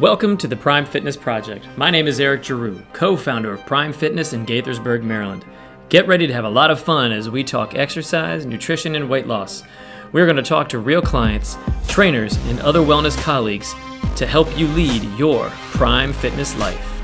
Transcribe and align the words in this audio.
Welcome 0.00 0.36
to 0.36 0.46
the 0.46 0.54
Prime 0.54 0.86
Fitness 0.86 1.16
Project. 1.16 1.66
My 1.76 1.90
name 1.90 2.06
is 2.06 2.20
Eric 2.20 2.44
Giroux, 2.44 2.80
co 2.92 3.16
founder 3.16 3.52
of 3.52 3.66
Prime 3.66 3.92
Fitness 3.92 4.32
in 4.32 4.46
Gaithersburg, 4.46 5.02
Maryland. 5.02 5.44
Get 5.88 6.06
ready 6.06 6.28
to 6.28 6.32
have 6.32 6.44
a 6.44 6.48
lot 6.48 6.70
of 6.70 6.78
fun 6.78 7.10
as 7.10 7.28
we 7.28 7.42
talk 7.42 7.74
exercise, 7.74 8.46
nutrition, 8.46 8.94
and 8.94 9.10
weight 9.10 9.26
loss. 9.26 9.64
We're 10.12 10.26
going 10.26 10.36
to 10.36 10.42
talk 10.44 10.68
to 10.68 10.78
real 10.78 11.02
clients, 11.02 11.58
trainers, 11.88 12.36
and 12.46 12.60
other 12.60 12.78
wellness 12.78 13.20
colleagues 13.20 13.74
to 14.14 14.24
help 14.24 14.56
you 14.56 14.68
lead 14.68 15.02
your 15.18 15.48
prime 15.72 16.12
fitness 16.12 16.56
life. 16.56 16.94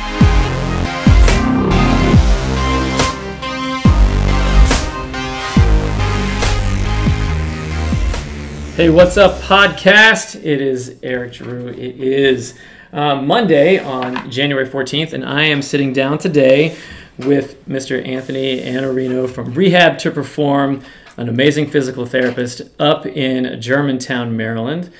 Hey, 8.76 8.88
what's 8.88 9.16
up, 9.16 9.40
podcast? 9.40 10.36
It 10.36 10.60
is 10.60 10.96
Eric 11.02 11.34
Giroux. 11.34 11.68
It 11.68 11.98
is 11.98 12.54
uh, 12.94 13.16
Monday 13.16 13.78
on 13.78 14.30
January 14.30 14.66
14th, 14.68 15.12
and 15.12 15.24
I 15.24 15.42
am 15.42 15.62
sitting 15.62 15.92
down 15.92 16.16
today 16.16 16.76
with 17.18 17.68
Mr. 17.68 18.06
Anthony 18.06 18.60
Aiannarino 18.60 19.28
from 19.28 19.52
Rehab 19.52 19.98
to 19.98 20.12
Perform, 20.12 20.80
an 21.16 21.28
amazing 21.28 21.68
physical 21.68 22.06
therapist 22.06 22.62
up 22.78 23.04
in 23.04 23.60
Germantown, 23.60 24.36
Maryland. 24.36 24.92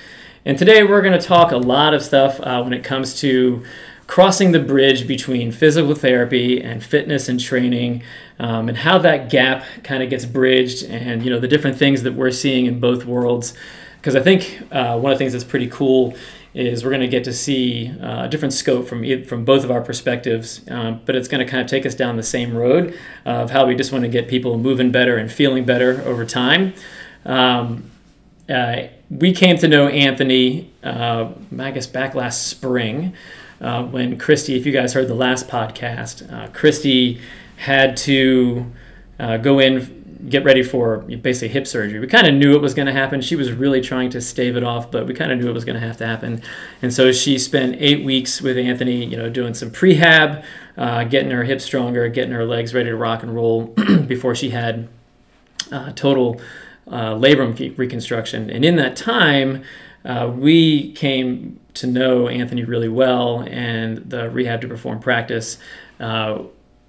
And 0.43 0.57
today 0.57 0.83
we're 0.83 1.01
going 1.01 1.17
to 1.17 1.25
talk 1.25 1.53
a 1.53 1.57
lot 1.57 1.93
of 1.93 2.03
stuff 2.03 2.39
uh, 2.41 2.61
when 2.61 2.73
it 2.73 2.83
comes 2.83 3.17
to 3.21 3.63
crossing 4.07 4.51
the 4.51 4.59
bridge 4.59 5.07
between 5.07 5.53
physical 5.53 5.95
therapy 5.95 6.61
and 6.61 6.83
fitness 6.83 7.29
and 7.29 7.39
training 7.39 8.03
um, 8.39 8.67
and 8.67 8.79
how 8.79 8.97
that 8.99 9.29
gap 9.29 9.63
kind 9.83 10.03
of 10.03 10.09
gets 10.09 10.25
bridged 10.25 10.83
and 10.83 11.23
you 11.23 11.31
know 11.31 11.39
the 11.39 11.47
different 11.47 11.77
things 11.77 12.03
that 12.03 12.13
we're 12.13 12.29
seeing 12.29 12.67
in 12.67 12.79
both 12.79 13.03
worlds 13.03 13.55
because 13.97 14.15
i 14.15 14.21
think 14.21 14.61
uh, 14.71 14.95
one 14.95 15.11
of 15.11 15.17
the 15.17 15.23
things 15.23 15.31
that's 15.31 15.43
pretty 15.43 15.67
cool 15.67 16.15
is 16.55 16.83
we're 16.83 16.89
going 16.89 17.01
to 17.01 17.07
get 17.07 17.23
to 17.25 17.33
see 17.33 17.91
uh, 18.01 18.25
a 18.25 18.29
different 18.29 18.53
scope 18.53 18.87
from 18.87 19.03
from 19.25 19.45
both 19.45 19.63
of 19.63 19.69
our 19.69 19.81
perspectives 19.81 20.61
um, 20.71 21.01
but 21.05 21.15
it's 21.15 21.27
going 21.27 21.45
to 21.45 21.49
kind 21.49 21.61
of 21.61 21.67
take 21.67 21.85
us 21.85 21.93
down 21.93 22.15
the 22.15 22.23
same 22.23 22.55
road 22.55 22.97
of 23.25 23.51
how 23.51 23.65
we 23.65 23.75
just 23.75 23.91
want 23.91 24.03
to 24.03 24.09
get 24.09 24.27
people 24.27 24.57
moving 24.57 24.91
better 24.91 25.17
and 25.17 25.31
feeling 25.31 25.65
better 25.65 26.01
over 26.05 26.25
time. 26.25 26.73
Um, 27.25 27.91
uh, 28.49 28.83
we 29.09 29.33
came 29.33 29.57
to 29.57 29.67
know 29.67 29.87
anthony 29.87 30.71
uh, 30.83 31.29
i 31.59 31.71
guess 31.71 31.87
back 31.87 32.15
last 32.15 32.47
spring 32.47 33.13
uh, 33.61 33.83
when 33.83 34.17
Christy, 34.17 34.55
if 34.55 34.65
you 34.65 34.71
guys 34.71 34.93
heard 34.93 35.07
the 35.07 35.15
last 35.15 35.47
podcast, 35.47 36.31
uh, 36.31 36.49
Christy 36.49 37.21
had 37.57 37.95
to 37.97 38.71
uh, 39.19 39.37
go 39.37 39.59
in, 39.59 40.04
get 40.29 40.43
ready 40.43 40.63
for 40.63 40.99
basically 40.99 41.49
hip 41.49 41.67
surgery. 41.67 41.99
We 41.99 42.07
kind 42.07 42.27
of 42.27 42.33
knew 42.33 42.55
it 42.55 42.61
was 42.61 42.73
going 42.73 42.85
to 42.87 42.93
happen. 42.93 43.21
She 43.21 43.35
was 43.35 43.51
really 43.51 43.81
trying 43.81 44.09
to 44.11 44.21
stave 44.21 44.55
it 44.55 44.63
off, 44.63 44.91
but 44.91 45.07
we 45.07 45.13
kind 45.13 45.31
of 45.31 45.39
knew 45.39 45.49
it 45.49 45.53
was 45.53 45.65
going 45.65 45.79
to 45.79 45.85
have 45.85 45.97
to 45.97 46.05
happen. 46.05 46.41
And 46.81 46.93
so 46.93 47.11
she 47.11 47.37
spent 47.37 47.75
eight 47.79 48.03
weeks 48.03 48.41
with 48.41 48.57
Anthony, 48.57 49.05
you 49.05 49.17
know, 49.17 49.29
doing 49.29 49.53
some 49.53 49.71
prehab, 49.71 50.43
uh, 50.77 51.03
getting 51.05 51.31
her 51.31 51.43
hips 51.43 51.63
stronger, 51.63 52.07
getting 52.09 52.33
her 52.33 52.45
legs 52.45 52.73
ready 52.73 52.89
to 52.89 52.95
rock 52.95 53.23
and 53.23 53.35
roll 53.35 53.63
before 54.07 54.35
she 54.35 54.49
had 54.49 54.87
uh, 55.71 55.91
total 55.93 56.41
uh, 56.87 57.13
labrum 57.13 57.77
reconstruction. 57.77 58.49
And 58.49 58.63
in 58.63 58.75
that 58.77 58.95
time, 58.95 59.63
we 60.37 60.91
came 60.93 61.59
to 61.75 61.87
know 61.87 62.27
Anthony 62.27 62.63
really 62.63 62.89
well 62.89 63.41
and 63.41 63.97
the 64.09 64.29
rehab 64.29 64.61
to 64.61 64.67
perform 64.67 64.99
practice, 64.99 65.57
uh, 65.99 66.39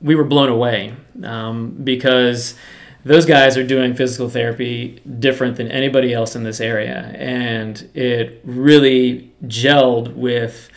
we 0.00 0.14
were 0.14 0.24
blown 0.24 0.48
away 0.48 0.94
um, 1.22 1.70
because 1.82 2.54
those 3.06 3.24
guys 3.24 3.56
are 3.56 3.62
doing 3.62 3.94
physical 3.94 4.28
therapy 4.28 5.00
different 5.20 5.56
than 5.56 5.70
anybody 5.70 6.12
else 6.12 6.34
in 6.34 6.42
this 6.42 6.60
area. 6.60 7.14
And 7.16 7.88
it 7.94 8.40
really 8.44 9.32
gelled 9.44 10.14
with 10.14 10.68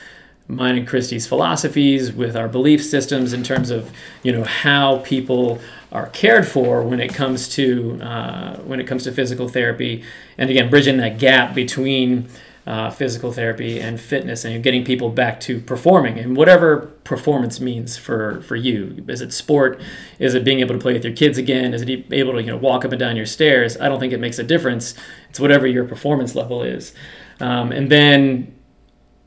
mine 0.48 0.78
and 0.78 0.88
Christy's 0.88 1.26
philosophies, 1.26 2.14
with 2.14 2.38
our 2.38 2.48
belief 2.48 2.86
systems 2.86 3.34
in 3.34 3.42
terms 3.42 3.72
of, 3.72 3.92
you 4.22 4.32
know, 4.32 4.44
how 4.44 5.00
people 5.00 5.60
are 5.92 6.06
cared 6.10 6.48
for 6.48 6.84
when 6.84 7.00
it 7.00 7.16
comes 7.16 7.50
to 7.50 8.00
uh, 8.00 8.58
when 8.58 8.80
it 8.80 8.86
comes 8.86 9.06
to 9.06 9.12
physical 9.12 9.50
therapy, 9.50 10.04
and 10.38 10.52
again, 10.52 10.70
bridging 10.70 10.98
that 10.98 11.18
gap 11.18 11.56
between 11.56 12.30
uh, 12.70 12.92
physical 12.92 13.32
therapy 13.32 13.80
and 13.80 14.00
fitness 14.00 14.46
and 14.46 14.64
getting 14.64 14.86
people 14.86 15.10
back 15.10 15.40
to 15.40 15.60
performing 15.60 16.20
and 16.20 16.38
whatever 16.38 16.82
performance 17.04 17.60
means 17.60 17.98
for 17.98 18.42
for 18.44 18.56
you. 18.56 19.04
Is 19.08 19.22
it 19.22 19.34
sport? 19.34 19.82
Is 20.20 20.36
it 20.36 20.44
being 20.44 20.60
able 20.60 20.76
to 20.76 20.80
play 20.80 20.94
with 20.94 21.04
your 21.04 21.16
kids 21.16 21.40
again? 21.40 21.74
Is 21.74 21.82
it 21.82 22.06
able 22.14 22.34
to 22.34 22.44
you 22.44 22.52
know 22.52 22.58
walk 22.58 22.86
up 22.86 22.92
and 22.92 23.00
down 23.00 23.16
your 23.18 23.26
stairs? 23.26 23.76
I 23.82 23.90
don't 23.90 24.00
think 24.00 24.14
it 24.14 24.20
makes 24.20 24.38
a 24.38 24.44
difference. 24.44 24.94
It's 25.32 25.40
whatever 25.40 25.66
your 25.66 25.84
performance 25.84 26.36
level 26.36 26.62
is. 26.62 26.94
Um, 27.40 27.72
and 27.72 27.92
then 27.92 28.56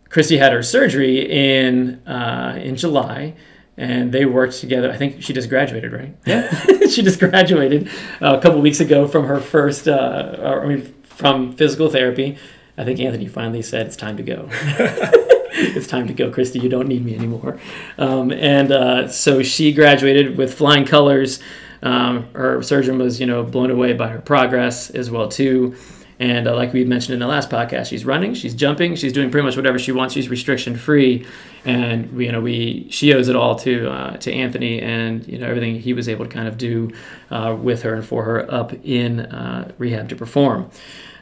christy 0.08 0.36
had 0.36 0.52
her 0.52 0.62
surgery 0.62 1.20
in 1.20 2.06
uh, 2.06 2.60
in 2.62 2.76
july 2.76 3.34
and 3.76 4.12
they 4.12 4.24
worked 4.26 4.60
together. 4.60 4.92
I 4.92 4.98
think 4.98 5.22
she 5.22 5.32
just 5.32 5.48
graduated, 5.48 5.92
right? 5.92 6.14
Yeah, 6.26 6.48
she 6.88 7.02
just 7.02 7.18
graduated 7.18 7.88
uh, 8.20 8.36
a 8.36 8.40
couple 8.40 8.60
weeks 8.60 8.80
ago 8.80 9.08
from 9.08 9.24
her 9.26 9.40
first, 9.40 9.88
uh, 9.88 10.60
I 10.62 10.66
mean, 10.66 10.94
from 11.02 11.56
physical 11.56 11.88
therapy. 11.88 12.38
I 12.76 12.84
think 12.84 13.00
Anthony 13.00 13.26
finally 13.26 13.62
said 13.62 13.86
it's 13.86 13.96
time 13.96 14.16
to 14.16 14.22
go. 14.22 14.48
it's 14.52 15.86
time 15.86 16.06
to 16.06 16.14
go, 16.14 16.30
Christy. 16.30 16.58
You 16.58 16.68
don't 16.68 16.88
need 16.88 17.04
me 17.04 17.14
anymore. 17.14 17.58
Um, 17.98 18.30
and 18.32 18.72
uh, 18.72 19.08
so 19.08 19.42
she 19.42 19.72
graduated 19.72 20.36
with 20.36 20.54
flying 20.54 20.84
colors. 20.84 21.40
Um, 21.82 22.28
her 22.34 22.62
surgeon 22.62 22.98
was, 22.98 23.20
you 23.20 23.26
know, 23.26 23.42
blown 23.42 23.70
away 23.70 23.92
by 23.92 24.08
her 24.08 24.20
progress 24.20 24.90
as 24.90 25.10
well 25.10 25.28
too. 25.28 25.76
And 26.18 26.46
uh, 26.46 26.54
like 26.54 26.72
we 26.72 26.84
mentioned 26.84 27.14
in 27.14 27.20
the 27.20 27.26
last 27.26 27.50
podcast, 27.50 27.86
she's 27.86 28.04
running, 28.04 28.34
she's 28.34 28.54
jumping, 28.54 28.94
she's 28.94 29.12
doing 29.12 29.30
pretty 29.30 29.44
much 29.44 29.56
whatever 29.56 29.76
she 29.76 29.90
wants. 29.90 30.14
She's 30.14 30.28
restriction 30.28 30.76
free, 30.76 31.26
and 31.64 32.12
we, 32.12 32.26
you 32.26 32.32
know, 32.32 32.40
we 32.40 32.86
she 32.90 33.12
owes 33.12 33.28
it 33.28 33.34
all 33.34 33.56
to 33.56 33.90
uh, 33.90 34.16
to 34.18 34.32
Anthony 34.32 34.80
and 34.80 35.26
you 35.26 35.38
know 35.38 35.48
everything 35.48 35.80
he 35.80 35.92
was 35.92 36.08
able 36.08 36.24
to 36.24 36.30
kind 36.30 36.46
of 36.46 36.58
do 36.58 36.92
uh, 37.30 37.56
with 37.60 37.82
her 37.82 37.94
and 37.94 38.06
for 38.06 38.22
her 38.22 38.54
up 38.54 38.72
in 38.84 39.20
uh, 39.20 39.72
rehab 39.78 40.08
to 40.10 40.14
perform. 40.14 40.70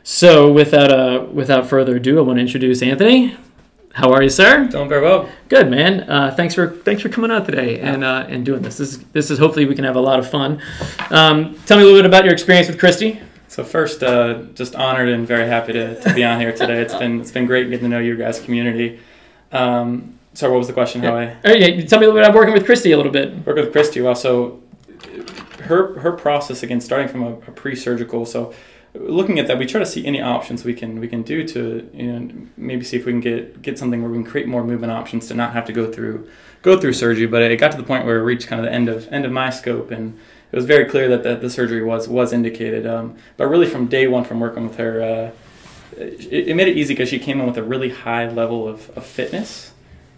So 0.03 0.51
without 0.53 0.91
uh, 0.91 1.27
without 1.33 1.67
further 1.67 1.97
ado, 1.97 2.19
I 2.19 2.23
want 2.23 2.39
to 2.39 2.43
introduce 2.43 2.83
Anthony. 2.83 3.37
How 3.93 4.13
are 4.13 4.23
you, 4.23 4.31
sir? 4.31 4.67
Doing 4.69 4.89
very 4.89 5.03
well. 5.03 5.29
Good, 5.49 5.69
man. 5.69 6.09
Uh, 6.09 6.33
thanks 6.35 6.55
for 6.55 6.71
thanks 6.71 7.03
for 7.03 7.09
coming 7.09 7.31
out 7.31 7.45
today 7.45 7.81
and 7.81 8.05
uh, 8.05 8.25
and 8.29 8.45
doing 8.45 8.63
this. 8.63 8.79
This 8.79 8.93
is 8.93 9.05
this 9.07 9.31
is 9.31 9.39
hopefully 9.39 9.67
we 9.67 9.75
can 9.75 9.85
have 9.85 9.97
a 9.97 10.01
lot 10.01 10.19
of 10.19 10.31
fun. 10.31 10.63
Um, 11.11 11.59
tell 11.67 11.77
me 11.77 11.83
a 11.83 11.87
little 11.87 11.99
bit 12.01 12.07
about 12.07 12.25
your 12.25 12.33
experience 12.33 12.69
with 12.69 12.79
Christy. 12.79 13.21
So 13.49 13.65
first, 13.65 14.05
uh, 14.05 14.43
just 14.55 14.77
honored 14.77 15.09
and 15.09 15.27
very 15.27 15.49
happy 15.49 15.73
to, 15.73 16.01
to 16.01 16.15
be 16.15 16.23
on 16.23 16.39
here 16.39 16.53
today. 16.53 16.81
It's 16.81 16.95
been 16.95 17.21
it's 17.21 17.33
been 17.33 17.47
great 17.47 17.65
getting 17.65 17.87
to 17.87 17.89
know 17.89 17.99
your 17.99 18.17
guys' 18.17 18.39
community. 18.39 19.01
Um, 19.51 20.21
sorry, 20.35 20.53
what 20.53 20.59
was 20.59 20.69
the 20.69 20.73
question? 20.73 21.03
How 21.03 21.19
yeah. 21.19 21.37
I? 21.45 21.51
Oh, 21.51 21.53
yeah, 21.53 21.85
tell 21.85 21.99
me 21.99 22.07
a 22.07 22.09
little 22.09 22.21
bit 22.21 22.29
about 22.29 22.35
working 22.35 22.55
with 22.55 22.65
Christy 22.65 22.93
a 22.93 22.97
little 22.97 23.11
bit. 23.11 23.45
Working 23.45 23.65
with 23.65 23.73
Christy. 23.73 24.01
Well, 24.01 24.15
so 24.15 24.63
her 25.63 25.99
her 25.99 26.13
process 26.13 26.63
again, 26.63 26.81
starting 26.81 27.09
from 27.09 27.25
a, 27.25 27.33
a 27.33 27.51
pre-surgical. 27.51 28.25
So 28.25 28.55
looking 28.95 29.39
at 29.39 29.47
that, 29.47 29.59
we 29.59 29.67
try 29.67 29.81
to 29.81 29.87
see 29.87 30.05
any 30.07 30.21
options 30.21 30.65
we 30.65 30.75
can 30.75 31.01
we 31.01 31.09
can 31.09 31.23
do 31.23 31.47
to 31.49 31.89
you 31.93 32.13
know 32.13 32.47
maybe 32.57 32.85
see 32.85 32.97
if 32.97 33.07
we 33.07 33.13
can 33.13 33.21
get 33.21 33.63
get 33.63 33.79
something 33.79 34.03
where 34.03 34.11
we 34.11 34.17
can 34.17 34.31
create 34.31 34.49
more 34.49 34.65
movement 34.65 34.93
options 34.93 35.29
to 35.29 35.35
not 35.35 35.53
have 35.53 35.65
to 35.67 35.73
go 35.73 35.91
through 35.91 36.29
go 36.63 36.79
through 36.79 36.93
surgery. 36.93 37.27
But 37.27 37.43
it 37.43 37.57
got 37.57 37.73
to 37.73 37.77
the 37.77 37.85
point 37.85 38.05
where 38.05 38.19
it 38.19 38.23
reached 38.23 38.49
kind 38.49 38.61
of 38.61 38.67
the 38.67 38.73
end 38.73 38.89
of 38.89 39.09
end 39.13 39.25
of 39.25 39.33
my 39.33 39.51
scope, 39.51 39.91
and 39.91 40.19
it 40.51 40.57
was 40.57 40.65
very 40.65 40.87
clear 40.87 41.09
that 41.09 41.23
the, 41.23 41.37
the 41.37 41.51
surgery 41.51 41.83
was 41.83 42.09
was 42.09 42.33
indicated. 42.33 42.87
Um, 42.87 43.17
but 43.37 43.47
really, 43.47 43.67
from 43.67 43.87
day 43.87 44.07
one, 44.07 44.25
from 44.25 44.41
working 44.41 44.67
with 44.67 44.77
her, 44.77 45.03
uh, 45.03 45.31
it, 45.97 46.49
it, 46.49 46.57
made 46.57 46.69
it 46.69 46.77
easy 46.77 46.95
because 46.95 47.09
she 47.09 47.19
came 47.19 47.41
in 47.41 47.47
with 47.47 47.57
a 47.57 47.63
really 47.63 47.91
high 47.91 48.29
level 48.29 48.67
of, 48.67 48.91
of 48.97 49.07
fitness 49.07 49.73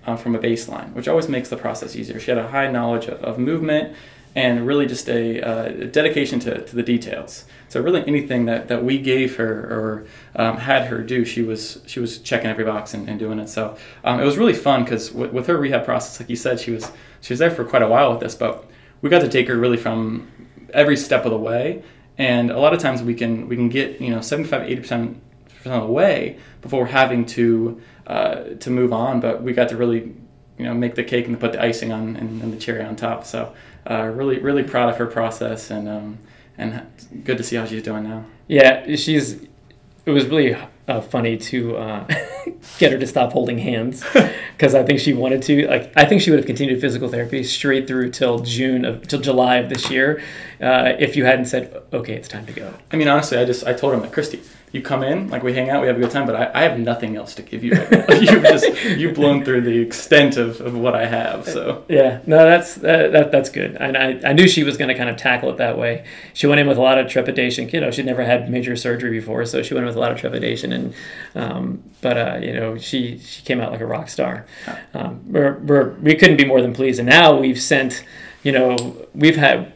um, 0.06 0.16
from 0.16 0.34
a 0.34 0.38
baseline, 0.38 0.92
which 0.94 1.08
always 1.08 1.28
makes 1.28 1.48
the 1.48 1.56
process 1.56 1.96
easier. 1.96 2.18
She 2.18 2.30
had 2.30 2.38
a 2.38 2.48
high 2.48 2.70
knowledge 2.70 3.06
of, 3.06 3.22
of 3.22 3.38
movement 3.38 3.94
and 4.34 4.66
really 4.66 4.86
just 4.86 5.08
a, 5.08 5.42
uh, 5.42 5.86
dedication 5.86 6.40
to, 6.40 6.64
to 6.64 6.76
the 6.76 6.82
details. 6.82 7.44
So 7.72 7.80
really 7.80 8.06
anything 8.06 8.44
that, 8.44 8.68
that 8.68 8.84
we 8.84 8.98
gave 8.98 9.36
her 9.36 9.50
or 9.50 10.06
um, 10.36 10.58
had 10.58 10.88
her 10.88 11.02
do, 11.02 11.24
she 11.24 11.40
was 11.40 11.80
she 11.86 12.00
was 12.00 12.18
checking 12.18 12.50
every 12.50 12.64
box 12.64 12.92
and, 12.92 13.08
and 13.08 13.18
doing 13.18 13.38
it. 13.38 13.48
So 13.48 13.78
um, 14.04 14.20
it 14.20 14.24
was 14.24 14.36
really 14.36 14.52
fun 14.52 14.84
because 14.84 15.10
with, 15.10 15.32
with 15.32 15.46
her 15.46 15.56
rehab 15.56 15.86
process, 15.86 16.20
like 16.20 16.28
you 16.28 16.36
said, 16.36 16.60
she 16.60 16.70
was 16.70 16.92
she 17.22 17.32
was 17.32 17.38
there 17.38 17.50
for 17.50 17.64
quite 17.64 17.80
a 17.80 17.88
while 17.88 18.10
with 18.10 18.20
this, 18.20 18.34
but 18.34 18.70
we 19.00 19.08
got 19.08 19.22
to 19.22 19.28
take 19.28 19.48
her 19.48 19.56
really 19.56 19.78
from 19.78 20.30
every 20.74 20.98
step 20.98 21.24
of 21.24 21.30
the 21.30 21.38
way. 21.38 21.82
And 22.18 22.50
a 22.50 22.60
lot 22.60 22.74
of 22.74 22.78
times 22.78 23.02
we 23.02 23.14
can 23.14 23.48
we 23.48 23.56
can 23.56 23.70
get 23.70 24.02
you 24.02 24.10
know 24.10 24.20
75 24.20 24.68
80 24.68 24.76
percent 24.76 25.22
of 25.64 25.86
the 25.86 25.86
way 25.86 26.38
before 26.60 26.84
having 26.84 27.24
to 27.24 27.80
uh, 28.06 28.42
to 28.60 28.68
move 28.68 28.92
on. 28.92 29.20
But 29.20 29.42
we 29.42 29.54
got 29.54 29.70
to 29.70 29.78
really 29.78 30.14
you 30.58 30.66
know 30.66 30.74
make 30.74 30.94
the 30.94 31.04
cake 31.04 31.26
and 31.26 31.40
put 31.40 31.52
the 31.52 31.62
icing 31.62 31.90
on 31.90 32.16
and, 32.16 32.42
and 32.42 32.52
the 32.52 32.58
cherry 32.58 32.84
on 32.84 32.96
top. 32.96 33.24
So 33.24 33.54
uh, 33.88 34.10
really 34.14 34.40
really 34.40 34.62
proud 34.62 34.90
of 34.90 34.98
her 34.98 35.06
process 35.06 35.70
and 35.70 35.88
um, 35.88 36.18
and 36.58 36.82
good 37.24 37.38
to 37.38 37.44
see 37.44 37.56
how 37.56 37.66
she's 37.66 37.82
doing 37.82 38.04
now. 38.04 38.24
Yeah, 38.48 38.96
she's. 38.96 39.46
It 40.04 40.10
was 40.10 40.26
really 40.26 40.56
uh, 40.88 41.00
funny 41.00 41.36
to 41.36 41.76
uh, 41.76 42.06
get 42.78 42.92
her 42.92 42.98
to 42.98 43.06
stop 43.06 43.32
holding 43.32 43.58
hands 43.58 44.04
because 44.56 44.74
I 44.74 44.82
think 44.82 44.98
she 44.98 45.12
wanted 45.12 45.42
to. 45.42 45.68
Like, 45.68 45.92
I 45.96 46.04
think 46.04 46.22
she 46.22 46.30
would 46.30 46.38
have 46.38 46.46
continued 46.46 46.80
physical 46.80 47.08
therapy 47.08 47.44
straight 47.44 47.86
through 47.86 48.10
till 48.10 48.40
June 48.40 48.84
of 48.84 49.06
till 49.06 49.20
July 49.20 49.56
of 49.56 49.68
this 49.68 49.90
year 49.90 50.22
uh, 50.60 50.92
if 50.98 51.16
you 51.16 51.24
hadn't 51.24 51.46
said, 51.46 51.82
"Okay, 51.92 52.14
it's 52.14 52.28
time 52.28 52.46
to 52.46 52.52
go." 52.52 52.74
I 52.90 52.96
mean, 52.96 53.08
honestly, 53.08 53.38
I 53.38 53.44
just 53.44 53.64
I 53.66 53.72
told 53.72 53.94
her, 53.94 54.00
like, 54.00 54.12
Christy, 54.12 54.42
you 54.72 54.80
come 54.80 55.02
in, 55.02 55.28
like 55.28 55.42
we 55.42 55.52
hang 55.52 55.68
out, 55.68 55.82
we 55.82 55.86
have 55.86 55.98
a 55.98 56.00
good 56.00 56.10
time, 56.10 56.26
but 56.26 56.34
I, 56.34 56.50
I 56.54 56.62
have 56.62 56.78
nothing 56.78 57.14
else 57.14 57.34
to 57.34 57.42
give 57.42 57.62
you. 57.62 57.72
Right. 57.72 58.22
You've 58.22 58.42
just 58.42 58.84
you've 58.96 59.14
blown 59.14 59.44
through 59.44 59.60
the 59.60 59.78
extent 59.78 60.38
of, 60.38 60.62
of 60.62 60.74
what 60.74 60.94
I 60.94 61.04
have. 61.04 61.46
So 61.46 61.84
Yeah, 61.88 62.20
no, 62.26 62.38
that's 62.38 62.76
that, 62.76 63.12
that 63.12 63.30
that's 63.30 63.50
good. 63.50 63.76
And 63.78 63.98
I, 63.98 64.30
I 64.30 64.32
knew 64.32 64.48
she 64.48 64.64
was 64.64 64.78
going 64.78 64.88
to 64.88 64.94
kind 64.94 65.10
of 65.10 65.18
tackle 65.18 65.50
it 65.50 65.58
that 65.58 65.76
way. 65.76 66.06
She 66.32 66.46
went 66.46 66.58
in 66.58 66.66
with 66.66 66.78
a 66.78 66.80
lot 66.80 66.96
of 66.96 67.06
trepidation. 67.06 67.68
You 67.68 67.82
know, 67.82 67.90
she'd 67.90 68.06
never 68.06 68.24
had 68.24 68.50
major 68.50 68.74
surgery 68.74 69.10
before, 69.10 69.44
so 69.44 69.62
she 69.62 69.74
went 69.74 69.82
in 69.82 69.88
with 69.88 69.96
a 69.96 70.00
lot 70.00 70.10
of 70.10 70.18
trepidation. 70.18 70.72
And 70.72 70.94
um, 71.34 71.82
but 72.00 72.16
uh, 72.16 72.38
you 72.40 72.54
know, 72.54 72.78
she 72.78 73.18
she 73.18 73.42
came 73.42 73.60
out 73.60 73.72
like 73.72 73.82
a 73.82 73.86
rock 73.86 74.08
star. 74.08 74.46
Um, 74.94 75.20
we're, 75.30 75.58
we're 75.58 75.90
we 76.00 76.14
couldn't 76.14 76.38
be 76.38 76.46
more 76.46 76.62
than 76.62 76.72
pleased. 76.72 76.98
And 76.98 77.08
now 77.08 77.38
we've 77.38 77.60
sent, 77.60 78.04
you 78.42 78.52
know, 78.52 79.06
we've 79.14 79.36
had 79.36 79.70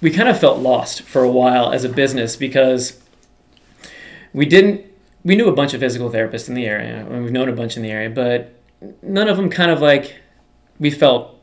we 0.00 0.10
kind 0.10 0.28
of 0.28 0.38
felt 0.38 0.60
lost 0.60 1.02
for 1.02 1.24
a 1.24 1.30
while 1.30 1.72
as 1.72 1.82
a 1.84 1.88
business 1.88 2.36
because 2.36 2.99
we 4.32 4.46
didn't 4.46 4.86
we 5.24 5.36
knew 5.36 5.48
a 5.48 5.52
bunch 5.52 5.74
of 5.74 5.80
physical 5.80 6.10
therapists 6.10 6.48
in 6.48 6.54
the 6.54 6.66
area 6.66 6.96
and 6.96 7.22
we've 7.22 7.32
known 7.32 7.48
a 7.48 7.52
bunch 7.52 7.76
in 7.76 7.82
the 7.82 7.90
area 7.90 8.10
but 8.10 8.54
none 9.02 9.28
of 9.28 9.36
them 9.36 9.50
kind 9.50 9.70
of 9.70 9.80
like 9.80 10.16
we 10.78 10.90
felt 10.90 11.38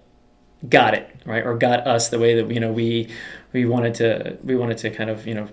got 0.69 0.94
it 0.94 1.10
right 1.25 1.45
or 1.45 1.56
got 1.56 1.86
us 1.86 2.10
the 2.10 2.18
way 2.18 2.39
that 2.42 2.51
you 2.51 2.60
know 2.60 2.72
we 2.72 3.10
we 3.54 3.66
wanted 3.66 3.94
to 3.94 4.38
we 4.44 4.56
wanted 4.56 4.78
to 4.78 4.89
kind 4.89 5.10
of 5.10 5.28
you 5.28 5.34
know 5.34 5.48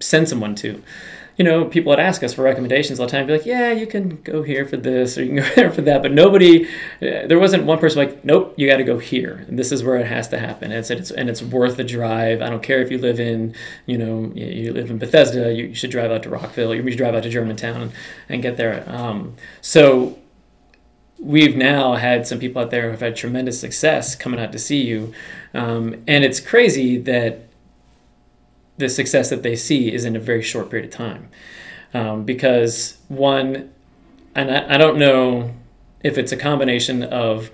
send 0.00 0.28
someone 0.28 0.54
to 0.54 0.82
you 1.38 1.44
know 1.44 1.64
people 1.64 1.90
would 1.90 2.00
ask 2.00 2.22
us 2.24 2.34
for 2.34 2.42
recommendations 2.42 2.98
all 2.98 3.06
the 3.06 3.12
time. 3.12 3.26
Be 3.26 3.32
like 3.32 3.46
yeah 3.46 3.72
you 3.72 3.86
can 3.86 4.16
go 4.22 4.42
here 4.42 4.66
for 4.66 4.76
this 4.76 5.16
or 5.16 5.22
you 5.22 5.28
can 5.28 5.36
go 5.36 5.48
there 5.56 5.70
for 5.70 5.80
that. 5.82 6.02
But 6.02 6.12
nobody 6.12 6.66
uh, 6.66 7.26
there 7.26 7.38
wasn't 7.38 7.64
one 7.64 7.78
person 7.78 7.98
like 7.98 8.24
nope 8.24 8.54
you 8.56 8.68
got 8.68 8.78
to 8.78 8.84
go 8.84 8.98
here. 8.98 9.46
This 9.48 9.72
is 9.72 9.84
where 9.84 9.96
it 9.96 10.06
has 10.06 10.28
to 10.28 10.38
happen. 10.38 10.72
And 10.72 10.80
it's, 10.80 10.90
it's 10.90 11.10
and 11.12 11.30
it's 11.30 11.40
worth 11.40 11.76
the 11.76 11.84
drive. 11.84 12.42
I 12.42 12.50
don't 12.50 12.62
care 12.62 12.82
if 12.82 12.90
you 12.90 12.98
live 12.98 13.20
in 13.20 13.54
you 13.86 13.96
know 13.96 14.32
you 14.34 14.72
live 14.72 14.90
in 14.90 14.98
bethesda 14.98 15.54
you 15.54 15.74
should 15.74 15.90
drive 15.90 16.10
out 16.10 16.24
to 16.24 16.28
rockville. 16.28 16.74
You 16.74 16.86
should 16.90 16.98
drive 16.98 17.14
out 17.14 17.22
to 17.22 17.30
germantown 17.30 17.92
and, 18.28 18.42
get 18.42 18.56
there. 18.56 18.84
Um, 18.86 19.34
so 19.60 20.16
we've 21.18 21.56
now 21.56 21.94
had 21.94 22.26
some 22.26 22.38
people 22.38 22.62
out 22.62 22.70
there 22.70 22.84
who 22.84 22.90
have 22.90 23.00
had 23.00 23.16
tremendous 23.16 23.60
success 23.60 24.14
coming 24.14 24.38
out 24.38 24.52
to 24.52 24.58
see 24.58 24.86
you. 24.86 25.12
Um, 25.54 26.04
and 26.06 26.24
it's 26.24 26.38
crazy 26.38 26.98
that 26.98 27.47
the 28.78 28.88
success 28.88 29.28
that 29.30 29.42
they 29.42 29.56
see 29.56 29.92
is 29.92 30.04
in 30.04 30.16
a 30.16 30.20
very 30.20 30.42
short 30.42 30.70
period 30.70 30.88
of 30.88 30.94
time. 30.94 31.28
Um, 31.92 32.24
because 32.24 32.98
one 33.08 33.70
and 34.34 34.50
I, 34.50 34.74
I 34.74 34.78
don't 34.78 34.98
know 34.98 35.54
if 36.02 36.16
it's 36.16 36.32
a 36.32 36.36
combination 36.36 37.02
of 37.02 37.50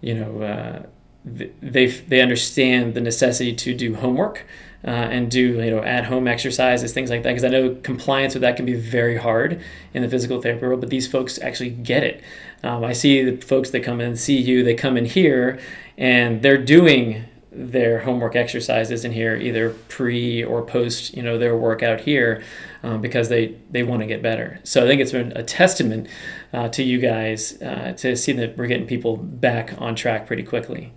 you 0.00 0.14
know 0.14 0.42
uh, 0.42 0.82
they 1.24 1.86
they 1.86 2.20
understand 2.20 2.94
the 2.94 3.00
necessity 3.00 3.54
to 3.54 3.74
do 3.74 3.94
homework 3.94 4.46
uh, 4.84 4.90
and 4.90 5.30
do 5.30 5.40
you 5.40 5.70
know 5.70 5.82
at 5.82 6.06
home 6.06 6.26
exercises 6.26 6.92
things 6.92 7.10
like 7.10 7.22
that 7.22 7.30
because 7.30 7.44
I 7.44 7.48
know 7.48 7.76
compliance 7.82 8.34
with 8.34 8.40
that 8.40 8.56
can 8.56 8.64
be 8.64 8.74
very 8.74 9.16
hard 9.16 9.60
in 9.92 10.02
the 10.02 10.08
physical 10.08 10.40
therapy 10.40 10.66
world 10.66 10.80
but 10.80 10.90
these 10.90 11.06
folks 11.06 11.38
actually 11.40 11.70
get 11.70 12.02
it. 12.02 12.22
Um, 12.62 12.84
I 12.84 12.92
see 12.92 13.22
the 13.22 13.36
folks 13.44 13.70
that 13.70 13.80
come 13.80 14.00
in 14.00 14.08
and 14.08 14.18
see 14.18 14.38
you 14.38 14.64
they 14.64 14.74
come 14.74 14.96
in 14.96 15.04
here 15.04 15.58
and 15.96 16.42
they're 16.42 16.62
doing 16.62 17.24
their 17.58 18.00
homework 18.00 18.36
exercises 18.36 19.04
in 19.04 19.12
here 19.12 19.36
either 19.36 19.70
pre 19.88 20.44
or 20.44 20.62
post 20.62 21.14
you 21.14 21.22
know 21.22 21.38
their 21.38 21.56
workout 21.56 22.00
here 22.00 22.42
um, 22.82 23.00
because 23.00 23.28
they 23.28 23.56
they 23.70 23.82
want 23.82 24.00
to 24.00 24.06
get 24.06 24.22
better 24.22 24.60
so 24.62 24.84
i 24.84 24.86
think 24.86 25.00
it's 25.00 25.12
been 25.12 25.32
a 25.36 25.42
testament 25.42 26.08
uh, 26.52 26.68
to 26.68 26.82
you 26.82 26.98
guys 26.98 27.60
uh, 27.62 27.92
to 27.96 28.16
see 28.16 28.32
that 28.32 28.56
we're 28.56 28.66
getting 28.66 28.86
people 28.86 29.16
back 29.16 29.74
on 29.78 29.94
track 29.94 30.26
pretty 30.26 30.42
quickly 30.42 30.92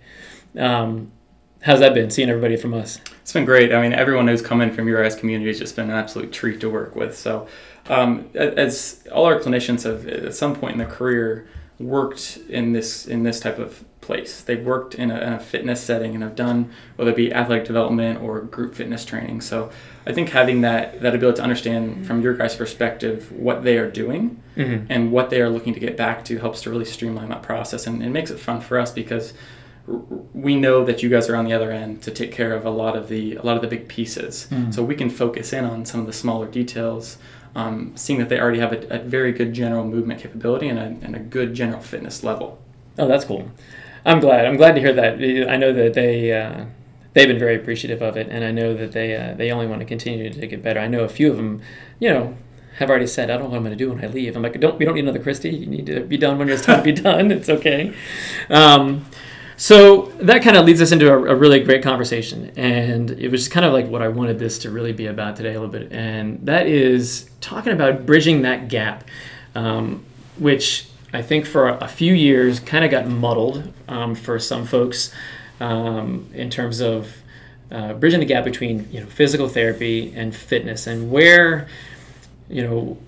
um, 0.58 1.10
how's 1.62 1.80
that 1.80 1.94
been 1.94 2.10
seeing 2.10 2.28
everybody 2.28 2.56
from 2.56 2.72
us 2.74 3.00
it's 3.22 3.32
been 3.32 3.44
great. 3.44 3.72
I 3.72 3.80
mean, 3.80 3.92
everyone 3.92 4.26
who's 4.26 4.42
come 4.42 4.60
in 4.60 4.72
from 4.72 4.88
your 4.88 5.00
guys' 5.00 5.14
community 5.14 5.48
has 5.48 5.58
just 5.58 5.76
been 5.76 5.90
an 5.90 5.96
absolute 5.96 6.32
treat 6.32 6.60
to 6.60 6.68
work 6.68 6.96
with. 6.96 7.16
So, 7.16 7.46
um, 7.86 8.28
as 8.34 9.06
all 9.12 9.26
our 9.26 9.38
clinicians 9.38 9.84
have 9.84 10.06
at 10.08 10.34
some 10.34 10.56
point 10.56 10.72
in 10.72 10.78
their 10.78 10.88
career 10.88 11.48
worked 11.82 12.38
in 12.48 12.72
this 12.72 13.06
in 13.06 13.22
this 13.22 13.40
type 13.40 13.58
of 13.58 13.84
place. 14.00 14.42
They've 14.42 14.64
worked 14.64 14.96
in 14.96 15.10
a, 15.10 15.20
in 15.20 15.32
a, 15.34 15.38
fitness 15.38 15.80
setting 15.80 16.14
and 16.14 16.22
have 16.22 16.34
done 16.34 16.72
whether 16.96 17.12
it 17.12 17.16
be 17.16 17.32
athletic 17.32 17.64
development 17.64 18.20
or 18.20 18.40
group 18.40 18.74
fitness 18.74 19.04
training. 19.04 19.40
So 19.40 19.70
I 20.06 20.12
think 20.12 20.30
having 20.30 20.60
that 20.62 21.00
that 21.00 21.14
ability 21.14 21.36
to 21.36 21.42
understand 21.42 22.06
from 22.06 22.20
your 22.20 22.34
guys' 22.34 22.56
perspective 22.56 23.32
what 23.32 23.62
they 23.62 23.78
are 23.78 23.90
doing 23.90 24.42
mm-hmm. 24.56 24.86
and 24.90 25.12
what 25.12 25.30
they 25.30 25.40
are 25.40 25.48
looking 25.48 25.72
to 25.74 25.80
get 25.80 25.96
back 25.96 26.24
to 26.26 26.38
helps 26.38 26.62
to 26.62 26.70
really 26.70 26.84
streamline 26.84 27.28
that 27.30 27.42
process 27.42 27.86
and 27.86 28.02
it 28.02 28.10
makes 28.10 28.30
it 28.30 28.38
fun 28.38 28.60
for 28.60 28.78
us 28.78 28.90
because 28.90 29.32
we 29.86 30.54
know 30.54 30.84
that 30.84 31.02
you 31.02 31.08
guys 31.08 31.28
are 31.28 31.34
on 31.34 31.44
the 31.44 31.52
other 31.52 31.72
end 31.72 32.02
to 32.02 32.10
take 32.10 32.30
care 32.30 32.54
of 32.54 32.64
a 32.64 32.70
lot 32.70 32.96
of 32.96 33.08
the 33.08 33.36
a 33.36 33.42
lot 33.42 33.56
of 33.56 33.62
the 33.62 33.68
big 33.68 33.88
pieces. 33.88 34.46
Mm-hmm. 34.50 34.70
So 34.72 34.82
we 34.82 34.94
can 34.94 35.10
focus 35.10 35.52
in 35.52 35.64
on 35.64 35.84
some 35.84 36.00
of 36.00 36.06
the 36.06 36.12
smaller 36.12 36.46
details 36.46 37.18
um, 37.54 37.92
seeing 37.96 38.18
that 38.18 38.28
they 38.28 38.40
already 38.40 38.58
have 38.60 38.72
a, 38.72 38.86
a, 38.88 38.98
very 38.98 39.32
good 39.32 39.52
general 39.52 39.84
movement 39.84 40.20
capability 40.20 40.68
and 40.68 40.78
a, 40.78 41.04
and 41.04 41.14
a 41.14 41.18
good 41.18 41.54
general 41.54 41.80
fitness 41.80 42.24
level. 42.24 42.58
Oh, 42.98 43.06
that's 43.06 43.24
cool. 43.24 43.50
I'm 44.04 44.20
glad. 44.20 44.46
I'm 44.46 44.56
glad 44.56 44.74
to 44.74 44.80
hear 44.80 44.92
that. 44.94 45.14
I 45.48 45.56
know 45.56 45.72
that 45.72 45.94
they 45.94 46.32
uh, 46.32 46.64
they've 47.12 47.28
been 47.28 47.38
very 47.38 47.56
appreciative 47.56 48.02
of 48.02 48.16
it, 48.16 48.28
and 48.28 48.44
I 48.44 48.50
know 48.50 48.74
that 48.74 48.92
they 48.92 49.16
uh, 49.16 49.34
they 49.34 49.50
only 49.50 49.66
want 49.66 49.80
to 49.80 49.86
continue 49.86 50.30
to 50.30 50.46
get 50.46 50.62
better. 50.62 50.80
I 50.80 50.88
know 50.88 51.04
a 51.04 51.08
few 51.08 51.30
of 51.30 51.36
them, 51.36 51.62
you 52.00 52.08
know, 52.08 52.36
have 52.78 52.90
already 52.90 53.06
said, 53.06 53.30
"I 53.30 53.34
don't 53.34 53.44
know 53.44 53.48
what 53.50 53.56
I'm 53.58 53.64
going 53.64 53.76
to 53.76 53.84
do 53.84 53.92
when 53.92 54.04
I 54.04 54.08
leave." 54.08 54.34
I'm 54.34 54.42
like, 54.42 54.58
"Don't 54.58 54.78
we 54.78 54.84
don't 54.84 54.94
need 54.94 55.04
another 55.04 55.22
Christy. 55.22 55.50
You 55.50 55.66
need 55.66 55.86
to 55.86 56.00
be 56.00 56.16
done 56.16 56.38
when 56.38 56.48
it's 56.48 56.64
time 56.64 56.78
to 56.78 56.82
be 56.82 56.92
done. 57.00 57.30
It's 57.30 57.48
okay." 57.48 57.94
Um, 58.50 59.04
so 59.56 60.06
that 60.20 60.42
kind 60.42 60.56
of 60.56 60.64
leads 60.64 60.80
us 60.80 60.92
into 60.92 61.10
a, 61.10 61.16
a, 61.16 61.36
really 61.36 61.60
great 61.60 61.82
conversation, 61.82 62.52
and 62.56 63.10
it 63.10 63.30
was 63.30 63.48
kind 63.48 63.66
of 63.66 63.72
like 63.72 63.86
what 63.86 64.02
I 64.02 64.08
wanted 64.08 64.38
this 64.38 64.58
to 64.60 64.70
really 64.70 64.92
be 64.92 65.06
about 65.06 65.36
today 65.36 65.50
a 65.50 65.60
little 65.60 65.68
bit, 65.68 65.92
and 65.92 66.44
that 66.46 66.66
is 66.66 67.30
talking 67.40 67.72
about 67.72 68.06
bridging 68.06 68.42
that 68.42 68.68
gap, 68.68 69.04
um, 69.54 70.04
which 70.38 70.88
I 71.12 71.22
think 71.22 71.46
for 71.46 71.68
a 71.68 71.88
few 71.88 72.14
years 72.14 72.60
kind 72.60 72.84
of 72.84 72.90
got 72.90 73.06
muddled 73.06 73.72
um, 73.88 74.14
for 74.14 74.38
some 74.38 74.64
folks 74.64 75.12
um, 75.60 76.28
in 76.32 76.50
terms 76.50 76.80
of 76.80 77.16
uh, 77.70 77.94
bridging 77.94 78.20
the 78.20 78.26
gap 78.26 78.44
between 78.44 78.88
you 78.90 79.00
know 79.00 79.06
physical 79.06 79.48
therapy 79.48 80.12
and 80.14 80.34
fitness 80.34 80.86
and 80.86 81.10
where 81.10 81.68
you 82.48 82.62
know 82.62 82.98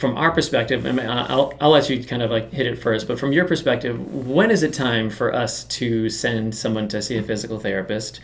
from 0.00 0.16
our 0.16 0.30
perspective 0.30 0.84
mean, 0.84 0.98
I'll, 1.00 1.52
I'll 1.60 1.70
let 1.70 1.90
you 1.90 2.02
kind 2.02 2.22
of 2.22 2.30
like 2.30 2.50
hit 2.52 2.66
it 2.66 2.76
first 2.76 3.06
but 3.06 3.18
from 3.18 3.32
your 3.32 3.46
perspective 3.46 4.26
when 4.26 4.50
is 4.50 4.62
it 4.62 4.72
time 4.72 5.10
for 5.10 5.34
us 5.34 5.64
to 5.64 6.08
send 6.08 6.54
someone 6.54 6.88
to 6.88 7.02
see 7.02 7.18
a 7.18 7.22
physical 7.22 7.60
therapist? 7.60 8.20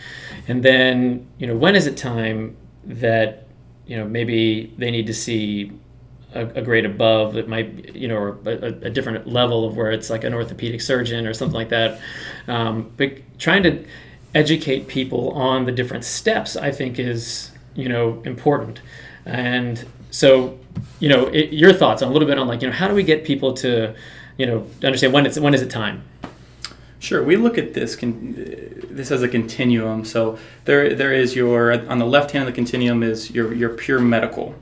And 0.48 0.62
then 0.62 1.26
you 1.38 1.46
know 1.46 1.56
when 1.56 1.76
is 1.76 1.86
it 1.86 1.96
time 1.96 2.56
that 2.84 3.46
you 3.86 3.96
know 3.96 4.06
maybe 4.06 4.74
they 4.78 4.90
need 4.90 5.06
to 5.06 5.14
see 5.14 5.72
a, 6.34 6.46
a 6.46 6.62
grade 6.62 6.86
above 6.86 7.34
that 7.34 7.46
might 7.48 7.94
you 7.94 8.08
know 8.08 8.16
or 8.16 8.38
a, 8.46 8.86
a, 8.86 8.90
different 8.90 9.26
level 9.26 9.66
of 9.66 9.76
where 9.76 9.90
it's 9.90 10.08
like 10.08 10.24
an 10.24 10.32
orthopedic 10.32 10.80
surgeon 10.80 11.26
or 11.26 11.34
something 11.34 11.56
like 11.56 11.68
that? 11.68 12.00
Um, 12.48 12.92
but 12.96 13.38
trying 13.38 13.62
to 13.64 13.84
educate 14.34 14.88
people 14.88 15.30
on 15.30 15.64
the 15.64 15.72
different 15.72 16.04
steps 16.04 16.56
i 16.56 16.70
think 16.70 16.98
is 16.98 17.50
you 17.76 17.88
know 17.88 18.22
important. 18.24 18.80
And 19.24 19.84
so 20.10 20.58
you 21.00 21.08
know 21.08 21.26
it, 21.26 21.52
your 21.52 21.72
thoughts 21.72 22.02
on 22.02 22.08
a 22.08 22.12
little 22.12 22.28
bit 22.28 22.38
on 22.38 22.46
like 22.46 22.62
you 22.62 22.68
know 22.68 22.74
how 22.74 22.88
do 22.88 22.94
we 22.94 23.02
get 23.02 23.24
people 23.24 23.52
to 23.52 23.94
you 24.36 24.46
know 24.46 24.66
understand 24.82 25.12
when 25.12 25.26
it's 25.26 25.38
when 25.38 25.54
is 25.54 25.62
it 25.62 25.70
time 25.70 26.02
Sure, 26.98 27.22
we 27.22 27.36
look 27.36 27.58
at 27.58 27.74
this 27.74 27.94
con- 27.94 28.34
this 28.90 29.10
as 29.10 29.22
a 29.22 29.28
continuum. 29.28 30.04
So 30.04 30.38
there 30.64 30.94
there 30.94 31.12
is 31.12 31.36
your 31.36 31.72
on 31.88 31.98
the 31.98 32.06
left 32.06 32.30
hand 32.30 32.48
of 32.48 32.52
the 32.52 32.54
continuum 32.54 33.02
is 33.02 33.30
your 33.30 33.52
your 33.52 33.68
pure 33.68 34.00
medical, 34.00 34.54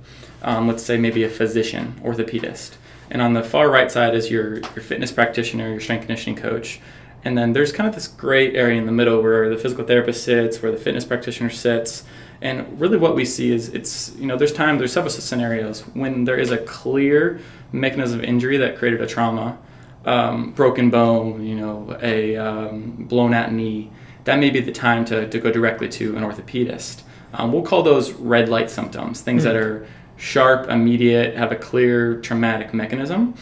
um, 0.42 0.66
let's 0.66 0.83
say 0.83 0.97
maybe 0.99 1.23
a 1.23 1.28
physician, 1.28 1.94
orthopedist. 2.02 2.73
And 3.11 3.23
on 3.23 3.35
the 3.35 3.42
far 3.42 3.71
right 3.71 3.90
side 3.90 4.14
is 4.14 4.30
your, 4.30 4.56
your 4.56 4.83
fitness 4.83 5.12
practitioner, 5.12 5.71
your 5.71 5.80
strength 5.80 6.06
conditioning 6.06 6.37
coach. 6.37 6.80
And 7.25 7.38
then 7.38 7.52
there's 7.52 7.71
kind 7.73 7.88
of 7.88 7.94
this 7.94 8.09
gray 8.09 8.54
area 8.54 8.78
in 8.78 8.87
the 8.87 8.92
middle 8.92 9.23
where 9.23 9.49
the 9.49 9.56
physical 9.56 9.85
therapist 9.85 10.25
sits, 10.25 10.61
where 10.62 10.73
the 10.73 10.78
fitness 10.78 11.04
practitioner 11.04 11.50
sits. 11.50 12.04
And 12.44 12.78
really 12.78 12.98
what 12.98 13.16
we 13.16 13.24
see 13.24 13.52
is 13.52 13.70
it's, 13.70 14.14
you 14.16 14.26
know, 14.26 14.36
there's 14.36 14.52
time, 14.52 14.76
there's 14.76 14.92
several 14.92 15.10
scenarios 15.10 15.80
when 15.94 16.24
there 16.24 16.36
is 16.36 16.50
a 16.50 16.58
clear 16.58 17.40
mechanism 17.72 18.20
of 18.20 18.24
injury 18.24 18.58
that 18.58 18.76
created 18.76 19.00
a 19.00 19.06
trauma, 19.06 19.58
um, 20.04 20.52
broken 20.52 20.90
bone, 20.90 21.42
you 21.42 21.54
know, 21.54 21.98
a 22.02 22.36
um, 22.36 23.06
blown 23.08 23.32
out 23.32 23.50
knee, 23.50 23.90
that 24.24 24.38
may 24.38 24.50
be 24.50 24.60
the 24.60 24.70
time 24.70 25.06
to, 25.06 25.26
to 25.26 25.38
go 25.40 25.50
directly 25.50 25.88
to 25.88 26.14
an 26.16 26.22
orthopedist. 26.22 27.02
Um, 27.32 27.50
we'll 27.50 27.62
call 27.62 27.82
those 27.82 28.12
red 28.12 28.50
light 28.50 28.70
symptoms, 28.70 29.22
things 29.22 29.44
mm-hmm. 29.44 29.54
that 29.54 29.56
are 29.56 29.86
sharp, 30.16 30.68
immediate, 30.68 31.36
have 31.36 31.50
a 31.50 31.56
clear 31.56 32.20
traumatic 32.20 32.74
mechanism. 32.74 33.34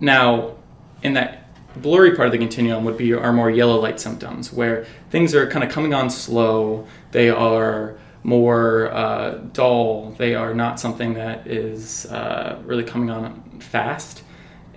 Now, 0.00 0.56
in 1.02 1.12
that 1.12 1.41
blurry 1.76 2.14
part 2.14 2.26
of 2.26 2.32
the 2.32 2.38
continuum 2.38 2.84
would 2.84 2.96
be 2.96 3.12
our 3.12 3.32
more 3.32 3.50
yellow 3.50 3.80
light 3.80 4.00
symptoms, 4.00 4.52
where 4.52 4.86
things 5.10 5.34
are 5.34 5.48
kind 5.48 5.64
of 5.64 5.70
coming 5.70 5.94
on 5.94 6.10
slow, 6.10 6.86
they 7.12 7.30
are 7.30 7.96
more 8.22 8.92
uh, 8.92 9.38
dull, 9.52 10.10
they 10.18 10.34
are 10.34 10.54
not 10.54 10.78
something 10.78 11.14
that 11.14 11.46
is 11.46 12.06
uh, 12.06 12.60
really 12.64 12.84
coming 12.84 13.10
on 13.10 13.60
fast, 13.60 14.22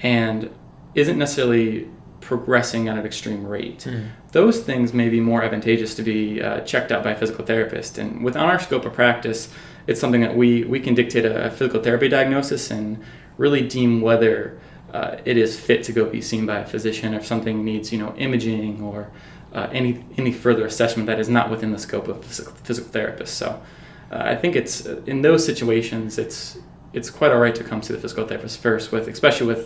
and 0.01 0.49
isn't 0.95 1.17
necessarily 1.17 1.87
progressing 2.21 2.87
at 2.87 2.97
an 2.97 3.05
extreme 3.05 3.45
rate. 3.45 3.85
Mm. 3.87 4.09
Those 4.31 4.61
things 4.61 4.93
may 4.93 5.09
be 5.09 5.19
more 5.19 5.43
advantageous 5.43 5.93
to 5.95 6.01
be 6.01 6.41
uh, 6.41 6.61
checked 6.61 6.91
out 6.91 7.03
by 7.03 7.11
a 7.11 7.15
physical 7.15 7.45
therapist. 7.45 7.99
And 7.99 8.23
within 8.23 8.41
our 8.41 8.57
scope 8.57 8.85
of 8.85 8.93
practice, 8.93 9.49
it's 9.85 9.99
something 9.99 10.21
that 10.21 10.35
we, 10.35 10.63
we 10.63 10.79
can 10.79 10.95
dictate 10.95 11.25
a, 11.25 11.45
a 11.45 11.51
physical 11.51 11.83
therapy 11.83 12.07
diagnosis 12.07 12.71
and 12.71 13.03
really 13.37 13.61
deem 13.67 14.01
whether 14.01 14.57
uh, 14.95 15.19
it 15.25 15.35
is 15.35 15.59
fit 15.59 15.83
to 15.83 15.91
go 15.91 16.05
be 16.05 16.21
seen 16.21 16.45
by 16.45 16.59
a 16.59 16.65
physician 16.65 17.13
or 17.13 17.17
if 17.17 17.25
something 17.25 17.65
needs 17.65 17.91
you 17.91 17.99
know 18.01 18.15
imaging 18.17 18.81
or 18.81 19.11
uh, 19.53 19.67
any 19.73 19.91
any 20.17 20.31
further 20.31 20.65
assessment 20.65 21.05
that 21.07 21.19
is 21.19 21.27
not 21.27 21.49
within 21.49 21.71
the 21.71 21.77
scope 21.77 22.07
of 22.07 22.23
physical, 22.23 22.53
physical 22.63 22.89
therapist. 22.91 23.33
So 23.35 23.61
uh, 24.11 24.21
I 24.33 24.35
think 24.35 24.55
it's 24.55 24.85
in 24.85 25.21
those 25.21 25.45
situations 25.45 26.17
it's 26.17 26.57
it's 26.93 27.09
quite 27.09 27.31
all 27.33 27.39
right 27.39 27.55
to 27.55 27.63
come 27.63 27.81
to 27.81 27.91
the 27.91 27.99
physical 27.99 28.25
therapist 28.25 28.61
first 28.61 28.93
with 28.93 29.09
especially 29.09 29.47
with 29.47 29.63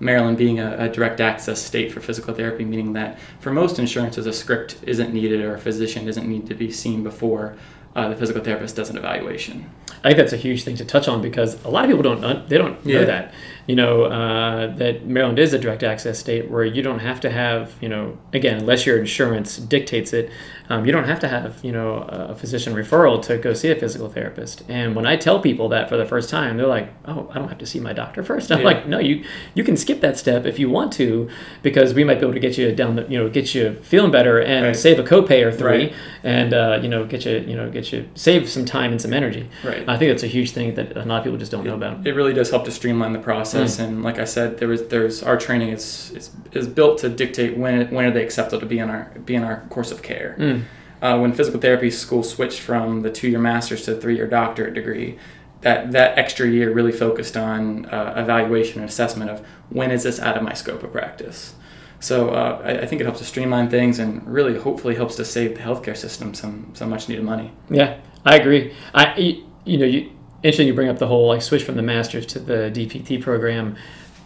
Maryland 0.00 0.36
being 0.36 0.58
a, 0.58 0.86
a, 0.86 0.88
direct 0.88 1.20
access 1.20 1.62
state 1.62 1.92
for 1.92 2.00
physical 2.00 2.34
therapy, 2.34 2.64
meaning 2.64 2.92
that 2.94 3.20
for 3.38 3.52
most 3.52 3.78
insurances, 3.78 4.26
a 4.26 4.32
script 4.32 4.76
isn't 4.82 5.14
needed 5.14 5.40
or 5.42 5.54
a 5.54 5.58
physician 5.58 6.06
doesn't 6.06 6.28
need 6.28 6.44
to 6.48 6.54
be 6.54 6.72
seen 6.72 7.04
before 7.04 7.54
uh, 7.94 8.08
the 8.08 8.16
physical 8.16 8.42
therapist 8.42 8.74
does 8.74 8.90
an 8.90 8.96
evaluation. 8.96 9.70
I 10.02 10.08
think 10.08 10.16
that's 10.16 10.32
a 10.32 10.38
huge 10.38 10.64
thing 10.64 10.76
to 10.76 10.84
touch 10.84 11.08
on 11.08 11.22
because 11.22 11.62
a 11.64 11.68
lot 11.68 11.84
of 11.84 11.90
people 11.90 12.02
don't 12.02 12.48
they 12.48 12.58
don't 12.58 12.84
know 12.84 13.04
that 13.04 13.32
you 13.66 13.76
know 13.76 14.04
uh, 14.04 14.74
that 14.76 15.06
Maryland 15.06 15.38
is 15.38 15.52
a 15.52 15.58
direct 15.58 15.82
access 15.82 16.18
state 16.18 16.50
where 16.50 16.64
you 16.64 16.82
don't 16.82 16.98
have 16.98 17.20
to 17.20 17.30
have 17.30 17.74
you 17.80 17.88
know 17.88 18.18
again 18.32 18.58
unless 18.58 18.86
your 18.86 18.98
insurance 18.98 19.56
dictates 19.56 20.12
it 20.12 20.30
um, 20.68 20.84
you 20.86 20.92
don't 20.92 21.04
have 21.04 21.20
to 21.20 21.28
have 21.28 21.62
you 21.64 21.70
know 21.70 21.98
a 22.08 22.34
physician 22.34 22.74
referral 22.74 23.22
to 23.22 23.38
go 23.38 23.52
see 23.52 23.70
a 23.70 23.76
physical 23.76 24.08
therapist 24.08 24.62
and 24.68 24.96
when 24.96 25.06
I 25.06 25.16
tell 25.16 25.40
people 25.40 25.68
that 25.68 25.88
for 25.88 25.96
the 25.96 26.06
first 26.06 26.28
time 26.28 26.56
they're 26.56 26.66
like 26.66 26.92
oh 27.04 27.28
I 27.30 27.38
don't 27.38 27.48
have 27.48 27.58
to 27.58 27.66
see 27.66 27.78
my 27.78 27.92
doctor 27.92 28.22
first 28.22 28.50
I'm 28.50 28.60
yeah. 28.60 28.64
like 28.64 28.86
no 28.88 28.98
you 28.98 29.24
you 29.54 29.62
can 29.62 29.76
skip 29.76 30.00
that 30.00 30.18
step 30.18 30.44
if 30.44 30.58
you 30.58 30.68
want 30.68 30.92
to 30.94 31.28
because 31.62 31.94
we 31.94 32.04
might 32.04 32.16
be 32.16 32.22
able 32.22 32.34
to 32.34 32.40
get 32.40 32.58
you 32.58 32.74
down 32.74 32.96
the 32.96 33.06
you 33.08 33.18
know 33.18 33.28
get 33.28 33.54
you 33.54 33.74
feeling 33.82 34.10
better 34.10 34.40
and 34.40 34.66
right. 34.66 34.76
save 34.76 34.98
a 34.98 35.04
copay 35.04 35.44
or 35.44 35.52
three 35.52 35.86
right. 35.86 35.94
and 36.24 36.52
uh, 36.52 36.80
you 36.82 36.88
know 36.88 37.04
get 37.04 37.24
you 37.24 37.38
you 37.38 37.56
know 37.56 37.70
get 37.70 37.92
you 37.92 38.08
save 38.14 38.48
some 38.48 38.64
time 38.64 38.90
and 38.90 39.00
some 39.00 39.12
energy 39.12 39.48
right 39.62 39.88
I 39.88 39.96
think 39.98 40.10
that's 40.10 40.22
a 40.22 40.28
huge 40.28 40.50
thing 40.50 40.74
that 40.74 40.96
a 40.96 41.04
lot 41.04 41.18
of 41.18 41.24
people 41.24 41.38
just 41.38 41.52
don't 41.52 41.66
it, 41.66 41.68
know 41.68 41.76
about 41.76 42.06
it 42.06 42.14
really 42.14 42.32
does 42.32 42.50
help 42.50 42.64
to 42.64 42.72
streamline 42.72 43.12
the 43.12 43.18
process 43.18 43.51
process. 43.52 43.78
Mm. 43.78 43.84
And 43.84 44.02
like 44.02 44.18
I 44.18 44.24
said, 44.24 44.58
there 44.58 44.68
was 44.68 44.88
there's 44.88 45.22
our 45.22 45.36
training 45.36 45.70
is, 45.70 46.10
is 46.12 46.30
is 46.52 46.66
built 46.66 46.98
to 46.98 47.08
dictate 47.08 47.56
when 47.56 47.90
when 47.90 48.04
are 48.04 48.10
they 48.10 48.24
accepted 48.24 48.60
to 48.60 48.66
be 48.66 48.78
in 48.78 48.90
our 48.90 49.12
be 49.24 49.34
in 49.34 49.44
our 49.44 49.60
course 49.70 49.90
of 49.90 50.02
care. 50.02 50.36
Mm. 50.38 50.62
Uh, 51.00 51.18
when 51.18 51.32
physical 51.32 51.60
therapy 51.60 51.90
school 51.90 52.22
switched 52.22 52.60
from 52.60 53.02
the 53.02 53.10
two 53.10 53.28
year 53.28 53.40
master's 53.40 53.84
to 53.84 53.94
the 53.94 54.00
three 54.00 54.16
year 54.16 54.28
doctorate 54.28 54.74
degree, 54.74 55.18
that 55.62 55.92
that 55.92 56.18
extra 56.18 56.48
year 56.48 56.72
really 56.72 56.92
focused 56.92 57.36
on 57.36 57.86
uh, 57.86 58.14
evaluation 58.16 58.80
and 58.80 58.88
assessment 58.88 59.30
of 59.30 59.44
when 59.70 59.90
is 59.90 60.04
this 60.04 60.20
out 60.20 60.36
of 60.36 60.42
my 60.42 60.52
scope 60.52 60.82
of 60.82 60.92
practice. 60.92 61.54
So 61.98 62.30
uh, 62.30 62.60
I, 62.64 62.78
I, 62.80 62.86
think 62.86 63.00
it 63.00 63.04
helps 63.04 63.20
to 63.20 63.24
streamline 63.24 63.70
things 63.70 64.00
and 64.00 64.26
really 64.26 64.58
hopefully 64.58 64.96
helps 64.96 65.14
to 65.16 65.24
save 65.24 65.54
the 65.54 65.62
healthcare 65.62 65.96
system 65.96 66.34
some 66.34 66.70
some 66.74 66.90
much 66.90 67.08
needed 67.08 67.24
money. 67.24 67.52
Yeah, 67.70 67.98
I 68.24 68.36
agree. 68.36 68.74
I 68.92 69.44
you 69.64 69.78
know 69.78 69.86
you 69.86 70.10
interesting 70.42 70.66
you 70.66 70.74
bring 70.74 70.88
up 70.88 70.98
the 70.98 71.06
whole 71.06 71.28
like 71.28 71.42
switch 71.42 71.64
from 71.64 71.76
the 71.76 71.82
masters 71.82 72.26
to 72.26 72.38
the 72.38 72.70
DPT 72.74 73.20
program. 73.20 73.76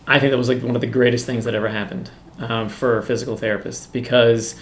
I 0.06 0.18
think 0.18 0.30
that 0.30 0.38
was 0.38 0.48
like 0.48 0.62
one 0.62 0.74
of 0.74 0.80
the 0.80 0.86
greatest 0.86 1.26
things 1.26 1.44
that 1.44 1.54
ever 1.54 1.68
happened 1.68 2.10
um, 2.38 2.68
for 2.68 3.02
physical 3.02 3.36
therapists 3.36 3.90
because 3.90 4.54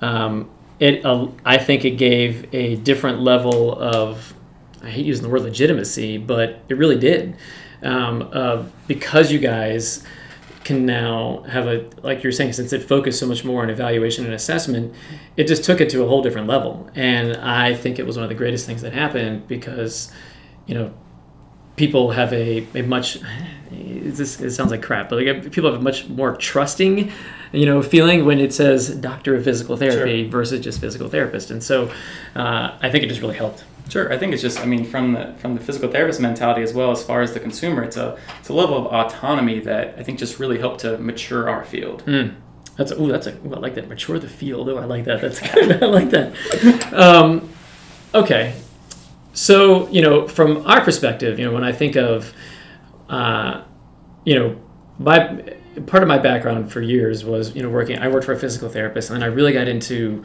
um, 0.00 0.50
it 0.80 1.04
uh, 1.04 1.28
I 1.44 1.58
think 1.58 1.84
it 1.84 1.92
gave 1.92 2.52
a 2.54 2.76
different 2.76 3.20
level 3.20 3.78
of 3.78 4.34
I 4.82 4.90
hate 4.90 5.06
using 5.06 5.22
the 5.24 5.28
word 5.28 5.42
legitimacy, 5.42 6.18
but 6.18 6.60
it 6.68 6.74
really 6.74 6.98
did 6.98 7.36
um, 7.82 8.70
because 8.86 9.32
you 9.32 9.38
guys 9.38 10.04
can 10.64 10.84
now 10.84 11.42
have 11.48 11.66
a 11.66 11.88
like 12.02 12.22
you're 12.22 12.32
saying 12.32 12.52
since 12.52 12.74
it 12.74 12.82
focused 12.82 13.18
so 13.18 13.26
much 13.26 13.42
more 13.42 13.62
on 13.62 13.70
evaluation 13.70 14.26
and 14.26 14.34
assessment 14.34 14.94
it 15.38 15.44
just 15.44 15.64
took 15.64 15.80
it 15.80 15.88
to 15.88 16.04
a 16.04 16.06
whole 16.06 16.20
different 16.20 16.46
level 16.46 16.90
and 16.94 17.38
i 17.38 17.72
think 17.72 17.98
it 17.98 18.04
was 18.04 18.16
one 18.18 18.22
of 18.22 18.28
the 18.28 18.34
greatest 18.34 18.66
things 18.66 18.82
that 18.82 18.92
happened 18.92 19.48
because 19.48 20.12
you 20.68 20.74
know, 20.74 20.94
people 21.74 22.12
have 22.12 22.32
a, 22.32 22.64
a 22.76 22.82
much 22.82 23.18
this 23.70 24.40
it 24.40 24.50
sounds 24.52 24.70
like 24.70 24.82
crap, 24.82 25.08
but 25.08 25.24
like 25.24 25.52
people 25.52 25.70
have 25.70 25.80
a 25.80 25.82
much 25.82 26.08
more 26.08 26.36
trusting, 26.36 27.10
you 27.52 27.66
know, 27.66 27.82
feeling 27.82 28.24
when 28.24 28.38
it 28.38 28.52
says 28.52 28.94
doctor 28.96 29.34
of 29.34 29.44
physical 29.44 29.76
therapy 29.76 30.22
sure. 30.22 30.30
versus 30.30 30.60
just 30.60 30.80
physical 30.80 31.08
therapist, 31.08 31.50
and 31.50 31.62
so 31.62 31.90
uh, 32.34 32.76
I 32.80 32.90
think 32.90 33.04
it 33.04 33.08
just 33.08 33.20
really 33.20 33.36
helped. 33.36 33.64
Sure, 33.88 34.12
I 34.12 34.18
think 34.18 34.32
it's 34.32 34.42
just 34.42 34.60
I 34.60 34.66
mean 34.66 34.84
from 34.84 35.14
the 35.14 35.34
from 35.38 35.54
the 35.54 35.60
physical 35.60 35.90
therapist 35.90 36.20
mentality 36.20 36.62
as 36.62 36.74
well 36.74 36.90
as 36.90 37.02
far 37.02 37.20
as 37.22 37.32
the 37.32 37.40
consumer, 37.40 37.82
it's 37.82 37.96
a 37.96 38.18
it's 38.38 38.48
a 38.48 38.54
level 38.54 38.76
of 38.76 38.86
autonomy 38.86 39.60
that 39.60 39.94
I 39.98 40.02
think 40.02 40.18
just 40.18 40.38
really 40.38 40.58
helped 40.58 40.80
to 40.80 40.98
mature 40.98 41.48
our 41.48 41.64
field. 41.64 42.04
Mm. 42.06 42.34
That's 42.76 42.92
oh 42.92 43.08
that's 43.08 43.26
a 43.26 43.32
ooh, 43.46 43.54
I 43.54 43.58
like 43.58 43.74
that 43.74 43.88
mature 43.88 44.18
the 44.18 44.28
field. 44.28 44.68
Oh, 44.68 44.76
I 44.76 44.84
like 44.84 45.04
that. 45.04 45.20
That's 45.20 45.40
good. 45.40 45.82
I 45.82 45.86
like 45.86 46.10
that. 46.10 46.92
Um, 46.92 47.50
okay, 48.14 48.54
so, 49.32 49.88
you 49.88 50.02
know, 50.02 50.26
from 50.26 50.66
our 50.66 50.82
perspective, 50.82 51.38
you 51.38 51.44
know, 51.44 51.52
when 51.52 51.64
I 51.64 51.72
think 51.72 51.96
of, 51.96 52.32
uh, 53.08 53.62
you 54.24 54.34
know, 54.34 54.60
my 54.98 55.54
part 55.86 56.02
of 56.02 56.08
my 56.08 56.18
background 56.18 56.72
for 56.72 56.80
years 56.80 57.24
was, 57.24 57.54
you 57.54 57.62
know, 57.62 57.68
working. 57.68 57.98
I 57.98 58.08
worked 58.08 58.26
for 58.26 58.32
a 58.32 58.38
physical 58.38 58.68
therapist, 58.68 59.10
and 59.10 59.22
I 59.22 59.28
really 59.28 59.52
got 59.52 59.68
into, 59.68 60.24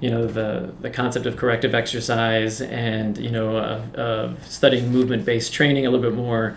you 0.00 0.10
know, 0.10 0.26
the 0.26 0.72
the 0.80 0.90
concept 0.90 1.26
of 1.26 1.36
corrective 1.36 1.74
exercise 1.74 2.60
and 2.60 3.18
you 3.18 3.30
know, 3.30 3.56
uh, 3.56 4.00
uh, 4.00 4.34
studying 4.46 4.90
movement 4.92 5.24
based 5.24 5.52
training 5.52 5.86
a 5.86 5.90
little 5.90 6.08
bit 6.08 6.16
more, 6.16 6.56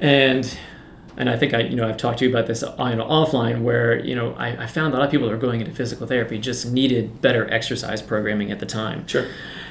and 0.00 0.58
and 1.16 1.28
I 1.28 1.36
think 1.36 1.54
I, 1.54 1.60
you 1.60 1.76
know, 1.76 1.88
I've 1.88 1.98
talked 1.98 2.18
to 2.18 2.24
you 2.24 2.30
about 2.30 2.46
this 2.46 2.62
on 2.62 2.98
offline, 2.98 3.62
where 3.62 3.98
you 3.98 4.14
know 4.14 4.34
I, 4.34 4.64
I 4.64 4.66
found 4.66 4.94
a 4.94 4.96
lot 4.96 5.04
of 5.04 5.10
people 5.10 5.28
that 5.28 5.34
were 5.34 5.40
going 5.40 5.60
into 5.60 5.72
physical 5.72 6.06
therapy 6.06 6.38
just 6.38 6.70
needed 6.72 7.20
better 7.20 7.48
exercise 7.52 8.02
programming 8.02 8.50
at 8.50 8.60
the 8.60 8.66
time. 8.66 9.06
Sure. 9.06 9.26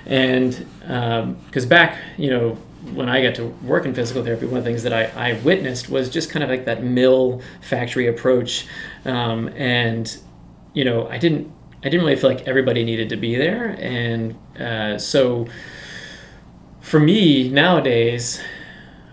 And 0.06 0.52
because 0.86 1.64
um, 1.64 1.70
back, 1.70 2.00
you 2.18 2.30
know, 2.30 2.58
when 2.94 3.10
I 3.10 3.22
got 3.22 3.36
to 3.36 3.46
work 3.64 3.86
in 3.86 3.94
physical 3.94 4.24
therapy, 4.24 4.46
one 4.46 4.58
of 4.58 4.64
the 4.64 4.70
things 4.70 4.84
that 4.84 4.94
I, 4.94 5.30
I 5.30 5.34
witnessed 5.42 5.90
was 5.90 6.10
just 6.10 6.30
kind 6.30 6.44
of 6.44 6.50
like 6.50 6.66
that 6.66 6.84
mill 6.84 7.42
factory 7.62 8.08
approach, 8.08 8.66
um, 9.06 9.50
and 9.50 10.18
you 10.74 10.84
know, 10.84 11.08
I 11.08 11.18
didn't 11.18 11.52
I 11.84 11.90
didn't 11.90 12.02
really 12.02 12.16
feel 12.16 12.30
like 12.30 12.48
everybody 12.48 12.84
needed 12.84 13.10
to 13.10 13.18
be 13.18 13.36
there, 13.36 13.76
and 13.80 14.36
uh, 14.60 14.98
so 14.98 15.48
for 16.80 17.00
me 17.00 17.50
nowadays, 17.50 18.42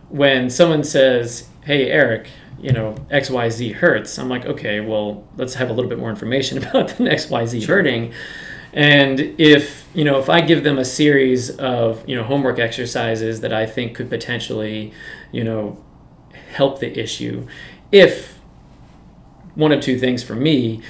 when 0.09 0.49
someone 0.49 0.83
says 0.83 1.49
hey, 1.69 1.91
Eric, 1.91 2.31
you 2.59 2.73
know, 2.73 2.95
XYZ 3.11 3.75
hurts. 3.75 4.19
I'm 4.19 4.31
like, 4.31 4.47
okay, 4.47 4.81
well, 4.81 5.29
let's 5.37 5.53
have 5.55 5.69
a 5.69 5.73
little 5.75 5.89
bit 5.91 5.99
more 5.99 6.09
information 6.09 6.57
about 6.65 6.89
the 6.89 7.05
XYZ 7.05 7.61
sure. 7.63 7.77
And 8.73 9.21
if, 9.39 9.89
you 9.95 10.05
know, 10.05 10.19
if 10.19 10.29
I 10.29 10.41
give 10.41 10.63
them 10.63 10.79
a 10.79 10.85
series 10.85 11.51
of, 11.57 12.07
you 12.09 12.15
know, 12.15 12.25
homework 12.25 12.59
exercises 12.59 13.41
that 13.41 13.53
I 13.53 13.67
think 13.67 13.95
could 13.97 14.11
potentially, 14.11 14.93
you 15.33 15.45
know, 15.45 15.83
help 16.53 16.81
the 16.81 16.99
issue, 16.99 17.47
if 17.91 18.39
one 19.55 19.73
of 19.73 19.81
two 19.81 19.99
things 19.99 20.23
for 20.23 20.35
me, 20.35 20.83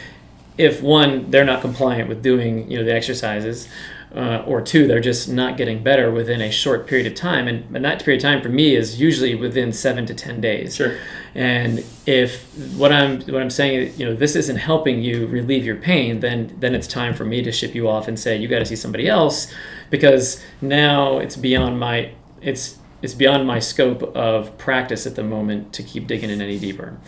if 0.57 0.83
one, 0.83 1.31
they're 1.31 1.45
not 1.45 1.61
compliant 1.61 2.09
with 2.09 2.21
doing, 2.21 2.71
you 2.71 2.79
know, 2.79 2.85
the 2.85 2.93
exercises, 2.93 3.69
uh, 4.15 4.43
or 4.47 4.63
two, 4.63 4.87
they're 4.87 5.01
just 5.01 5.29
not 5.29 5.57
getting 5.57 5.83
better 5.83 6.11
within 6.11 6.41
a 6.41 6.51
short 6.51 6.87
period 6.87 7.07
of 7.07 7.15
time. 7.15 7.47
And, 7.47 7.77
and 7.77 7.85
that 7.85 8.03
period 8.05 8.25
of 8.25 8.31
time 8.31 8.43
for 8.43 8.49
me 8.49 8.75
is 8.75 9.01
usually 9.01 9.35
within 9.35 9.73
seven 9.73 10.07
to 10.07 10.15
ten 10.15 10.41
days. 10.41 10.77
Sure. 10.77 10.97
And 11.35 11.85
if 12.07 12.45
what 12.77 12.91
I'm 12.91 13.21
what 13.21 13.43
I'm 13.43 13.51
saying, 13.51 13.93
you 13.99 14.07
know, 14.07 14.15
this 14.15 14.35
isn't 14.35 14.57
helping 14.57 15.03
you 15.03 15.27
relieve 15.27 15.65
your 15.65 15.77
pain, 15.77 16.21
then 16.21 16.57
then 16.59 16.75
it's 16.75 16.87
time 16.87 17.15
for 17.15 17.25
me 17.25 17.43
to 17.43 17.53
ship 17.53 17.75
you 17.75 17.89
off 17.89 18.09
and 18.09 18.19
say 18.19 18.37
you 18.37 18.49
got 18.49 18.61
to 18.61 18.67
see 18.67 18.77
somebody 18.77 19.09
else, 19.09 19.53
because 19.91 20.43
now 20.61 21.19
it's 21.19 21.37
beyond 21.37 21.79
my 21.79 22.13
it's 22.41 22.79
it's 23.03 23.15
beyond 23.15 23.47
my 23.47 23.59
scope 23.61 24.03
of 24.17 24.57
practice 24.59 25.07
at 25.07 25.15
the 25.15 25.23
moment 25.23 25.73
to 25.75 25.83
keep 25.83 26.07
digging 26.07 26.31
in 26.31 26.41
any 26.41 26.59
deeper. 26.59 26.99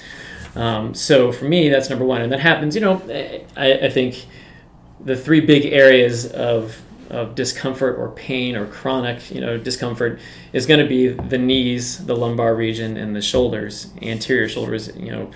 Um, 0.55 0.95
so 0.95 1.33
for 1.33 1.47
me, 1.47 1.69
that's 1.69 1.89
number 1.89 2.05
one, 2.05 2.21
and 2.21 2.31
that 2.31 2.41
happens. 2.41 2.75
You 2.75 2.83
know, 2.83 3.03
I, 3.57 3.87
I 3.87 3.91
think 3.91 4.27
the 5.03 5.17
three 5.17 5.41
big 5.41 5.65
areas 5.67 6.27
of 6.27 6.83
of 7.11 7.35
discomfort 7.35 7.99
or 7.99 8.11
pain 8.11 8.57
or 8.57 8.67
chronic 8.67 9.31
you 9.31 9.41
know 9.41 9.59
discomfort 9.59 10.21
is 10.53 10.67
going 10.67 10.81
to 10.81 10.87
be 10.87 11.09
the 11.09 11.39
knees 11.39 12.05
the 12.07 12.17
lumbar 12.17 12.55
region 12.55 12.97
and 12.97 13.15
the 13.15 13.23
shoulders 13.23 13.93
anterior 14.03 14.49
shoulders 14.49 14.95
you 14.97 15.11
know. 15.11 15.31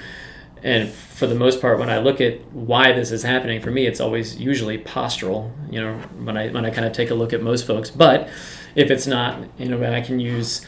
And 0.62 0.88
for 0.88 1.26
the 1.26 1.34
most 1.34 1.60
part 1.60 1.78
when 1.78 1.90
i 1.90 1.98
look 1.98 2.22
at 2.22 2.40
why 2.52 2.92
this 2.92 3.10
is 3.10 3.22
happening 3.22 3.60
for 3.60 3.70
me 3.70 3.86
it's 3.86 4.00
always 4.00 4.40
usually 4.40 4.78
postural 4.78 5.52
you 5.70 5.80
know 5.80 5.98
when 6.24 6.38
i 6.38 6.48
when 6.48 6.64
i 6.64 6.70
kind 6.70 6.86
of 6.86 6.92
take 6.94 7.10
a 7.10 7.14
look 7.14 7.32
at 7.34 7.42
most 7.42 7.66
folks. 7.66 7.90
But 7.90 8.30
if 8.74 8.90
it's 8.90 9.06
not 9.06 9.42
you 9.58 9.68
know 9.68 9.92
i 9.92 10.00
can 10.00 10.18
use 10.18 10.64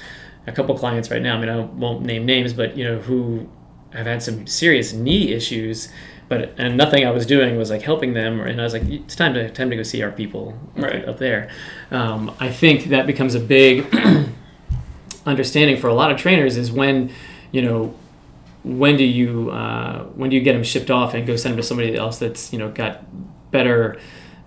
a 0.47 0.53
couple 0.53 0.77
clients 0.79 1.11
right 1.11 1.23
now 1.23 1.37
i 1.37 1.41
mean 1.41 1.49
i 1.49 1.59
won't 1.59 2.03
name 2.03 2.25
names 2.25 2.53
but 2.53 2.77
you 2.77 2.85
know 2.85 2.99
who 2.99 3.49
have 3.93 4.07
had 4.07 4.23
some 4.23 4.47
serious 4.47 4.93
knee 4.93 5.33
issues 5.33 5.89
but 6.29 6.55
and 6.59 6.77
nothing 6.77 7.07
I 7.07 7.11
was 7.11 7.25
doing 7.27 7.57
was 7.57 7.71
like 7.71 7.83
helping 7.83 8.15
them, 8.15 8.41
and 8.41 8.61
I 8.61 8.65
was 8.65 8.73
like, 8.73 8.85
it's 8.85 9.15
time 9.15 9.35
to 9.35 9.51
time 9.51 9.71
to 9.71 9.77
go 9.77 9.83
see 9.83 10.03
our 10.03 10.11
people 10.11 10.59
right. 10.75 11.05
up 11.07 11.19
there. 11.19 11.51
Um, 11.91 12.35
I 12.41 12.51
think 12.51 12.87
that 12.87 13.07
becomes 13.07 13.35
a 13.35 13.41
big 13.41 13.87
understanding 15.27 15.77
for 15.77 15.89
a 15.89 15.95
lot 15.95 16.11
of 16.11 16.19
trainers 16.19 16.57
is 16.57 16.73
when, 16.73 17.13
you 17.53 17.63
know, 17.63 17.95
when 18.65 18.97
do 18.97 19.05
you 19.05 19.51
uh, 19.51 20.05
when 20.15 20.31
do 20.31 20.37
you 20.37 20.43
get 20.43 20.55
them 20.55 20.65
shipped 20.65 20.91
off 20.91 21.15
and 21.15 21.27
go 21.27 21.37
send 21.37 21.53
them 21.53 21.59
to 21.59 21.63
somebody 21.63 21.95
else 21.95 22.19
that's 22.19 22.53
you 22.53 22.59
know 22.59 22.71
got 22.71 23.05
better 23.53 23.99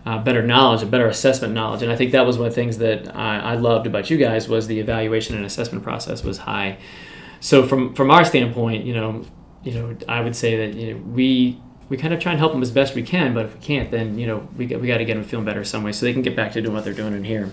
uh, 0.05 0.17
better 0.17 0.41
knowledge, 0.41 0.81
a 0.81 0.85
better 0.85 1.07
assessment 1.07 1.53
knowledge, 1.53 1.81
and 1.81 1.91
I 1.91 1.95
think 1.95 2.11
that 2.11 2.25
was 2.25 2.37
one 2.37 2.47
of 2.47 2.53
the 2.53 2.61
things 2.61 2.79
that 2.79 3.15
I, 3.15 3.39
I 3.39 3.55
loved 3.55 3.87
about 3.87 4.09
you 4.09 4.17
guys 4.17 4.49
was 4.49 4.67
the 4.67 4.79
evaluation 4.79 5.37
and 5.37 5.45
assessment 5.45 5.83
process 5.83 6.23
was 6.23 6.39
high. 6.39 6.77
So 7.39 7.65
from 7.65 7.93
from 7.93 8.11
our 8.11 8.25
standpoint, 8.25 8.83
you 8.85 8.93
know, 8.93 9.23
you 9.63 9.73
know, 9.73 9.95
I 10.09 10.19
would 10.19 10.35
say 10.35 10.67
that 10.67 10.77
you 10.77 10.93
know 10.93 11.01
we 11.01 11.61
we 11.89 11.97
kind 11.97 12.13
of 12.13 12.19
try 12.19 12.31
and 12.31 12.39
help 12.39 12.51
them 12.51 12.61
as 12.61 12.71
best 12.71 12.95
we 12.95 13.01
can, 13.01 13.33
but 13.33 13.45
if 13.45 13.55
we 13.55 13.59
can't, 13.59 13.91
then 13.91 14.17
you 14.17 14.27
know 14.27 14.47
we 14.55 14.67
got, 14.67 14.79
we 14.79 14.87
got 14.87 14.99
to 14.99 15.05
get 15.05 15.15
them 15.15 15.23
feeling 15.23 15.45
better 15.45 15.63
some 15.63 15.83
way 15.83 15.91
so 15.91 16.05
they 16.05 16.13
can 16.13 16.21
get 16.21 16.35
back 16.35 16.51
to 16.53 16.61
doing 16.61 16.73
what 16.73 16.83
they're 16.83 16.93
doing 16.93 17.13
in 17.13 17.23
here. 17.23 17.51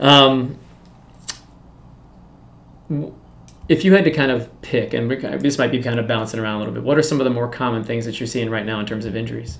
Um, 0.00 0.58
if 3.68 3.84
you 3.84 3.92
had 3.92 4.04
to 4.04 4.10
kind 4.10 4.30
of 4.30 4.62
pick, 4.62 4.94
and 4.94 5.10
this 5.10 5.58
might 5.58 5.70
be 5.70 5.82
kind 5.82 6.00
of 6.00 6.08
bouncing 6.08 6.40
around 6.40 6.56
a 6.56 6.58
little 6.60 6.72
bit, 6.72 6.82
what 6.82 6.96
are 6.96 7.02
some 7.02 7.20
of 7.20 7.24
the 7.24 7.30
more 7.30 7.48
common 7.48 7.84
things 7.84 8.06
that 8.06 8.18
you're 8.18 8.26
seeing 8.26 8.48
right 8.48 8.64
now 8.64 8.80
in 8.80 8.86
terms 8.86 9.04
of 9.04 9.14
injuries? 9.14 9.58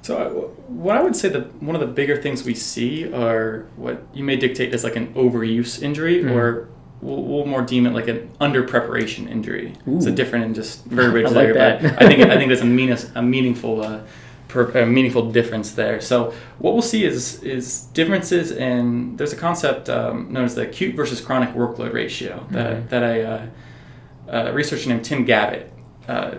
So, 0.00 0.54
what 0.68 0.96
I 0.96 1.02
would 1.02 1.14
say 1.14 1.28
that 1.28 1.62
one 1.62 1.76
of 1.76 1.80
the 1.80 1.86
bigger 1.86 2.20
things 2.20 2.44
we 2.44 2.54
see 2.54 3.12
are 3.12 3.66
what 3.76 4.02
you 4.14 4.24
may 4.24 4.36
dictate 4.36 4.72
as 4.72 4.82
like 4.82 4.96
an 4.96 5.12
overuse 5.12 5.82
injury, 5.82 6.22
mm. 6.22 6.30
or 6.30 6.68
we'll, 7.00 7.22
we'll, 7.22 7.46
more 7.46 7.62
deem 7.62 7.86
it 7.86 7.92
like 7.92 8.08
an 8.08 8.30
under 8.40 8.62
preparation 8.62 9.28
injury. 9.28 9.74
Ooh. 9.86 9.96
It's 9.96 10.06
a 10.06 10.12
different 10.12 10.44
and 10.44 10.54
just 10.54 10.84
verbiage 10.84 11.26
I 11.30 11.30
like 11.30 11.54
there, 11.54 11.78
but 11.80 12.02
I 12.02 12.08
think 12.08 12.22
I 12.30 12.36
think 12.36 12.48
there's 12.48 12.60
a, 12.60 12.64
mean, 12.64 12.96
a 13.14 13.22
meaningful. 13.22 13.82
Uh, 13.82 14.00
per, 14.48 14.70
a 14.70 14.86
meaningful 14.86 15.30
difference 15.30 15.72
there. 15.72 16.00
So 16.00 16.32
what 16.58 16.72
we'll 16.72 16.82
see 16.82 17.04
is 17.04 17.42
is 17.42 17.82
differences 17.92 18.50
in 18.50 19.16
there's 19.16 19.32
a 19.32 19.36
concept 19.36 19.88
um, 19.88 20.32
known 20.32 20.44
as 20.44 20.54
the 20.54 20.62
acute 20.62 20.96
versus 20.96 21.20
chronic 21.20 21.50
workload 21.50 21.92
ratio 21.92 22.46
that 22.50 22.76
mm-hmm. 22.76 22.88
that 22.88 23.02
a, 23.02 23.30
uh, 23.30 24.48
a, 24.48 24.52
researcher 24.52 24.88
named 24.88 25.04
Tim 25.04 25.24
Gabbett 25.24 25.68
uh, 26.08 26.36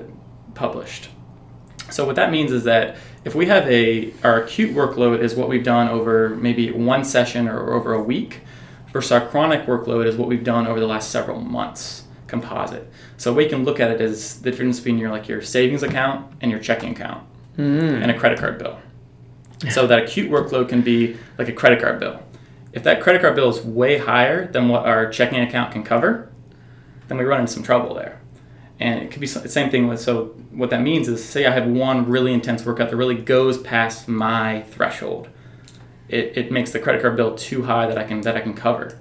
published. 0.55 1.09
So 1.91 2.05
what 2.05 2.15
that 2.17 2.31
means 2.31 2.51
is 2.51 2.65
that 2.65 2.97
if 3.23 3.35
we 3.35 3.45
have 3.45 3.67
a 3.69 4.11
our 4.23 4.43
acute 4.43 4.75
workload 4.75 5.19
is 5.19 5.35
what 5.35 5.47
we've 5.47 5.63
done 5.63 5.87
over 5.87 6.29
maybe 6.29 6.71
one 6.71 7.03
session 7.03 7.47
or 7.47 7.73
over 7.73 7.93
a 7.93 8.01
week, 8.01 8.41
versus 8.91 9.11
our 9.11 9.27
chronic 9.27 9.65
workload 9.65 10.05
is 10.05 10.15
what 10.15 10.27
we've 10.27 10.43
done 10.43 10.67
over 10.67 10.79
the 10.79 10.87
last 10.87 11.11
several 11.11 11.39
months 11.39 12.03
composite. 12.27 12.89
So 13.17 13.33
we 13.33 13.47
can 13.47 13.65
look 13.65 13.79
at 13.79 13.91
it 13.91 14.01
as 14.01 14.41
the 14.41 14.51
difference 14.51 14.79
between 14.79 14.97
your 14.97 15.09
like 15.09 15.27
your 15.27 15.41
savings 15.41 15.83
account 15.83 16.31
and 16.41 16.51
your 16.51 16.59
checking 16.59 16.91
account 16.91 17.27
mm. 17.57 18.01
and 18.01 18.09
a 18.09 18.17
credit 18.17 18.39
card 18.39 18.57
bill. 18.57 18.79
So 19.69 19.87
that 19.87 20.03
acute 20.03 20.31
workload 20.31 20.69
can 20.69 20.81
be 20.81 21.17
like 21.37 21.49
a 21.49 21.53
credit 21.53 21.81
card 21.81 21.99
bill. 21.99 22.23
If 22.71 22.83
that 22.83 23.01
credit 23.01 23.21
card 23.21 23.35
bill 23.35 23.49
is 23.49 23.61
way 23.61 23.97
higher 23.97 24.49
than 24.49 24.69
what 24.69 24.85
our 24.85 25.09
checking 25.09 25.39
account 25.39 25.73
can 25.73 25.83
cover, 25.83 26.31
then 27.07 27.17
we 27.17 27.25
run 27.25 27.41
into 27.41 27.51
some 27.51 27.63
trouble 27.63 27.93
there. 27.95 28.21
And 28.79 29.03
it 29.03 29.11
could 29.11 29.19
be 29.19 29.27
the 29.27 29.49
same 29.49 29.69
thing 29.69 29.87
with 29.87 29.99
so 29.99 30.27
what 30.51 30.69
that 30.69 30.81
means 30.81 31.09
is 31.09 31.23
say 31.23 31.45
I 31.45 31.51
have 31.51 31.67
one 31.67 32.07
really 32.07 32.33
intense 32.33 32.65
workout 32.65 32.89
that 32.89 32.95
really 32.95 33.15
goes 33.15 33.57
past 33.57 34.07
my 34.07 34.61
threshold. 34.61 35.27
It, 36.09 36.37
it 36.37 36.51
makes 36.51 36.71
the 36.71 36.79
credit 36.79 37.01
card 37.01 37.15
bill 37.15 37.35
too 37.35 37.63
high 37.63 37.87
that 37.87 37.97
I 37.97 38.03
can 38.03 38.21
that 38.21 38.35
I 38.35 38.41
can 38.41 38.53
cover. 38.53 38.97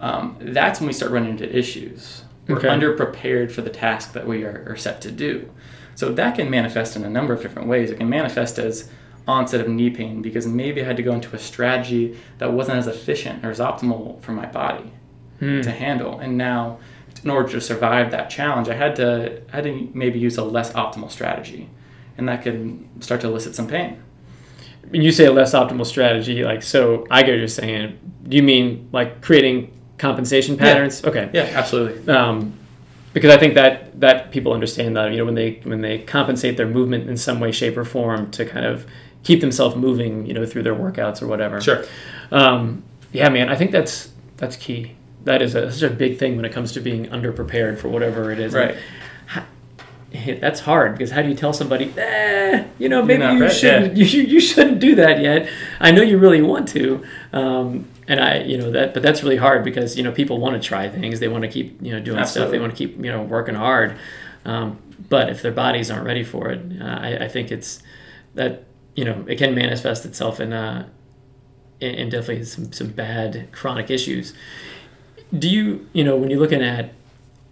Um, 0.00 0.36
that's 0.40 0.80
when 0.80 0.86
we 0.86 0.92
start 0.92 1.12
running 1.12 1.30
into 1.30 1.56
issues. 1.56 2.24
We're 2.48 2.58
okay. 2.58 2.68
underprepared 2.68 3.50
for 3.50 3.62
the 3.62 3.70
task 3.70 4.12
that 4.12 4.26
we 4.26 4.44
are, 4.44 4.64
are 4.68 4.76
set 4.76 5.00
to 5.02 5.10
do. 5.10 5.50
So 5.94 6.12
that 6.12 6.36
can 6.36 6.50
manifest 6.50 6.94
in 6.94 7.04
a 7.04 7.10
number 7.10 7.32
of 7.32 7.42
different 7.42 7.68
ways. 7.68 7.90
It 7.90 7.96
can 7.96 8.08
manifest 8.08 8.58
as 8.58 8.88
onset 9.26 9.60
of 9.60 9.68
knee 9.68 9.90
pain 9.90 10.22
because 10.22 10.46
maybe 10.46 10.80
I 10.80 10.84
had 10.84 10.96
to 10.98 11.02
go 11.02 11.12
into 11.12 11.34
a 11.34 11.38
strategy 11.38 12.16
that 12.38 12.52
wasn't 12.52 12.78
as 12.78 12.86
efficient 12.86 13.44
or 13.44 13.50
as 13.50 13.58
optimal 13.58 14.20
for 14.20 14.32
my 14.32 14.46
body 14.46 14.92
hmm. 15.40 15.62
to 15.62 15.70
handle. 15.70 16.18
And 16.18 16.38
now, 16.38 16.78
in 17.24 17.30
order 17.30 17.48
to 17.50 17.60
survive 17.60 18.10
that 18.12 18.30
challenge, 18.30 18.68
I 18.68 18.74
had 18.74 18.94
to 18.96 19.42
I 19.52 19.56
had 19.56 19.64
to 19.64 19.90
maybe 19.94 20.18
use 20.18 20.36
a 20.36 20.44
less 20.44 20.72
optimal 20.74 21.10
strategy, 21.10 21.68
and 22.16 22.28
that 22.28 22.42
could 22.42 22.86
start 23.00 23.20
to 23.22 23.26
elicit 23.26 23.54
some 23.54 23.66
pain. 23.66 24.02
When 24.90 25.02
you 25.02 25.12
say 25.12 25.26
a 25.26 25.32
less 25.32 25.52
optimal 25.52 25.86
strategy, 25.86 26.44
like 26.44 26.62
so, 26.62 27.06
I 27.10 27.22
get 27.22 27.32
what 27.32 27.38
you're 27.38 27.48
saying. 27.48 27.98
Do 28.28 28.36
you 28.36 28.42
mean 28.42 28.88
like 28.92 29.22
creating 29.22 29.72
compensation 29.98 30.56
patterns? 30.56 31.02
Yeah. 31.02 31.10
Okay. 31.10 31.30
Yeah, 31.32 31.50
absolutely. 31.54 32.12
Um, 32.12 32.54
because 33.12 33.34
I 33.34 33.38
think 33.38 33.54
that 33.54 33.98
that 34.00 34.30
people 34.30 34.52
understand 34.52 34.96
that 34.96 35.10
you 35.10 35.18
know 35.18 35.24
when 35.24 35.34
they 35.34 35.60
when 35.64 35.80
they 35.80 36.00
compensate 36.00 36.56
their 36.56 36.68
movement 36.68 37.08
in 37.08 37.16
some 37.16 37.40
way, 37.40 37.50
shape, 37.50 37.76
or 37.76 37.84
form 37.84 38.30
to 38.32 38.44
kind 38.44 38.66
of 38.66 38.86
keep 39.22 39.40
themselves 39.40 39.74
moving, 39.74 40.26
you 40.26 40.34
know, 40.34 40.46
through 40.46 40.62
their 40.62 40.74
workouts 40.74 41.20
or 41.20 41.26
whatever. 41.26 41.60
Sure. 41.60 41.84
Um, 42.30 42.84
yeah, 43.12 43.28
man, 43.28 43.48
I 43.48 43.56
think 43.56 43.70
that's 43.72 44.10
that's 44.36 44.56
key. 44.56 44.96
That 45.24 45.42
is 45.42 45.54
a, 45.54 45.72
such 45.72 45.90
a 45.90 45.92
big 45.92 46.18
thing 46.18 46.36
when 46.36 46.44
it 46.44 46.52
comes 46.52 46.72
to 46.72 46.80
being 46.80 47.06
underprepared 47.06 47.78
for 47.78 47.88
whatever 47.88 48.30
it 48.30 48.38
is. 48.38 48.52
Right. 48.52 48.76
that's 50.40 50.60
hard 50.60 50.92
because 50.92 51.10
how 51.10 51.22
do 51.22 51.28
you 51.28 51.34
tell 51.34 51.52
somebody, 51.52 51.92
eh, 51.96 52.64
you 52.78 52.88
know, 52.88 53.02
maybe 53.02 53.24
you 53.24 53.50
shouldn't, 53.50 53.96
you, 53.96 54.04
you 54.04 54.40
shouldn't 54.40 54.80
do 54.80 54.94
that 54.94 55.20
yet. 55.20 55.48
I 55.80 55.90
know 55.90 56.02
you 56.02 56.18
really 56.18 56.42
want 56.42 56.68
to, 56.68 57.04
um, 57.32 57.88
and 58.08 58.20
I, 58.20 58.38
you 58.38 58.58
know, 58.58 58.70
that, 58.70 58.94
but 58.94 59.02
that's 59.02 59.22
really 59.22 59.36
hard 59.36 59.64
because 59.64 59.96
you 59.96 60.02
know 60.02 60.12
people 60.12 60.38
want 60.38 60.60
to 60.60 60.66
try 60.66 60.88
things, 60.88 61.20
they 61.20 61.28
want 61.28 61.42
to 61.42 61.48
keep, 61.48 61.80
you 61.82 61.92
know, 61.92 62.00
doing 62.00 62.18
Absolutely. 62.18 62.48
stuff, 62.48 62.50
they 62.52 62.58
want 62.60 62.72
to 62.72 62.76
keep, 62.76 62.96
you 63.04 63.10
know, 63.10 63.22
working 63.22 63.54
hard. 63.54 63.96
Um, 64.44 64.78
but 65.08 65.28
if 65.28 65.42
their 65.42 65.52
bodies 65.52 65.90
aren't 65.90 66.06
ready 66.06 66.24
for 66.24 66.50
it, 66.50 66.80
uh, 66.80 66.84
I, 66.84 67.24
I, 67.24 67.28
think 67.28 67.50
it's 67.50 67.82
that 68.34 68.64
you 68.94 69.04
know 69.04 69.24
it 69.28 69.36
can 69.36 69.54
manifest 69.54 70.06
itself 70.06 70.40
in, 70.40 70.52
uh, 70.52 70.88
in, 71.80 71.94
in 71.94 72.08
definitely 72.08 72.44
some 72.44 72.72
some 72.72 72.88
bad 72.88 73.48
chronic 73.52 73.90
issues. 73.90 74.34
Do 75.36 75.50
you, 75.50 75.88
you 75.92 76.04
know, 76.04 76.16
when 76.16 76.30
you're 76.30 76.38
looking 76.38 76.62
at 76.62 76.92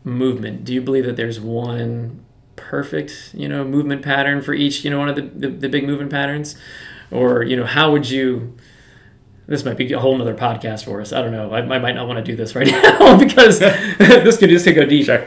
movement, 0.04 0.64
do 0.64 0.72
you 0.72 0.80
believe 0.80 1.04
that 1.06 1.16
there's 1.16 1.40
one 1.40 2.24
perfect, 2.56 3.30
you 3.34 3.48
know, 3.48 3.64
movement 3.64 4.02
pattern 4.02 4.42
for 4.42 4.54
each, 4.54 4.84
you 4.84 4.90
know, 4.90 4.98
one 4.98 5.08
of 5.08 5.16
the, 5.16 5.22
the, 5.22 5.48
the 5.48 5.68
big 5.68 5.84
movement 5.84 6.10
patterns? 6.10 6.56
Or, 7.10 7.42
you 7.42 7.56
know, 7.56 7.66
how 7.66 7.92
would 7.92 8.08
you 8.10 8.54
this 9.46 9.64
might 9.64 9.76
be 9.76 9.92
a 9.92 10.00
whole 10.00 10.20
other 10.20 10.34
podcast 10.34 10.84
for 10.84 11.00
us. 11.00 11.12
I 11.12 11.20
don't 11.20 11.32
know. 11.32 11.52
I, 11.52 11.58
I 11.58 11.78
might 11.78 11.94
not 11.94 12.06
want 12.06 12.24
to 12.24 12.24
do 12.24 12.36
this 12.36 12.54
right 12.54 12.66
now 12.70 13.18
because 13.18 13.58
this 13.98 14.38
could 14.38 14.50
just 14.50 14.64
go 14.66 14.84
deep. 14.84 15.06
Sure. 15.06 15.26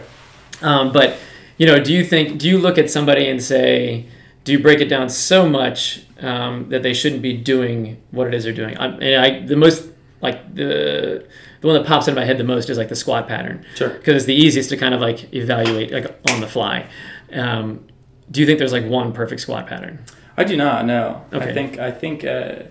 Um, 0.62 0.92
but 0.92 1.18
you 1.58 1.66
know, 1.66 1.80
do 1.80 1.94
you 1.94 2.04
think? 2.04 2.40
Do 2.40 2.48
you 2.48 2.58
look 2.58 2.78
at 2.78 2.90
somebody 2.90 3.28
and 3.28 3.42
say, 3.42 4.08
do 4.44 4.52
you 4.52 4.60
break 4.60 4.80
it 4.80 4.88
down 4.88 5.10
so 5.10 5.48
much 5.48 6.04
um, 6.20 6.70
that 6.70 6.84
they 6.84 6.94
shouldn't 6.94 7.22
be 7.22 7.34
doing 7.34 8.02
what 8.12 8.28
it 8.28 8.34
is 8.34 8.44
they're 8.44 8.54
doing? 8.54 8.78
I, 8.78 8.88
and 8.88 9.16
I 9.22 9.46
the 9.46 9.56
most 9.56 9.90
like 10.22 10.56
the 10.56 11.28
the 11.62 11.68
one 11.68 11.76
that 11.76 11.86
pops 11.86 12.08
into 12.08 12.20
my 12.20 12.26
head 12.26 12.38
the 12.38 12.44
most 12.44 12.70
is 12.70 12.78
like 12.78 12.90
the 12.90 12.96
squat 12.96 13.28
pattern. 13.28 13.66
Sure. 13.76 13.90
Because 13.90 14.16
it's 14.16 14.26
the 14.26 14.36
easiest 14.36 14.70
to 14.70 14.78
kind 14.78 14.94
of 14.94 15.02
like 15.02 15.34
evaluate 15.34 15.92
like 15.92 16.06
on 16.32 16.42
the 16.42 16.48
fly. 16.48 16.88
Um, 17.34 17.86
do 18.30 18.40
you 18.40 18.46
think 18.46 18.60
there's 18.60 18.74
like 18.74 18.86
one 18.86 19.14
perfect 19.14 19.42
squat 19.42 19.68
pattern? 19.68 20.04
I 20.36 20.44
do 20.44 20.56
not. 20.56 20.86
No. 20.86 21.26
Okay. 21.34 21.50
I 21.50 21.54
think 21.54 21.80
I 21.80 21.92
think 21.92 22.24
uh, 22.24 22.64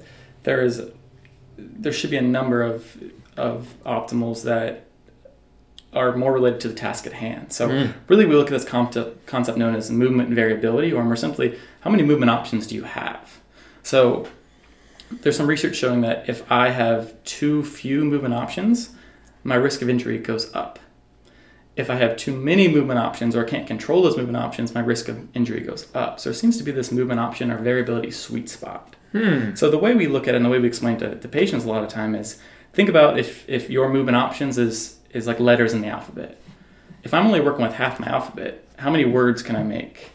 there 0.44 0.62
is 0.62 0.90
there 1.58 1.92
should 1.92 2.10
be 2.10 2.16
a 2.16 2.22
number 2.22 2.62
of 2.62 2.96
of 3.36 3.74
optimals 3.84 4.44
that 4.44 4.86
are 5.92 6.16
more 6.16 6.32
related 6.32 6.60
to 6.60 6.68
the 6.68 6.74
task 6.74 7.06
at 7.06 7.14
hand. 7.14 7.52
So 7.52 7.68
mm. 7.68 7.92
really, 8.08 8.26
we 8.26 8.34
look 8.34 8.48
at 8.48 8.52
this 8.52 8.64
concept, 8.64 9.26
concept 9.26 9.56
known 9.56 9.74
as 9.74 9.90
movement 9.90 10.30
variability, 10.30 10.92
or 10.92 11.02
more 11.02 11.16
simply, 11.16 11.58
how 11.80 11.90
many 11.90 12.02
movement 12.02 12.30
options 12.30 12.66
do 12.66 12.74
you 12.74 12.84
have? 12.84 13.40
So 13.82 14.28
there's 15.10 15.36
some 15.36 15.46
research 15.46 15.76
showing 15.76 16.02
that 16.02 16.28
if 16.28 16.50
I 16.50 16.70
have 16.70 17.22
too 17.24 17.64
few 17.64 18.04
movement 18.04 18.34
options, 18.34 18.90
my 19.42 19.54
risk 19.54 19.80
of 19.80 19.88
injury 19.88 20.18
goes 20.18 20.52
up. 20.54 20.78
If 21.76 21.90
I 21.90 21.96
have 21.96 22.16
too 22.16 22.34
many 22.34 22.68
movement 22.68 22.98
options 22.98 23.36
or 23.36 23.44
can't 23.44 23.66
control 23.66 24.02
those 24.02 24.16
movement 24.16 24.38
options, 24.38 24.74
my 24.74 24.80
risk 24.80 25.08
of 25.08 25.28
injury 25.36 25.60
goes 25.60 25.88
up. 25.94 26.18
So 26.18 26.30
it 26.30 26.34
seems 26.34 26.56
to 26.56 26.64
be 26.64 26.72
this 26.72 26.90
movement 26.90 27.20
option 27.20 27.50
or 27.50 27.58
variability 27.58 28.10
sweet 28.10 28.48
spot. 28.48 28.96
Hmm. 29.12 29.54
So 29.54 29.70
the 29.70 29.78
way 29.78 29.94
we 29.94 30.06
look 30.06 30.26
at 30.26 30.34
it 30.34 30.38
and 30.38 30.44
the 30.44 30.48
way 30.48 30.58
we 30.58 30.66
explain 30.66 30.96
to, 30.98 31.14
to 31.14 31.28
patients 31.28 31.64
a 31.64 31.68
lot 31.68 31.82
of 31.82 31.90
time 31.90 32.14
is 32.14 32.40
think 32.72 32.88
about 32.88 33.18
if, 33.18 33.48
if 33.48 33.68
your 33.68 33.90
movement 33.90 34.16
options 34.16 34.56
is, 34.56 34.98
is 35.10 35.26
like 35.26 35.38
letters 35.38 35.74
in 35.74 35.82
the 35.82 35.88
alphabet. 35.88 36.40
If 37.02 37.12
I'm 37.12 37.26
only 37.26 37.40
working 37.40 37.62
with 37.62 37.74
half 37.74 38.00
my 38.00 38.08
alphabet, 38.08 38.66
how 38.78 38.90
many 38.90 39.04
words 39.04 39.42
can 39.42 39.54
I 39.54 39.62
make? 39.62 40.10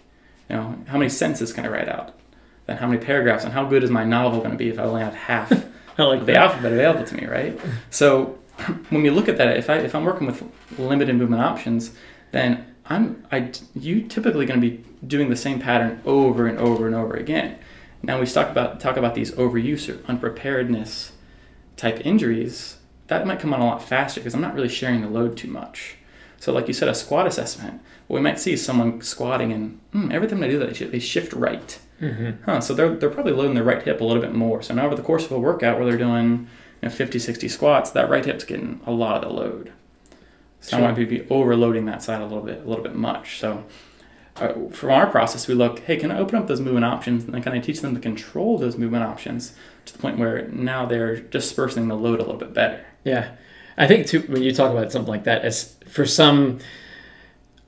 You 0.50 0.56
know, 0.56 0.78
how 0.88 0.98
many 0.98 1.10
sentences 1.10 1.54
can 1.54 1.66
I 1.66 1.70
write 1.70 1.88
out? 1.88 2.18
Then 2.66 2.78
how 2.78 2.88
many 2.88 3.04
paragraphs? 3.04 3.44
And 3.44 3.54
how 3.54 3.66
good 3.66 3.84
is 3.84 3.90
my 3.90 4.04
novel 4.04 4.40
going 4.40 4.52
to 4.52 4.58
be 4.58 4.70
if 4.70 4.80
I 4.80 4.84
only 4.84 5.02
have 5.02 5.14
half 5.14 5.52
like 5.98 6.26
the 6.26 6.36
alphabet 6.36 6.72
available 6.72 7.06
to 7.06 7.16
me, 7.16 7.26
right? 7.26 7.60
So 7.90 8.40
when 8.90 9.02
we 9.02 9.10
look 9.10 9.28
at 9.28 9.38
that, 9.38 9.58
if 9.58 9.70
I 9.70 9.78
if 9.78 9.96
I'm 9.96 10.06
working 10.06 10.28
with 10.28 10.44
limited 10.78 11.16
movement 11.16 11.42
options, 11.42 11.92
then 12.32 12.74
I'm 12.86 13.26
I 13.32 13.52
you 13.74 14.04
typically 14.04 14.46
going 14.46 14.62
to 14.62 14.70
be 14.70 14.84
doing 15.06 15.30
the 15.30 15.36
same 15.36 15.60
pattern 15.60 16.02
over 16.06 16.48
and 16.48 16.58
over 16.58 16.88
and 16.88 16.96
over 16.96 17.16
again. 17.16 17.58
Now 18.04 18.20
we 18.20 18.26
talk 18.26 18.50
about 18.50 18.80
talk 18.80 18.98
about 18.98 19.16
these 19.16 19.32
overuse 19.32 19.90
or 19.90 20.04
unpreparedness 20.08 21.14
type 21.78 22.06
injuries. 22.06 22.78
That 23.08 23.28
might 23.28 23.40
come 23.40 23.54
on 23.54 23.60
a 23.60 23.66
lot 23.66 23.84
faster 23.84 24.22
because 24.22 24.34
I'm 24.34 24.42
not 24.42 24.54
really 24.54 24.70
sharing 24.70 25.02
the 25.02 25.10
load 25.10 25.36
too 25.36 25.50
much. 25.50 25.98
So, 26.42 26.52
like 26.52 26.68
you 26.68 26.74
said, 26.74 26.88
a 26.88 26.96
squat 26.96 27.28
assessment. 27.28 27.82
What 28.08 28.18
we 28.18 28.24
might 28.24 28.40
see 28.40 28.54
is 28.54 28.66
someone 28.66 29.02
squatting, 29.02 29.54
and 29.54 29.80
mm, 29.94 30.12
every 30.12 30.28
time 30.28 30.40
they 30.40 30.50
do 30.50 30.58
that, 30.58 30.74
they 30.92 30.98
shift 30.98 31.34
right. 31.34 31.78
Mm-hmm. 32.02 32.44
Huh, 32.46 32.62
so 32.62 32.74
they're, 32.74 32.96
they're 32.96 33.12
probably 33.12 33.34
loading 33.34 33.54
their 33.54 33.64
right 33.64 33.84
hip 33.84 34.02
a 34.02 34.04
little 34.04 34.24
bit 34.24 34.34
more. 34.34 34.64
So 34.64 34.74
now 34.74 34.88
over 34.88 34.96
the 34.96 35.04
course 35.04 35.24
of 35.24 35.32
a 35.32 35.40
workout 35.40 35.78
where 35.78 35.86
they're 35.86 36.00
doing 36.00 36.48
you 36.82 36.90
know, 36.90 36.94
50, 36.94 37.20
60 37.20 37.48
squats, 37.48 37.92
that 37.92 38.10
right 38.10 38.26
hip's 38.26 38.44
getting 38.44 38.80
a 38.86 38.92
lot 38.92 39.16
of 39.24 39.30
the 39.30 39.36
load. 39.36 39.72
So 40.62 40.78
sure. 40.78 40.86
I 40.86 40.92
might 40.92 41.10
be 41.10 41.28
overloading 41.30 41.86
that 41.86 42.04
side 42.04 42.22
a 42.22 42.26
little 42.26 42.44
bit, 42.44 42.64
a 42.64 42.68
little 42.68 42.84
bit 42.84 42.96
much. 42.96 43.40
So 43.40 43.64
uh, 44.38 44.54
from 44.72 44.92
our 44.92 45.08
process, 45.08 45.48
we 45.48 45.54
look, 45.56 45.80
hey, 45.80 45.98
can 45.98 46.12
I 46.12 46.20
open 46.20 46.38
up 46.38 46.48
those 46.48 46.62
movement 46.62 46.86
options 46.86 47.24
and 47.24 47.34
then 47.34 47.42
can 47.42 47.54
I 47.54 47.60
teach 47.60 47.82
them 47.82 47.96
to 47.96 48.00
control 48.00 48.58
those 48.58 48.78
movement 48.78 49.04
options 49.04 49.54
to 49.86 49.94
the 49.94 50.00
point 50.00 50.20
where 50.20 50.48
now 50.50 50.86
they're 50.86 51.18
dispersing 51.18 51.88
the 51.88 51.96
load 51.96 52.20
a 52.20 52.24
little 52.24 52.38
bit 52.38 52.54
better. 52.54 52.86
Yeah, 53.04 53.32
I 53.78 53.88
think 53.88 54.06
too 54.08 54.22
when 54.22 54.44
you 54.44 54.54
talk 54.54 54.72
about 54.72 54.92
something 54.92 55.10
like 55.12 55.24
that, 55.24 55.44
as 55.44 55.76
for 55.88 56.06
some 56.06 56.60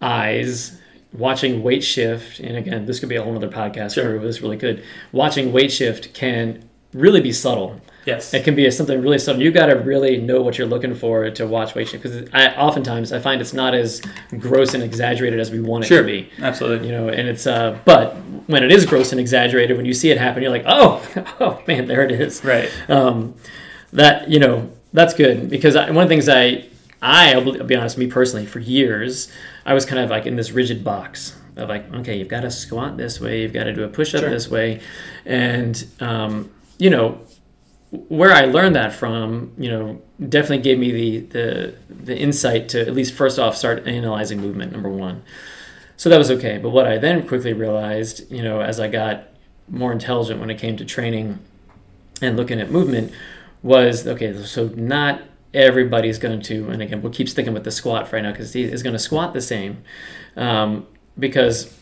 eyes, 0.02 0.80
watching 1.12 1.64
weight 1.64 1.84
shift, 1.84 2.40
and 2.40 2.58
again, 2.58 2.86
this 2.86 3.00
could 3.00 3.10
be 3.10 3.16
a 3.16 3.24
whole 3.24 3.36
other 3.36 3.50
podcast 3.50 3.96
Sure. 3.96 4.06
where 4.06 4.16
it 4.16 4.22
was 4.22 4.42
really 4.42 4.58
good. 4.58 4.84
Watching 5.12 5.52
weight 5.52 5.72
shift 5.72 6.14
can 6.14 6.68
really 6.94 7.22
be 7.22 7.32
subtle. 7.32 7.82
Yes. 8.06 8.34
It 8.34 8.44
can 8.44 8.56
be 8.56 8.70
something 8.72 9.02
really 9.02 9.18
subtle. 9.20 9.42
You 9.42 9.52
got 9.52 9.68
to 9.68 9.74
really 9.76 10.18
know 10.18 10.42
what 10.42 10.58
you're 10.58 10.68
looking 10.68 10.94
for 10.94 11.30
to 11.30 11.48
watch 11.48 11.74
weight 11.76 11.88
shift 11.88 12.04
because 12.04 12.28
I 12.34 12.48
oftentimes 12.56 13.12
I 13.14 13.20
find 13.20 13.40
it's 13.42 13.54
not 13.54 13.74
as 13.74 14.02
gross 14.40 14.74
and 14.74 14.84
exaggerated 14.84 15.40
as 15.40 15.52
we 15.52 15.60
want 15.62 15.86
it 15.86 15.88
Sure. 15.88 16.02
to 16.02 16.06
be. 16.06 16.30
Absolutely. 16.40 16.88
You 16.88 16.94
know, 16.94 17.08
and 17.10 17.28
it's 17.28 17.48
uh, 17.48 17.78
but 17.86 18.14
when 18.48 18.64
it 18.64 18.72
is 18.72 18.86
gross 18.86 19.12
and 19.12 19.22
exaggerated, 19.22 19.78
when 19.78 19.86
you 19.86 19.94
see 19.94 20.12
it 20.12 20.18
happen, 20.18 20.44
you're 20.44 20.52
like, 20.52 20.66
oh, 20.66 21.02
oh 21.40 21.62
man, 21.68 21.88
there 21.88 22.04
it 22.04 22.12
is 22.12 22.44
Right. 22.44 22.70
um, 22.90 23.36
that 23.94 24.30
you 24.30 24.40
know 24.40 24.70
that's 24.92 25.14
good 25.14 25.50
because 25.50 25.76
I, 25.76 25.90
one 25.92 26.04
of 26.04 26.10
the 26.10 26.14
things 26.16 26.28
I 26.30 26.66
I 27.02 27.34
I'll 27.34 27.64
be 27.64 27.76
honest, 27.76 27.98
me 27.98 28.08
personally, 28.08 28.46
for 28.46 28.60
years 28.60 29.32
I 29.66 29.74
was 29.74 29.86
kind 29.86 30.00
of 30.04 30.10
like 30.10 30.26
in 30.26 30.36
this 30.36 30.52
rigid 30.52 30.84
box 30.84 31.38
of 31.56 31.70
like, 31.70 31.92
okay, 31.94 32.18
you've 32.18 32.28
got 32.28 32.42
to 32.42 32.52
squat 32.52 32.98
this 32.98 33.22
way, 33.22 33.42
you've 33.44 33.54
got 33.54 33.64
to 33.66 33.74
do 33.74 33.84
a 33.84 33.88
push 33.88 34.14
up 34.16 34.22
Sure. 34.22 34.30
this 34.30 34.50
way, 34.50 34.82
and 35.26 35.86
um, 36.00 36.52
you 36.80 36.90
know 36.90 37.20
where 38.08 38.32
I 38.32 38.46
learned 38.46 38.76
that 38.76 38.92
from, 38.92 39.54
you 39.58 39.70
know, 39.70 40.02
definitely 40.28 40.64
gave 40.64 40.80
me 40.80 40.92
the 40.92 41.20
the 41.20 41.76
the 41.90 42.18
insight 42.18 42.70
to 42.70 42.82
at 42.82 42.94
least 42.94 43.14
first 43.14 43.38
off 43.38 43.56
start 43.56 43.88
analyzing 43.88 44.42
movement. 44.42 44.72
Number 44.72 44.90
one, 44.90 45.24
so 45.96 46.10
that 46.10 46.18
was 46.18 46.32
okay. 46.32 46.58
But 46.58 46.72
what 46.72 46.88
I 46.88 46.98
then 46.98 47.28
quickly 47.28 47.54
realized, 47.54 48.32
you 48.32 48.42
know, 48.42 48.62
as 48.62 48.80
I 48.80 48.88
got 48.88 49.26
more 49.70 49.92
intelligent 49.92 50.40
when 50.40 50.50
it 50.50 50.58
came 50.58 50.76
to 50.78 50.86
training 50.86 51.40
and 52.22 52.36
looking 52.36 52.60
at 52.60 52.72
movement, 52.72 53.12
was 53.62 54.08
okay. 54.08 54.44
So 54.44 54.70
not 54.76 55.22
everybody's 55.54 56.18
going 56.18 56.42
to, 56.42 56.70
and 56.70 56.82
again, 56.82 57.02
we'll 57.04 57.14
keep 57.14 57.30
sticking 57.30 57.54
with 57.54 57.64
the 57.64 57.72
squat 57.72 58.08
for 58.08 58.16
right 58.16 58.24
now 58.24 58.32
because 58.32 58.56
is 58.56 58.82
going 58.82 58.94
to 58.94 59.00
squat 59.00 59.34
the 59.34 59.42
same, 59.42 59.84
um, 60.36 60.88
because 61.18 61.78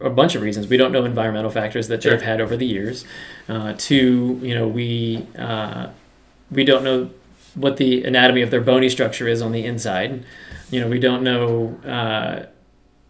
a 0.00 0.10
bunch 0.10 0.34
of 0.34 0.42
reasons. 0.42 0.68
We 0.68 0.76
don't 0.76 0.92
know 0.92 1.04
environmental 1.04 1.50
factors 1.50 1.88
that 1.88 2.02
they've 2.02 2.20
had 2.22 2.40
over 2.40 2.56
the 2.56 2.66
years. 2.66 3.04
Uh, 3.48 3.74
two, 3.76 4.38
you 4.42 4.54
know, 4.54 4.68
we 4.68 5.26
uh, 5.38 5.88
we 6.50 6.64
don't 6.64 6.84
know 6.84 7.10
what 7.54 7.76
the 7.78 8.04
anatomy 8.04 8.42
of 8.42 8.50
their 8.50 8.60
bony 8.60 8.88
structure 8.88 9.26
is 9.26 9.40
on 9.42 9.52
the 9.52 9.64
inside. 9.64 10.24
You 10.70 10.80
know, 10.80 10.88
we 10.88 10.98
don't 10.98 11.22
know. 11.22 11.80
Uh, 11.84 12.46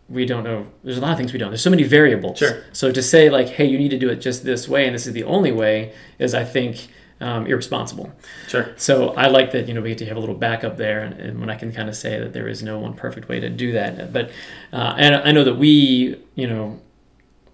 we 0.09 0.25
don't 0.25 0.45
know. 0.45 0.67
There's 0.85 0.99
a 0.99 1.01
lot 1.01 1.13
of 1.13 1.19
things 1.19 1.33
we 1.33 1.39
don't. 1.39 1.51
There's 1.51 1.63
so 1.63 1.71
many 1.71 1.83
variables. 1.83 2.39
Sure. 2.39 2.63
So 2.73 2.93
to 2.93 3.03
say 3.03 3.29
like, 3.29 3.49
hey, 3.49 3.65
you 3.65 3.79
need 3.79 3.91
to 3.91 3.99
do 3.99 4.09
it 4.09 4.17
just 4.17 4.45
this 4.45 4.69
way, 4.69 4.87
and 4.87 4.95
this 4.95 5.07
is 5.07 5.13
the 5.13 5.25
only 5.25 5.51
way, 5.51 5.93
is 6.19 6.33
I 6.35 6.45
think 6.45 6.89
um, 7.21 7.47
irresponsible. 7.47 8.13
Sure. 8.49 8.75
So 8.77 9.11
I 9.11 9.29
like 9.29 9.53
that 9.53 9.69
you 9.69 9.75
know 9.75 9.81
we 9.81 9.91
get 9.91 9.99
to 9.99 10.07
have 10.07 10.17
a 10.17 10.21
little 10.21 10.35
backup 10.35 10.77
there, 10.77 11.03
and, 11.03 11.15
and 11.21 11.41
when 11.41 11.51
I 11.51 11.57
can 11.57 11.73
kind 11.73 11.89
of 11.89 11.97
say 11.97 12.19
that 12.19 12.33
there 12.33 12.49
is 12.49 12.63
no 12.63 12.79
one 12.79 12.95
perfect 12.95 13.29
way 13.29 13.41
to 13.41 13.49
do 13.49 13.73
that. 13.73 14.13
But 14.13 14.31
uh, 14.73 14.95
and 14.99 15.15
I 15.15 15.33
know 15.33 15.45
that 15.45 15.57
we 15.57 16.21
you 16.35 16.47
know 16.47 16.81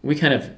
we 0.02 0.14
kind 0.16 0.34
of 0.34 0.50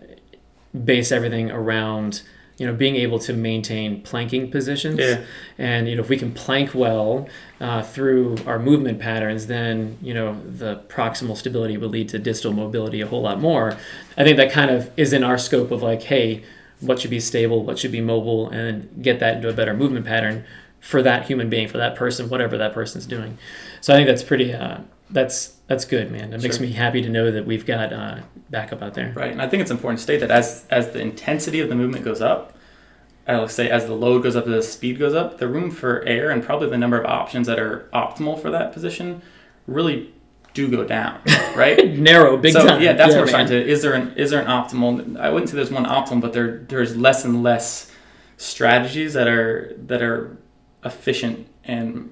base 0.84 1.12
everything 1.12 1.50
around 1.50 2.22
you 2.56 2.66
know 2.66 2.72
being 2.72 2.96
able 2.96 3.18
to 3.18 3.32
maintain 3.32 4.00
planking 4.02 4.50
positions. 4.50 4.98
Yeah. 4.98 5.22
And 5.58 5.88
you 5.88 5.96
know 5.96 6.02
if 6.02 6.08
we 6.08 6.16
can 6.16 6.32
plank 6.32 6.74
well 6.74 7.28
uh, 7.60 7.82
through 7.82 8.36
our 8.46 8.58
movement 8.58 9.00
patterns, 9.00 9.48
then 9.48 9.98
you 10.00 10.14
know 10.14 10.40
the 10.46 10.76
proximal 10.88 11.36
stability 11.36 11.76
will 11.76 11.90
lead 11.90 12.08
to 12.10 12.18
distal 12.18 12.52
mobility 12.52 13.00
a 13.00 13.06
whole 13.06 13.22
lot 13.22 13.40
more. 13.40 13.76
I 14.16 14.24
think 14.24 14.36
that 14.38 14.50
kind 14.50 14.70
of 14.70 14.90
is 14.96 15.12
in 15.12 15.22
our 15.24 15.36
scope 15.36 15.70
of 15.70 15.82
like, 15.82 16.02
hey, 16.04 16.44
what 16.84 17.00
should 17.00 17.10
be 17.10 17.20
stable, 17.20 17.64
what 17.64 17.78
should 17.78 17.92
be 17.92 18.00
mobile, 18.00 18.48
and 18.50 19.02
get 19.02 19.20
that 19.20 19.36
into 19.36 19.48
a 19.48 19.52
better 19.52 19.74
movement 19.74 20.06
pattern 20.06 20.44
for 20.80 21.02
that 21.02 21.26
human 21.26 21.48
being, 21.48 21.66
for 21.66 21.78
that 21.78 21.94
person, 21.96 22.28
whatever 22.28 22.58
that 22.58 22.74
person's 22.74 23.06
doing. 23.06 23.38
So 23.80 23.92
I 23.94 23.96
think 23.96 24.08
that's 24.08 24.22
pretty. 24.22 24.52
Uh, 24.52 24.78
that's 25.10 25.56
that's 25.66 25.84
good, 25.84 26.10
man. 26.10 26.32
It 26.32 26.42
makes 26.42 26.60
me 26.60 26.72
happy 26.72 27.02
to 27.02 27.08
know 27.08 27.30
that 27.30 27.46
we've 27.46 27.64
got 27.64 27.92
uh, 27.92 28.20
backup 28.50 28.82
out 28.82 28.94
there. 28.94 29.12
Right. 29.14 29.30
And 29.30 29.40
I 29.40 29.48
think 29.48 29.60
it's 29.60 29.70
important 29.70 29.98
to 29.98 30.02
state 30.02 30.20
that 30.20 30.30
as 30.30 30.66
as 30.70 30.90
the 30.92 31.00
intensity 31.00 31.60
of 31.60 31.68
the 31.68 31.74
movement 31.74 32.04
goes 32.04 32.20
up, 32.20 32.56
I'll 33.26 33.48
say 33.48 33.70
as 33.70 33.86
the 33.86 33.94
load 33.94 34.22
goes 34.22 34.36
up, 34.36 34.44
the 34.44 34.62
speed 34.62 34.98
goes 34.98 35.14
up, 35.14 35.38
the 35.38 35.48
room 35.48 35.70
for 35.70 36.02
error 36.02 36.30
and 36.30 36.42
probably 36.42 36.68
the 36.68 36.78
number 36.78 37.00
of 37.00 37.06
options 37.06 37.46
that 37.46 37.58
are 37.58 37.88
optimal 37.92 38.40
for 38.40 38.50
that 38.50 38.72
position 38.72 39.22
really 39.66 40.12
do 40.54 40.70
go 40.70 40.84
down. 40.84 41.20
Right. 41.54 41.96
Narrow, 41.96 42.36
big 42.36 42.52
so 42.52 42.66
time. 42.66 42.82
yeah, 42.82 42.94
that's 42.94 43.14
what 43.14 43.20
we're 43.20 43.26
man. 43.26 43.46
trying 43.46 43.46
to. 43.46 43.64
Is 43.64 43.80
there 43.80 43.92
an 43.92 44.12
is 44.16 44.30
there 44.32 44.40
an 44.40 44.48
optimal? 44.48 45.16
I 45.16 45.30
wouldn't 45.30 45.48
say 45.48 45.54
there's 45.54 45.70
one 45.70 45.84
optimal, 45.84 46.20
but 46.20 46.32
there 46.32 46.64
there's 46.66 46.96
less 46.96 47.24
and 47.24 47.44
less 47.44 47.92
strategies 48.38 49.14
that 49.14 49.28
are 49.28 49.72
that 49.86 50.02
are 50.02 50.36
efficient 50.84 51.46
and 51.62 52.10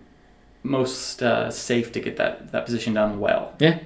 most 0.63 1.25
uh, 1.25 1.51
safe 1.51 1.91
to 1.91 1.99
get 1.99 2.19
that 2.19 2.53
that 2.53 2.67
position 2.67 2.95
done 2.95 3.19
well. 3.19 3.53
Yeah, 3.59 3.81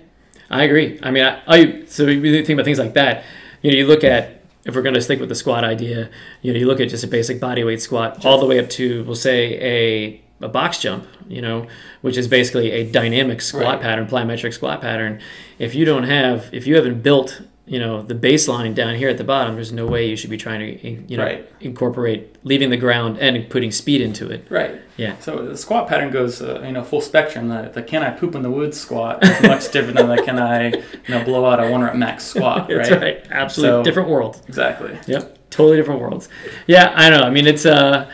I 0.51 0.65
agree. 0.65 1.01
I 1.03 1.11
mean, 1.11 1.25
I, 1.25 1.43
I 1.47 1.85
so 1.87 2.05
we 2.05 2.19
really 2.19 2.45
think 2.45 2.59
about 2.59 2.67
things 2.67 2.79
like 2.79 2.93
that. 2.93 3.25
You 3.63 3.71
know, 3.71 3.79
you 3.79 3.87
look 3.87 4.05
at 4.05 4.43
if 4.67 4.75
we're 4.75 4.83
going 4.83 4.95
to 4.95 5.01
stick 5.01 5.21
with 5.21 5.31
the 5.31 5.35
squat 5.35 5.65
idea. 5.65 6.11
You 6.43 6.53
know, 6.53 6.59
you 6.59 6.67
look 6.67 6.81
at 6.81 6.91
just 6.91 7.03
a 7.03 7.09
basic 7.09 7.41
body 7.41 7.65
weight 7.65 7.81
squat 7.81 8.27
all 8.27 8.39
the 8.39 8.47
way 8.47 8.59
up 8.59 8.69
to 8.71 9.05
we'll 9.05 9.15
say 9.15 9.55
a 9.55 10.21
a 10.41 10.49
box 10.49 10.79
jump. 10.79 11.07
You 11.29 11.43
know, 11.43 11.67
which 12.03 12.17
is 12.17 12.29
basically 12.29 12.71
a 12.71 12.85
dynamic 12.91 13.41
squat 13.41 13.65
Right. 13.65 13.81
pattern, 13.81 14.07
plyometric 14.07 14.53
squat 14.55 14.81
pattern. 14.81 15.21
If 15.59 15.75
you 15.75 15.85
don't 15.85 16.05
have, 16.05 16.49
if 16.53 16.67
you 16.67 16.77
haven't 16.77 17.03
built, 17.03 17.41
you 17.67 17.81
know, 17.81 18.01
the 18.01 18.15
baseline 18.15 18.77
down 18.77 18.95
here 18.95 19.09
at 19.09 19.19
the 19.19 19.25
bottom, 19.25 19.57
there's 19.57 19.73
no 19.73 19.87
way 19.87 20.09
you 20.09 20.15
should 20.15 20.31
be 20.31 20.37
trying 20.37 20.61
to, 20.61 20.89
you 21.13 21.17
know, 21.17 21.25
Right. 21.25 21.49
incorporate 21.61 22.37
leaving 22.45 22.71
the 22.71 22.77
ground 22.77 23.19
and 23.21 23.49
putting 23.51 23.73
speed 23.73 24.01
into 24.01 24.31
it. 24.31 24.47
Right. 24.49 24.77
Yeah. 24.97 25.15
So 25.19 25.39
the 25.45 25.57
squat 25.57 25.89
pattern 25.89 26.11
goes, 26.13 26.41
uh, 26.41 26.63
you 26.65 26.71
know, 26.71 26.85
full 26.85 27.01
spectrum. 27.01 27.49
The, 27.49 27.71
the 27.75 27.83
can 27.83 28.05
I 28.05 28.11
poop 28.11 28.37
in 28.37 28.43
the 28.43 28.51
woods 28.53 28.79
squat 28.79 29.25
is 29.25 29.43
much 29.43 29.73
different 29.73 29.97
than 29.99 30.09
the 30.09 30.23
can 30.23 30.39
I, 30.39 30.69
you 30.69 30.83
know, 31.09 31.25
blow 31.25 31.45
out 31.45 31.59
a 31.59 31.69
one 31.69 31.83
rep 31.83 31.97
max 31.97 32.25
squat. 32.25 32.69
That's 32.69 32.89
right. 32.93 33.01
right. 33.03 33.27
Absolutely 33.33 33.81
So- 33.81 33.83
different 33.83 34.09
world. 34.11 34.41
Exactly. 34.47 34.97
Yep, 35.09 35.37
totally 35.51 35.77
different 35.77 36.01
worlds. 36.01 36.29
Yeah, 36.69 36.93
I 36.95 37.11
know. 37.11 37.23
I 37.23 37.31
mean, 37.31 37.49
it's 37.49 37.67
uh, 37.67 38.09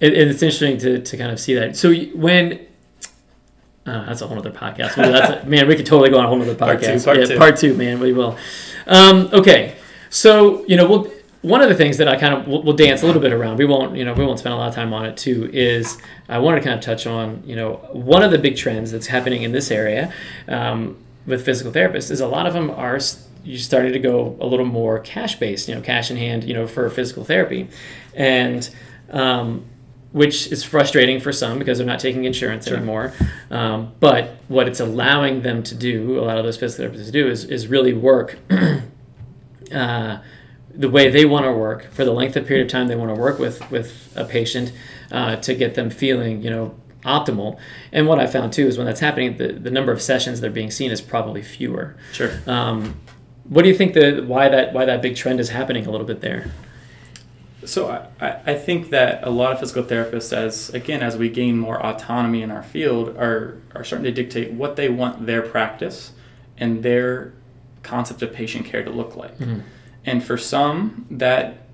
it, 0.00 0.12
it's 0.12 0.42
interesting 0.42 0.78
to, 0.78 1.00
to 1.02 1.16
kind 1.16 1.30
of 1.30 1.40
see 1.40 1.54
that. 1.54 1.76
So 1.76 1.92
when 1.94 2.66
uh, 3.86 4.04
that's 4.06 4.20
a 4.20 4.26
whole 4.26 4.38
other 4.38 4.50
podcast. 4.50 4.96
That's 4.96 5.44
a, 5.44 5.46
man, 5.48 5.68
we 5.68 5.76
could 5.76 5.86
totally 5.86 6.10
go 6.10 6.18
on 6.18 6.24
a 6.24 6.28
whole 6.28 6.42
other 6.42 6.56
Part 6.56 6.80
two, 6.80 6.86
podcast. 6.86 7.04
part 7.04 7.18
yeah, 7.18 7.24
two. 7.24 7.38
part 7.38 7.56
two, 7.56 7.74
man, 7.74 8.00
we 8.00 8.12
will. 8.12 8.36
Um, 8.86 9.30
okay, 9.32 9.76
so 10.10 10.64
you 10.66 10.76
know, 10.76 10.88
we'll. 10.88 11.12
One 11.42 11.62
of 11.62 11.68
the 11.68 11.76
things 11.76 11.98
that 11.98 12.08
I 12.08 12.18
kind 12.18 12.34
of 12.34 12.48
we'll, 12.48 12.62
we'll 12.64 12.74
dance 12.74 13.04
a 13.04 13.06
little 13.06 13.22
bit 13.22 13.32
around. 13.32 13.58
We 13.58 13.66
won't, 13.66 13.94
you 13.94 14.04
know, 14.04 14.14
we 14.14 14.24
won't 14.24 14.40
spend 14.40 14.52
a 14.52 14.56
lot 14.56 14.68
of 14.68 14.74
time 14.74 14.92
on 14.92 15.06
it 15.06 15.16
too. 15.16 15.48
Is 15.52 15.96
I 16.28 16.38
wanted 16.38 16.60
to 16.60 16.64
kind 16.64 16.76
of 16.76 16.84
touch 16.84 17.06
on, 17.06 17.44
you 17.46 17.54
know, 17.54 17.74
one 17.92 18.24
of 18.24 18.32
the 18.32 18.38
big 18.38 18.56
trends 18.56 18.90
that's 18.90 19.06
happening 19.06 19.44
in 19.44 19.52
this 19.52 19.70
area 19.70 20.12
um, 20.48 20.96
with 21.24 21.44
physical 21.44 21.70
therapists 21.70 22.10
is 22.10 22.20
a 22.20 22.26
lot 22.26 22.46
of 22.46 22.52
them 22.52 22.68
are 22.70 22.98
you 23.44 23.58
starting 23.58 23.92
to 23.92 24.00
go 24.00 24.36
a 24.40 24.46
little 24.46 24.66
more 24.66 24.98
cash 24.98 25.38
based, 25.38 25.68
you 25.68 25.74
know, 25.76 25.80
cash 25.80 26.10
in 26.10 26.16
hand, 26.16 26.42
you 26.42 26.54
know, 26.54 26.66
for 26.66 26.90
physical 26.90 27.22
therapy, 27.22 27.68
and 28.12 28.68
um, 29.10 29.64
which 30.16 30.50
is 30.50 30.64
frustrating 30.64 31.20
for 31.20 31.30
some 31.30 31.58
because 31.58 31.76
they're 31.76 31.86
not 31.86 32.00
taking 32.00 32.24
insurance 32.24 32.66
Sure. 32.66 32.78
anymore. 32.78 33.12
Um, 33.50 33.92
but 34.00 34.36
what 34.48 34.66
it's 34.66 34.80
allowing 34.80 35.42
them 35.42 35.62
to 35.64 35.74
do, 35.74 36.18
a 36.18 36.24
lot 36.24 36.38
of 36.38 36.44
those 36.44 36.56
physical 36.56 36.86
therapists 36.86 37.12
do, 37.12 37.28
is 37.28 37.44
is 37.44 37.66
really 37.68 37.92
work. 37.92 38.38
uh, 39.74 40.18
the 40.74 40.88
way 40.90 41.10
they 41.10 41.24
want 41.24 41.44
to 41.44 41.52
work 41.52 41.90
for 41.90 42.04
the 42.04 42.12
length 42.12 42.36
of 42.36 42.46
period 42.46 42.66
of 42.66 42.70
time 42.70 42.86
they 42.88 42.96
want 42.96 43.14
to 43.14 43.20
work 43.20 43.38
with 43.38 43.70
with 43.70 44.12
a 44.16 44.24
patient 44.24 44.72
uh, 45.10 45.36
to 45.36 45.54
get 45.54 45.74
them 45.74 45.90
feeling 45.90 46.42
you 46.42 46.50
know 46.50 46.74
optimal 47.04 47.58
and 47.92 48.06
what 48.06 48.18
i 48.18 48.26
found 48.26 48.52
too 48.52 48.66
is 48.66 48.76
when 48.76 48.86
that's 48.86 49.00
happening 49.00 49.36
the, 49.38 49.48
the 49.52 49.70
number 49.70 49.90
of 49.92 50.02
sessions 50.02 50.40
that 50.40 50.48
are 50.48 50.52
being 50.52 50.70
seen 50.70 50.90
is 50.90 51.00
probably 51.00 51.40
fewer 51.42 51.96
Sure. 52.12 52.32
um, 52.46 52.96
what 53.44 53.62
do 53.62 53.68
you 53.68 53.74
think 53.74 53.94
the 53.94 54.22
why 54.26 54.48
that 54.48 54.72
why 54.74 54.84
that 54.84 55.00
big 55.02 55.14
trend 55.16 55.40
is 55.40 55.48
happening 55.50 55.86
a 55.86 55.90
little 55.90 56.06
bit 56.06 56.20
there 56.20 56.50
So 57.66 58.08
I, 58.20 58.40
I 58.46 58.54
think 58.54 58.90
that 58.90 59.22
a 59.26 59.30
lot 59.30 59.52
of 59.52 59.60
physical 59.60 59.82
therapists, 59.82 60.32
as 60.32 60.70
again 60.70 61.02
as 61.02 61.16
we 61.16 61.28
gain 61.28 61.58
more 61.58 61.84
autonomy 61.84 62.42
in 62.42 62.50
our 62.50 62.62
field, 62.62 63.16
are 63.16 63.60
are 63.74 63.84
starting 63.84 64.04
to 64.04 64.12
dictate 64.12 64.52
what 64.52 64.76
they 64.76 64.88
want 64.88 65.26
their 65.26 65.42
practice 65.42 66.12
and 66.56 66.82
their 66.82 67.32
concept 67.82 68.22
of 68.22 68.32
patient 68.32 68.66
care 68.66 68.82
to 68.82 68.90
look 68.90 69.16
like. 69.16 69.38
Mhm. 69.38 69.62
And 70.04 70.24
for 70.24 70.36
some, 70.38 71.06
that 71.10 71.66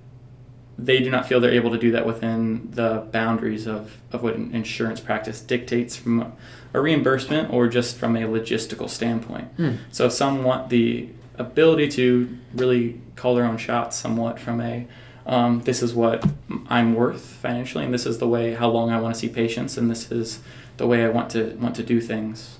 they 0.77 0.99
do 0.99 1.09
not 1.09 1.27
feel 1.27 1.39
they're 1.39 1.51
able 1.53 1.71
to 1.71 1.77
do 1.77 1.91
that 1.91 2.05
within 2.05 2.69
the 2.71 3.03
boundaries 3.11 3.67
of, 3.67 3.97
of 4.11 4.23
what 4.23 4.35
an 4.35 4.53
insurance 4.53 4.99
practice 4.99 5.39
dictates 5.39 5.95
from 5.95 6.33
a, 6.73 6.81
reimbursement 6.81 7.53
or 7.53 7.67
just 7.67 7.95
from 7.95 8.15
a 8.15 8.21
logistical 8.21 8.89
standpoint. 8.89 9.47
Hmm. 9.57 9.73
So 9.91 10.09
some 10.09 10.43
want 10.43 10.69
the 10.69 11.09
ability 11.37 11.89
to 11.89 12.35
really 12.55 12.99
call 13.15 13.35
their 13.35 13.45
own 13.45 13.57
shots 13.57 13.95
somewhat 13.97 14.39
from 14.39 14.59
a 14.59 14.87
um, 15.25 15.61
this 15.61 15.81
is 15.81 15.93
what 15.93 16.25
I'm 16.67 16.95
worth 16.95 17.21
financially, 17.21 17.85
and 17.85 17.93
this 17.93 18.05
is 18.05 18.17
the 18.17 18.27
way 18.27 18.53
how 18.53 18.69
long 18.69 18.91
I 18.91 18.99
want 18.99 19.15
to 19.15 19.19
see 19.19 19.29
patients, 19.29 19.77
and 19.77 19.89
this 19.89 20.11
is 20.11 20.39
the 20.77 20.87
way 20.87 21.05
I 21.05 21.09
want 21.09 21.29
to 21.31 21.55
want 21.59 21.75
to 21.75 21.83
do 21.83 22.01
things. 22.01 22.59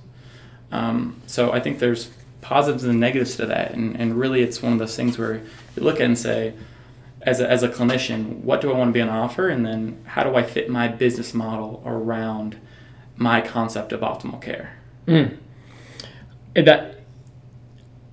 Um, 0.71 1.21
so 1.28 1.52
I 1.52 1.60
think 1.60 1.80
there's 1.80 2.10
positives 2.41 2.84
and 2.84 2.99
negatives 2.99 3.36
to 3.38 3.45
that. 3.45 3.71
And, 3.71 3.95
and 3.95 4.15
really, 4.15 4.41
it's 4.41 4.62
one 4.62 4.73
of 4.73 4.80
those 4.80 4.95
things 4.95 5.17
where 5.17 5.36
you 5.76 5.84
look 5.84 5.95
at 5.95 6.06
and 6.06 6.17
say, 6.17 6.54
as 7.21 7.39
a, 7.39 7.49
as 7.49 7.63
a 7.63 7.69
clinician, 7.69 8.41
what 8.41 8.60
do 8.62 8.71
I 8.71 8.78
want 8.78 8.89
to 8.89 8.93
be 8.93 9.02
on 9.02 9.10
offer? 9.10 9.47
And 9.49 9.65
then 9.65 10.04
how 10.06 10.23
do 10.23 10.36
I 10.36 10.43
fit 10.43 10.69
my 10.69 10.88
business 10.88 11.34
model 11.34 11.82
around 11.86 12.60
my 13.15 13.39
concept 13.39 13.93
of 13.93 14.02
optimal 14.02 14.41
care? 14.41 14.78
Mm. 15.08 15.38
That 16.56 16.99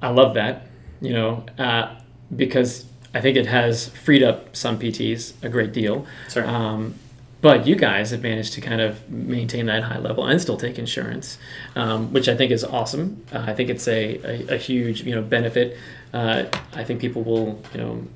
I 0.01 0.09
love 0.09 0.35
that, 0.35 0.67
you 1.01 1.13
know, 1.13 1.45
uh, 1.59 1.97
because 2.35 2.87
I 3.15 3.21
think 3.21 3.37
it 3.37 3.47
has 3.47 3.89
freed 3.89 4.23
up 4.23 4.55
some 4.55 4.79
PTs 4.79 5.43
a 5.43 5.49
great 5.49 5.73
deal. 5.73 6.07
Sure. 6.29 6.47
Um, 6.47 6.95
but 7.41 7.67
you 7.67 7.75
guys 7.75 8.11
have 8.11 8.23
managed 8.23 8.53
to 8.55 8.61
kind 8.61 8.81
of 8.81 9.09
maintain 9.11 9.67
that 9.67 9.85
high 9.85 9.99
level 9.99 10.27
and 10.27 10.41
still 10.41 10.59
take 10.59 10.79
insurance, 10.79 11.39
um, 11.75 12.13
which 12.13 12.29
I 12.29 12.37
think 12.37 12.51
is 12.51 12.65
awesome. 12.65 13.25
Uh, 13.33 13.45
I 13.47 13.55
think 13.55 13.71
it's 13.71 13.89
a, 13.89 14.19
a, 14.25 14.55
a, 14.55 14.57
huge 14.59 15.05
you 15.05 15.15
know 15.15 15.23
benefit. 15.23 15.77
Uh, 16.13 16.45
I 16.75 16.85
think 16.85 17.01
people 17.01 17.23
will 17.23 17.63
you 17.73 17.81
know 17.81 18.07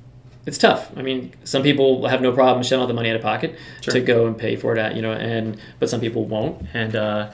it's 0.45 0.59
tough. 0.59 0.95
I 0.95 1.01
mean, 1.01 1.33
some 1.43 1.63
people 1.63 2.07
have 2.07 2.21
no 2.21 2.31
problem 2.31 2.63
shelling 2.63 2.83
out 2.83 2.87
the 2.87 2.93
money 2.93 3.09
out 3.09 3.15
of 3.15 3.23
pocket 3.23 3.57
sure. 3.81 3.93
to 3.95 3.99
go 4.01 4.27
and 4.27 4.37
pay 4.37 4.55
for 4.55 4.75
it, 4.75 4.95
you 4.95 5.01
know, 5.01 5.11
and 5.11 5.59
but 5.79 5.89
some 5.89 5.99
people 5.99 6.25
won't, 6.25 6.63
and 6.73 6.95
uh, 6.95 7.31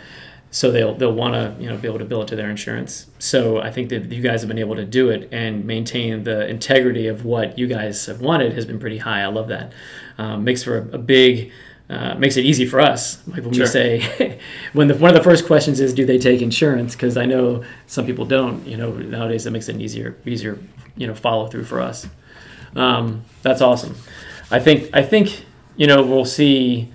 so 0.52 0.70
they'll 0.70 0.94
they'll 0.94 1.14
want 1.14 1.34
to 1.34 1.56
you 1.64 1.70
know 1.70 1.78
be 1.78 1.88
able 1.88 2.00
to 2.00 2.06
bill 2.06 2.22
it 2.22 2.28
to 2.28 2.36
their 2.36 2.50
insurance. 2.50 3.08
So 3.20 3.60
I 3.60 3.72
think 3.72 3.90
that 3.90 4.12
you 4.12 4.22
guys 4.22 4.42
have 4.42 4.50
been 4.50 4.60
able 4.60 4.76
to 4.76 4.86
do 4.86 5.10
it 5.10 5.30
and 5.32 5.66
maintain 5.66 6.24
the 6.24 6.48
integrity 6.48 7.08
of 7.08 7.26
what 7.26 7.58
you 7.58 7.68
guys 7.68 8.06
have 8.06 8.22
wanted 8.22 8.54
has 8.54 8.66
been 8.66 8.80
pretty 8.80 9.00
high. 9.00 9.22
I 9.22 9.28
love 9.28 9.48
that. 9.48 9.72
Um, 10.18 10.44
makes 10.44 10.64
for 10.64 10.78
a, 10.78 10.96
a 10.96 10.98
big. 10.98 11.52
Uh, 11.90 12.16
makes 12.16 12.38
it 12.38 12.46
easy 12.46 12.66
for 12.66 12.80
us. 12.80 13.22
Like 13.28 13.44
when 13.44 13.54
sure. 13.54 13.66
we 13.66 13.68
say, 13.68 14.40
when 14.74 14.88
the, 14.88 14.96
one 14.96 15.10
of 15.10 15.14
the 15.14 15.24
first 15.30 15.46
questions 15.46 15.82
is, 15.82 15.94
do 15.94 16.06
they 16.06 16.18
take 16.18 16.42
insurance? 16.42 16.96
Because 16.96 17.18
I 17.18 17.26
know 17.26 17.66
some 17.86 18.06
people 18.06 18.24
don't. 18.24 18.66
You 18.66 18.78
know, 18.78 18.94
nowadays 18.94 19.44
that 19.44 19.52
makes 19.52 19.68
it 19.68 19.76
an 19.76 19.82
easier, 19.82 20.16
easier, 20.26 20.58
you 20.96 21.06
know, 21.06 21.14
follow 21.14 21.48
through 21.48 21.66
for 21.66 21.82
us. 21.82 22.08
Um, 22.78 23.26
that's 23.42 23.60
awesome. 23.60 23.98
I 24.50 24.60
think 24.60 24.90
I 24.94 25.04
think 25.04 25.46
you 25.76 25.88
know 25.88 26.02
we'll 26.04 26.24
see. 26.24 26.92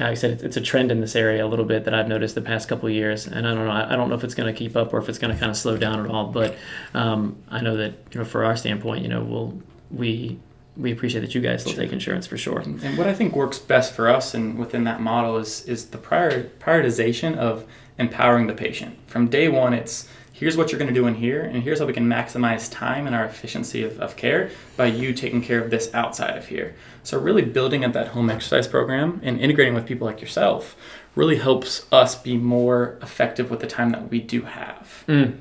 Like 0.00 0.10
I 0.10 0.14
said, 0.14 0.42
it's 0.42 0.56
a 0.56 0.60
trend 0.60 0.90
in 0.90 1.00
this 1.00 1.14
area 1.14 1.44
a 1.44 1.48
little 1.48 1.64
bit 1.64 1.84
that 1.84 1.94
I've 1.94 2.08
noticed 2.08 2.34
the 2.34 2.40
past 2.42 2.68
couple 2.68 2.90
years, 2.90 3.26
and 3.26 3.46
I 3.46 3.54
don't 3.54 3.64
know. 3.64 3.70
I 3.70 3.94
don't 3.94 4.08
know 4.08 4.16
if 4.16 4.24
it's 4.24 4.34
going 4.34 4.52
to 4.52 4.58
keep 4.58 4.76
up 4.76 4.92
or 4.92 4.98
if 4.98 5.08
it's 5.08 5.18
going 5.18 5.32
to 5.32 5.38
kind 5.38 5.50
of 5.50 5.56
slow 5.56 5.76
down 5.76 6.04
at 6.04 6.10
all. 6.10 6.26
But 6.26 6.56
um, 6.94 7.36
I 7.48 7.60
know 7.60 7.76
that 7.76 7.94
you 8.12 8.18
know, 8.18 8.24
for 8.24 8.44
our 8.44 8.56
standpoint, 8.56 9.02
you 9.02 9.08
know, 9.08 9.22
we'll 9.22 9.60
we 9.90 10.38
we 10.76 10.90
appreciate 10.90 11.20
that 11.20 11.34
you 11.34 11.40
guys 11.40 11.62
still 11.62 11.74
take 11.74 11.92
insurance 11.92 12.26
for 12.26 12.36
sure. 12.36 12.58
And 12.58 12.98
what 12.98 13.06
I 13.06 13.14
think 13.14 13.36
works 13.36 13.58
best 13.58 13.94
for 13.94 14.08
us 14.08 14.34
and 14.34 14.58
within 14.58 14.84
that 14.84 15.00
model 15.00 15.36
is 15.36 15.64
is 15.66 15.86
the 15.86 15.98
prior 15.98 16.44
prioritization 16.60 17.36
of 17.36 17.64
empowering 17.98 18.48
the 18.48 18.54
patient. 18.54 18.98
From 19.06 19.28
day 19.28 19.48
one, 19.48 19.72
it's 19.72 20.08
here's 20.44 20.58
what 20.58 20.70
you're 20.70 20.78
going 20.78 20.92
to 20.92 21.00
do 21.00 21.06
in 21.06 21.14
here, 21.14 21.40
and 21.40 21.62
here's 21.62 21.78
how 21.78 21.86
we 21.86 21.92
can 21.94 22.06
maximize 22.06 22.70
time 22.70 23.06
and 23.06 23.16
our 23.16 23.24
efficiency 23.24 23.82
of, 23.82 23.98
of 23.98 24.14
care 24.14 24.50
by 24.76 24.84
you 24.84 25.14
taking 25.14 25.40
care 25.40 25.58
of 25.64 25.70
this 25.70 25.88
outside 25.94 26.36
of 26.36 26.48
here. 26.48 26.74
So, 27.02 27.18
really 27.18 27.40
building 27.40 27.82
up 27.82 27.94
that 27.94 28.08
home 28.08 28.28
exercise 28.28 28.68
program 28.68 29.22
and 29.24 29.40
integrating 29.40 29.72
with 29.72 29.86
people 29.86 30.06
like 30.06 30.20
yourself 30.20 30.76
really 31.14 31.36
helps 31.36 31.86
us 31.90 32.14
be 32.14 32.36
more 32.36 32.98
effective 33.00 33.50
with 33.50 33.60
the 33.60 33.66
time 33.66 33.88
that 33.92 34.10
we 34.10 34.20
do 34.20 34.42
have. 34.42 35.04
Mm. 35.08 35.38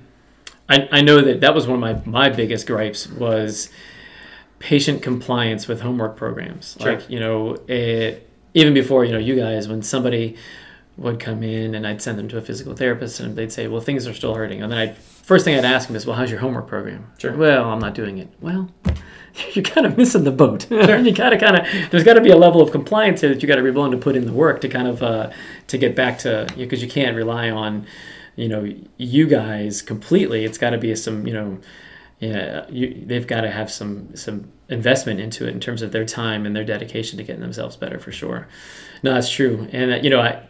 I, 0.69 0.87
I 0.89 1.01
know 1.01 1.19
that 1.19 1.41
that 1.41 1.53
was 1.53 1.67
one 1.67 1.83
of 1.83 2.05
my, 2.05 2.09
my 2.09 2.29
biggest 2.33 2.65
gripes 2.65 3.05
was 3.09 3.69
patient 4.59 5.01
compliance 5.01 5.67
with 5.67 5.81
homework 5.81 6.15
programs. 6.15 6.77
Sure. 6.79 6.93
Like, 6.93 7.09
you 7.09 7.19
know, 7.19 7.55
it, 7.67 8.29
even 8.53 8.73
before, 8.73 9.03
you 9.03 9.11
know, 9.11 9.17
you 9.17 9.35
guys, 9.35 9.67
when 9.67 9.81
somebody 9.81 10.37
would 10.97 11.19
come 11.19 11.41
in 11.41 11.73
and 11.73 11.87
I'd 11.87 12.01
send 12.01 12.19
them 12.19 12.27
to 12.29 12.37
a 12.37 12.41
physical 12.41 12.75
therapist 12.75 13.19
and 13.19 13.35
they'd 13.35 13.51
say, 13.51 13.67
well, 13.67 13.81
things 13.81 14.07
are 14.07 14.13
still 14.13 14.35
hurting. 14.35 14.61
And 14.61 14.71
then 14.71 14.79
I'd, 14.79 14.97
first 14.97 15.43
thing 15.43 15.57
I'd 15.57 15.65
ask 15.65 15.87
them 15.87 15.95
is, 15.95 16.05
well, 16.05 16.15
how's 16.15 16.29
your 16.29 16.39
homework 16.39 16.67
program? 16.67 17.11
Sure. 17.17 17.35
Well, 17.35 17.69
I'm 17.69 17.79
not 17.79 17.95
doing 17.95 18.19
it. 18.19 18.29
Well, 18.41 18.69
you're 19.53 19.63
kind 19.63 19.87
of 19.87 19.97
missing 19.97 20.23
the 20.23 20.31
boat. 20.31 20.67
Sure. 20.69 20.97
you 20.97 21.11
gotta 21.11 21.37
kind 21.37 21.57
of, 21.57 21.91
there's 21.91 22.03
got 22.03 22.13
to 22.13 22.21
be 22.21 22.29
a 22.29 22.37
level 22.37 22.61
of 22.61 22.71
compliance 22.71 23.21
here 23.21 23.33
that 23.33 23.41
you 23.41 23.47
got 23.47 23.55
to 23.55 23.63
be 23.63 23.71
willing 23.71 23.91
to 23.91 23.97
put 23.97 24.15
in 24.15 24.25
the 24.25 24.33
work 24.33 24.61
to 24.61 24.69
kind 24.69 24.87
of, 24.87 25.01
uh, 25.01 25.31
to 25.67 25.77
get 25.77 25.95
back 25.95 26.19
to, 26.19 26.45
because 26.55 26.81
you, 26.81 26.87
know, 26.87 26.93
you 26.93 27.03
can't 27.03 27.15
rely 27.15 27.49
on, 27.49 27.87
you 28.35 28.47
know, 28.47 28.71
you 28.97 29.27
guys 29.27 29.81
completely. 29.81 30.45
It's 30.45 30.57
got 30.57 30.71
to 30.71 30.77
be 30.77 30.95
some, 30.95 31.25
you 31.25 31.33
know, 31.33 31.59
yeah, 32.19 32.65
you, 32.69 33.03
they've 33.05 33.27
got 33.27 33.41
to 33.41 33.51
have 33.51 33.69
some 33.69 34.15
some 34.15 34.51
investment 34.69 35.19
into 35.19 35.45
it 35.45 35.49
in 35.49 35.59
terms 35.59 35.81
of 35.81 35.91
their 35.91 36.05
time 36.05 36.45
and 36.45 36.55
their 36.55 36.63
dedication 36.63 37.17
to 37.17 37.23
getting 37.23 37.41
themselves 37.41 37.75
better 37.75 37.99
for 37.99 38.13
sure. 38.13 38.47
No, 39.03 39.13
that's 39.13 39.29
true. 39.29 39.67
And 39.73 39.91
uh, 39.91 39.95
you 39.97 40.09
know, 40.09 40.21
I 40.21 40.41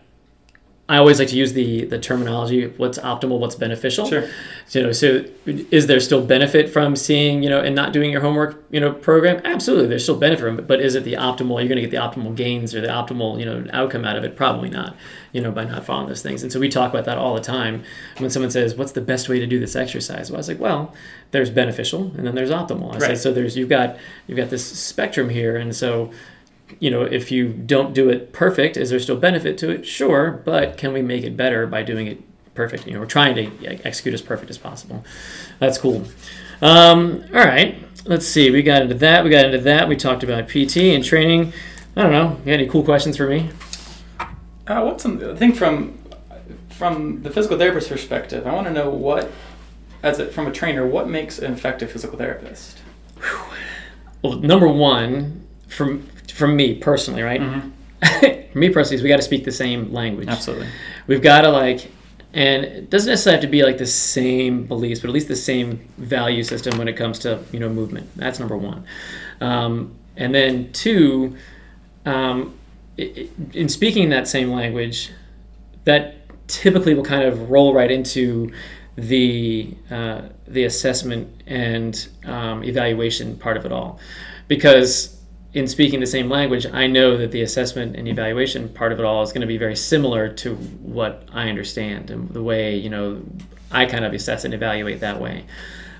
I 0.89 0.97
always 0.97 1.17
like 1.17 1.29
to 1.29 1.37
use 1.37 1.53
the 1.53 1.85
the 1.85 1.97
terminology 1.97 2.67
what's 2.67 2.99
optimal, 2.99 3.39
what's 3.39 3.55
beneficial. 3.55 4.05
Sure. 4.05 4.27
So, 4.67 4.79
you 4.79 4.85
know, 4.85 4.91
so 4.91 5.23
is 5.45 5.87
there 5.87 6.01
still 6.01 6.25
benefit 6.25 6.69
from 6.69 6.97
seeing, 6.97 7.41
you 7.41 7.49
know, 7.49 7.61
and 7.61 7.73
not 7.73 7.93
doing 7.93 8.11
your 8.11 8.19
homework, 8.19 8.61
you 8.69 8.81
know, 8.81 8.91
program? 8.91 9.41
Absolutely, 9.45 9.87
there's 9.87 10.03
still 10.03 10.17
benefit 10.17 10.41
from 10.43 10.59
it, 10.59 10.67
but 10.67 10.81
is 10.81 10.95
it 10.95 11.05
the 11.05 11.13
optimal? 11.13 11.59
You're 11.59 11.69
going 11.69 11.81
to 11.81 11.87
get 11.87 11.91
the 11.91 11.97
optimal 11.97 12.35
gains 12.35 12.75
or 12.75 12.81
the 12.81 12.89
optimal, 12.89 13.39
you 13.39 13.45
know, 13.45 13.65
outcome 13.71 14.03
out 14.03 14.17
of 14.17 14.25
it? 14.25 14.35
Probably 14.35 14.69
not. 14.69 14.97
You 15.31 15.39
know, 15.39 15.51
by 15.51 15.63
not 15.63 15.85
following 15.85 16.09
those 16.09 16.21
things. 16.21 16.43
And 16.43 16.51
so 16.51 16.59
we 16.59 16.67
talk 16.67 16.91
about 16.91 17.05
that 17.05 17.17
all 17.17 17.33
the 17.33 17.41
time. 17.41 17.83
When 18.17 18.29
someone 18.29 18.51
says, 18.51 18.75
"What's 18.75 18.91
the 18.91 19.01
best 19.01 19.29
way 19.29 19.39
to 19.39 19.47
do 19.47 19.61
this 19.61 19.77
exercise?" 19.77 20.29
Well, 20.29 20.37
I 20.37 20.39
was 20.39 20.49
like, 20.49 20.59
"Well, 20.59 20.93
there's 21.31 21.49
beneficial, 21.49 22.11
and 22.17 22.27
then 22.27 22.35
there's 22.35 22.51
optimal." 22.51 22.89
I 22.93 22.97
right. 22.97 23.01
said, 23.01 23.19
"So 23.19 23.31
there's 23.31 23.55
you've 23.55 23.69
got 23.69 23.95
you've 24.27 24.37
got 24.37 24.49
this 24.49 24.65
spectrum 24.65 25.29
here, 25.29 25.55
and 25.55 25.73
so." 25.73 26.11
You 26.79 26.91
know, 26.91 27.03
if 27.03 27.31
you 27.31 27.49
don't 27.49 27.93
do 27.93 28.09
it 28.09 28.33
perfect, 28.33 28.77
is 28.77 28.89
there 28.89 28.99
still 28.99 29.17
benefit 29.17 29.57
to 29.59 29.69
it? 29.69 29.85
Sure, 29.85 30.31
but 30.31 30.77
can 30.77 30.93
we 30.93 31.01
make 31.01 31.23
it 31.23 31.37
better 31.37 31.67
by 31.67 31.83
doing 31.83 32.07
it 32.07 32.21
perfect? 32.53 32.87
You 32.87 32.93
know, 32.93 32.99
we're 32.99 33.05
trying 33.05 33.35
to 33.35 33.85
execute 33.85 34.13
as 34.13 34.21
perfect 34.21 34.49
as 34.49 34.57
possible. 34.57 35.03
That's 35.59 35.77
cool. 35.77 36.05
Um, 36.61 37.25
all 37.33 37.45
right, 37.45 37.77
let's 38.05 38.27
see. 38.27 38.51
We 38.51 38.63
got 38.63 38.81
into 38.81 38.95
that. 38.95 39.23
We 39.23 39.29
got 39.29 39.45
into 39.45 39.59
that. 39.59 39.87
We 39.87 39.95
talked 39.95 40.23
about 40.23 40.49
PT 40.49 40.77
and 40.77 41.03
training. 41.03 41.53
I 41.95 42.03
don't 42.03 42.11
know. 42.11 42.37
You 42.39 42.45
got 42.45 42.51
any 42.53 42.67
cool 42.67 42.83
questions 42.83 43.17
for 43.17 43.27
me? 43.27 43.49
Uh, 44.65 44.81
what's 44.81 45.03
some, 45.03 45.21
I 45.23 45.35
think 45.35 45.55
from 45.55 45.99
from 46.69 47.21
the 47.21 47.29
physical 47.29 47.57
therapist 47.57 47.89
perspective, 47.89 48.47
I 48.47 48.53
want 48.53 48.67
to 48.67 48.73
know 48.73 48.89
what, 48.89 49.31
as 50.01 50.19
a, 50.19 50.27
from 50.27 50.47
a 50.47 50.51
trainer, 50.51 50.85
what 50.85 51.07
makes 51.07 51.39
an 51.39 51.53
effective 51.53 51.91
physical 51.91 52.17
therapist. 52.17 52.79
Well, 54.21 54.39
number 54.39 54.67
one, 54.67 55.42
from 55.73 56.07
from 56.31 56.55
me 56.55 56.75
personally, 56.75 57.21
right? 57.21 57.41
Mm-hmm. 57.41 58.51
for 58.51 58.57
me 58.59 58.69
personally, 58.69 59.01
we 59.03 59.09
got 59.09 59.17
to 59.17 59.23
speak 59.23 59.45
the 59.45 59.51
same 59.51 59.91
language. 59.93 60.27
Absolutely. 60.27 60.67
We've 61.07 61.21
got 61.21 61.41
to 61.41 61.49
like, 61.49 61.91
and 62.33 62.63
it 62.63 62.89
doesn't 62.89 63.09
necessarily 63.09 63.37
have 63.37 63.45
to 63.45 63.51
be 63.51 63.63
like 63.63 63.77
the 63.77 63.85
same 63.85 64.65
beliefs, 64.65 64.99
but 64.99 65.09
at 65.09 65.13
least 65.13 65.27
the 65.27 65.35
same 65.35 65.87
value 65.97 66.43
system 66.43 66.77
when 66.77 66.87
it 66.87 66.93
comes 66.93 67.19
to 67.19 67.43
you 67.51 67.59
know 67.59 67.69
movement. 67.69 68.09
That's 68.15 68.39
number 68.39 68.57
one. 68.57 68.85
Um, 69.41 69.95
and 70.15 70.33
then 70.33 70.71
two, 70.73 71.37
um, 72.05 72.57
it, 72.97 73.31
in 73.53 73.69
speaking 73.69 74.09
that 74.09 74.27
same 74.27 74.51
language, 74.51 75.11
that 75.85 76.15
typically 76.47 76.93
will 76.93 77.03
kind 77.03 77.23
of 77.23 77.49
roll 77.49 77.73
right 77.73 77.89
into 77.91 78.51
the 78.95 79.75
uh, 79.89 80.21
the 80.47 80.65
assessment 80.65 81.41
and 81.47 82.07
um, 82.25 82.63
evaluation 82.63 83.37
part 83.37 83.57
of 83.57 83.65
it 83.65 83.71
all, 83.71 83.99
because 84.47 85.19
in 85.53 85.67
speaking 85.67 85.99
the 85.99 86.07
same 86.07 86.29
language, 86.29 86.65
I 86.65 86.87
know 86.87 87.15
that 87.17 87.31
the 87.31 87.41
assessment 87.41 87.95
and 87.95 88.07
evaluation 88.07 88.69
part 88.69 88.91
of 88.91 88.99
it 88.99 89.05
all 89.05 89.21
is 89.21 89.31
going 89.31 89.41
to 89.41 89.47
be 89.47 89.57
very 89.57 89.75
similar 89.75 90.27
to 90.29 90.55
what 90.55 91.27
I 91.31 91.47
understand 91.47 92.09
and 92.09 92.29
the 92.29 92.41
way 92.41 92.75
you 92.75 92.89
know 92.89 93.21
I 93.71 93.85
kind 93.85 94.03
of 94.03 94.13
assess 94.13 94.45
and 94.45 94.53
evaluate 94.53 94.99
that 95.01 95.21
way. 95.21 95.45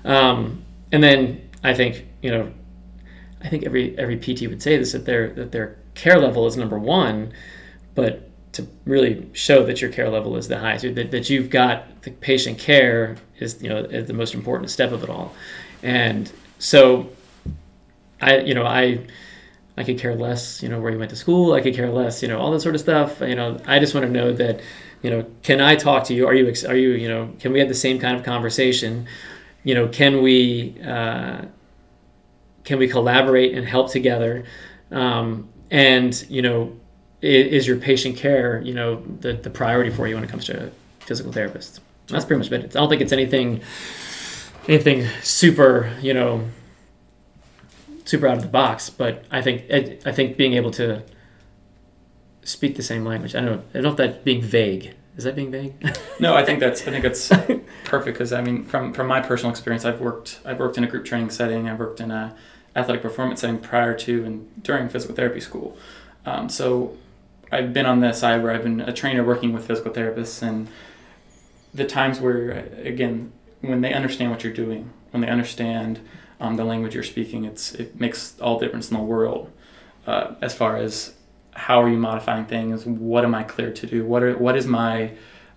Um, 0.04 0.64
and 0.92 1.02
then 1.02 1.50
I 1.62 1.74
think 1.74 2.06
you 2.20 2.30
know, 2.30 2.52
I 3.42 3.48
think 3.48 3.64
every 3.64 3.96
every 3.98 4.16
PT 4.16 4.48
would 4.48 4.62
say 4.62 4.76
this 4.76 4.92
that 4.92 5.06
their 5.06 5.28
that 5.30 5.52
their 5.52 5.78
care 5.94 6.18
level 6.18 6.46
is 6.46 6.56
number 6.56 6.78
one, 6.78 7.32
but 7.94 8.30
to 8.54 8.66
really 8.84 9.28
show 9.32 9.64
that 9.66 9.80
your 9.80 9.90
care 9.90 10.08
level 10.08 10.36
is 10.36 10.46
the 10.46 10.58
highest, 10.58 10.94
that, 10.94 11.10
that 11.10 11.28
you've 11.28 11.50
got 11.50 12.02
the 12.02 12.12
patient 12.12 12.58
care 12.58 13.16
is 13.38 13.62
you 13.62 13.68
know 13.68 13.78
is 13.78 14.06
the 14.06 14.12
most 14.12 14.34
important 14.34 14.70
step 14.70 14.90
of 14.90 15.04
it 15.04 15.10
all, 15.10 15.32
and 15.82 16.32
so 16.58 17.10
I 18.20 18.38
you 18.38 18.54
know 18.54 18.66
I 18.66 19.06
I 19.76 19.82
could 19.82 19.98
care 19.98 20.14
less, 20.14 20.62
you 20.62 20.68
know, 20.68 20.80
where 20.80 20.92
you 20.92 20.98
went 20.98 21.10
to 21.10 21.16
school. 21.16 21.52
I 21.52 21.60
could 21.60 21.74
care 21.74 21.90
less, 21.90 22.22
you 22.22 22.28
know, 22.28 22.38
all 22.38 22.52
that 22.52 22.60
sort 22.60 22.74
of 22.74 22.80
stuff. 22.80 23.20
You 23.20 23.34
know, 23.34 23.58
I 23.66 23.78
just 23.78 23.94
want 23.94 24.06
to 24.06 24.12
know 24.12 24.32
that, 24.32 24.60
you 25.02 25.10
know, 25.10 25.26
can 25.42 25.60
I 25.60 25.74
talk 25.74 26.04
to 26.04 26.14
you? 26.14 26.26
Are 26.26 26.34
you, 26.34 26.52
are 26.68 26.76
you, 26.76 26.90
you 26.90 27.08
know, 27.08 27.32
can 27.40 27.52
we 27.52 27.58
have 27.58 27.68
the 27.68 27.74
same 27.74 27.98
kind 27.98 28.16
of 28.16 28.22
conversation? 28.22 29.06
You 29.64 29.74
know, 29.74 29.88
can 29.88 30.22
we, 30.22 30.80
uh, 30.80 31.42
can 32.62 32.78
we 32.78 32.88
collaborate 32.88 33.56
and 33.56 33.66
help 33.66 33.90
together? 33.90 34.44
Um, 34.90 35.48
and 35.70 36.24
you 36.28 36.40
know, 36.40 36.78
is, 37.20 37.66
your 37.66 37.78
patient 37.78 38.16
care, 38.16 38.60
you 38.60 38.74
know, 38.74 39.02
the 39.20 39.32
the 39.32 39.50
priority 39.50 39.90
for 39.90 40.06
you 40.06 40.14
when 40.14 40.22
it 40.22 40.30
comes 40.30 40.44
to 40.46 40.70
physical 41.00 41.32
therapists? 41.32 41.80
That's 42.06 42.24
pretty 42.24 42.38
much 42.38 42.52
it. 42.52 42.76
I 42.76 42.80
don't 42.80 42.88
think 42.88 43.00
it's 43.00 43.12
anything, 43.12 43.62
anything 44.68 45.08
super, 45.22 45.90
you 46.00 46.14
know 46.14 46.48
super 48.04 48.26
out 48.26 48.36
of 48.36 48.42
the 48.42 48.48
box, 48.48 48.90
but 48.90 49.24
I 49.30 49.42
think 49.42 49.64
I 49.70 50.12
think 50.12 50.36
being 50.36 50.54
able 50.54 50.70
to 50.72 51.02
speak 52.42 52.76
the 52.76 52.82
same 52.82 53.04
language. 53.04 53.34
I 53.34 53.40
don't 53.40 53.50
know. 53.50 53.62
I 53.70 53.72
don't 53.74 53.82
know 53.82 53.90
if 53.90 53.96
that 53.96 54.24
being 54.24 54.42
vague. 54.42 54.94
Is 55.16 55.24
that 55.24 55.34
being 55.36 55.50
vague? 55.50 55.74
no, 56.20 56.34
I 56.34 56.44
think 56.44 56.60
that's 56.60 56.82
I 56.82 56.90
think 56.90 57.02
that's 57.02 57.28
perfect 57.84 58.18
because 58.18 58.32
I 58.32 58.42
mean, 58.42 58.64
from 58.64 58.92
from 58.92 59.06
my 59.06 59.20
personal 59.20 59.50
experience, 59.50 59.84
I've 59.84 60.00
worked 60.00 60.40
I've 60.44 60.58
worked 60.58 60.78
in 60.78 60.84
a 60.84 60.86
group 60.86 61.04
training 61.04 61.30
setting. 61.30 61.68
I've 61.68 61.78
worked 61.78 62.00
in 62.00 62.10
a 62.10 62.36
athletic 62.76 63.02
performance 63.02 63.40
setting 63.40 63.58
prior 63.58 63.94
to 63.94 64.24
and 64.24 64.62
during 64.62 64.88
physical 64.88 65.14
therapy 65.14 65.40
school. 65.40 65.76
Um, 66.26 66.48
so 66.48 66.96
I've 67.52 67.72
been 67.72 67.86
on 67.86 68.00
the 68.00 68.12
side 68.12 68.42
where 68.42 68.52
I've 68.52 68.64
been 68.64 68.80
a 68.80 68.92
trainer 68.92 69.22
working 69.22 69.52
with 69.52 69.66
physical 69.66 69.92
therapists, 69.92 70.42
and 70.42 70.68
the 71.72 71.84
times 71.84 72.20
where 72.20 72.50
again 72.82 73.32
when 73.60 73.80
they 73.80 73.94
understand 73.94 74.30
what 74.30 74.44
you're 74.44 74.52
doing, 74.52 74.90
when 75.12 75.22
they 75.22 75.28
understand 75.28 76.00
um, 76.44 76.56
the 76.56 76.64
language 76.64 76.94
you're 76.94 77.02
speaking, 77.02 77.44
it's 77.44 77.74
it 77.74 77.98
makes 78.00 78.38
all 78.40 78.58
the 78.58 78.66
difference 78.66 78.90
in 78.90 78.96
the 78.96 79.02
world. 79.02 79.50
Uh, 80.06 80.34
as 80.42 80.54
far 80.54 80.76
as 80.76 81.14
how 81.52 81.82
are 81.82 81.88
you 81.88 81.96
modifying 81.96 82.44
things? 82.46 82.84
What 82.84 83.24
am 83.24 83.34
I 83.34 83.42
clear 83.44 83.72
to 83.72 83.86
do? 83.86 84.04
What 84.04 84.22
are 84.22 84.36
what 84.36 84.56
is 84.56 84.66
my 84.66 85.12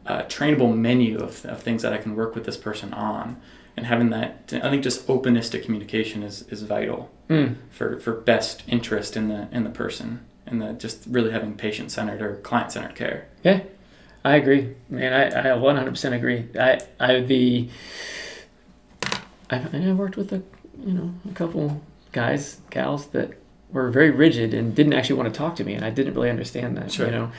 uh, 0.06 0.22
trainable 0.24 0.76
menu 0.76 1.18
of, 1.20 1.46
of 1.46 1.62
things 1.62 1.82
that 1.82 1.92
I 1.94 1.98
can 1.98 2.16
work 2.16 2.34
with 2.36 2.46
this 2.46 2.58
person 2.58 2.94
on? 2.94 3.40
And 3.76 3.86
having 3.86 4.10
that, 4.10 4.52
I 4.64 4.70
think, 4.72 4.82
just 4.84 5.08
openness 5.08 5.50
to 5.52 5.60
communication 5.60 6.24
is, 6.24 6.44
is 6.50 6.62
vital 6.64 7.12
Mm. 7.30 7.58
for, 7.70 8.00
for 8.00 8.14
best 8.14 8.64
interest 8.68 9.18
in 9.18 9.28
the 9.28 9.50
in 9.52 9.66
the 9.66 9.70
person 9.70 10.26
and 10.46 10.62
the 10.62 10.72
just 10.74 11.04
really 11.10 11.32
having 11.32 11.56
patient 11.56 11.92
centered 11.92 12.22
or 12.22 12.38
client 12.38 12.72
centered 12.72 12.96
care. 12.96 13.28
Yeah, 13.44 13.60
I 14.24 14.38
agree, 14.38 14.76
man. 14.90 15.12
I, 15.14 15.52
I 15.54 15.58
100% 15.58 16.14
agree. 16.14 16.48
I, 16.58 16.80
I 17.02 17.20
the 17.20 17.68
I, 19.50 19.58
I 19.74 19.92
worked 19.94 20.16
with 20.18 20.32
a 20.32 20.42
you 20.86 20.94
know 20.94 21.14
a 21.30 21.34
couple 21.34 21.82
guys, 22.12 22.62
gals 22.70 23.08
that 23.08 23.32
were 23.72 23.90
very 23.92 24.12
rigid 24.12 24.54
and 24.54 24.74
didn't 24.74 24.94
actually 24.94 25.18
want 25.18 25.32
to 25.34 25.38
talk 25.38 25.56
to 25.58 25.64
me, 25.64 25.74
and 25.74 25.84
I 25.84 25.90
didn't 25.90 26.14
really 26.14 26.30
understand 26.30 26.78
that. 26.78 26.92
Sure. 26.92 27.06
You 27.06 27.12
know, 27.12 27.32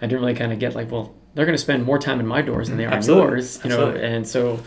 I 0.00 0.06
didn't 0.06 0.20
really 0.20 0.34
kind 0.34 0.52
of 0.52 0.58
get 0.58 0.74
like, 0.74 0.90
well, 0.90 1.14
they're 1.34 1.46
going 1.46 1.56
to 1.56 1.62
spend 1.62 1.84
more 1.84 1.98
time 1.98 2.20
in 2.20 2.26
my 2.26 2.42
doors 2.42 2.68
than 2.68 2.78
they 2.78 2.86
are 2.86 2.92
Absolutely. 2.92 3.24
in 3.24 3.30
yours. 3.30 3.60
You 3.64 3.70
know, 3.70 3.76
Absolutely. 3.86 4.08
and 4.08 4.28
so 4.28 4.60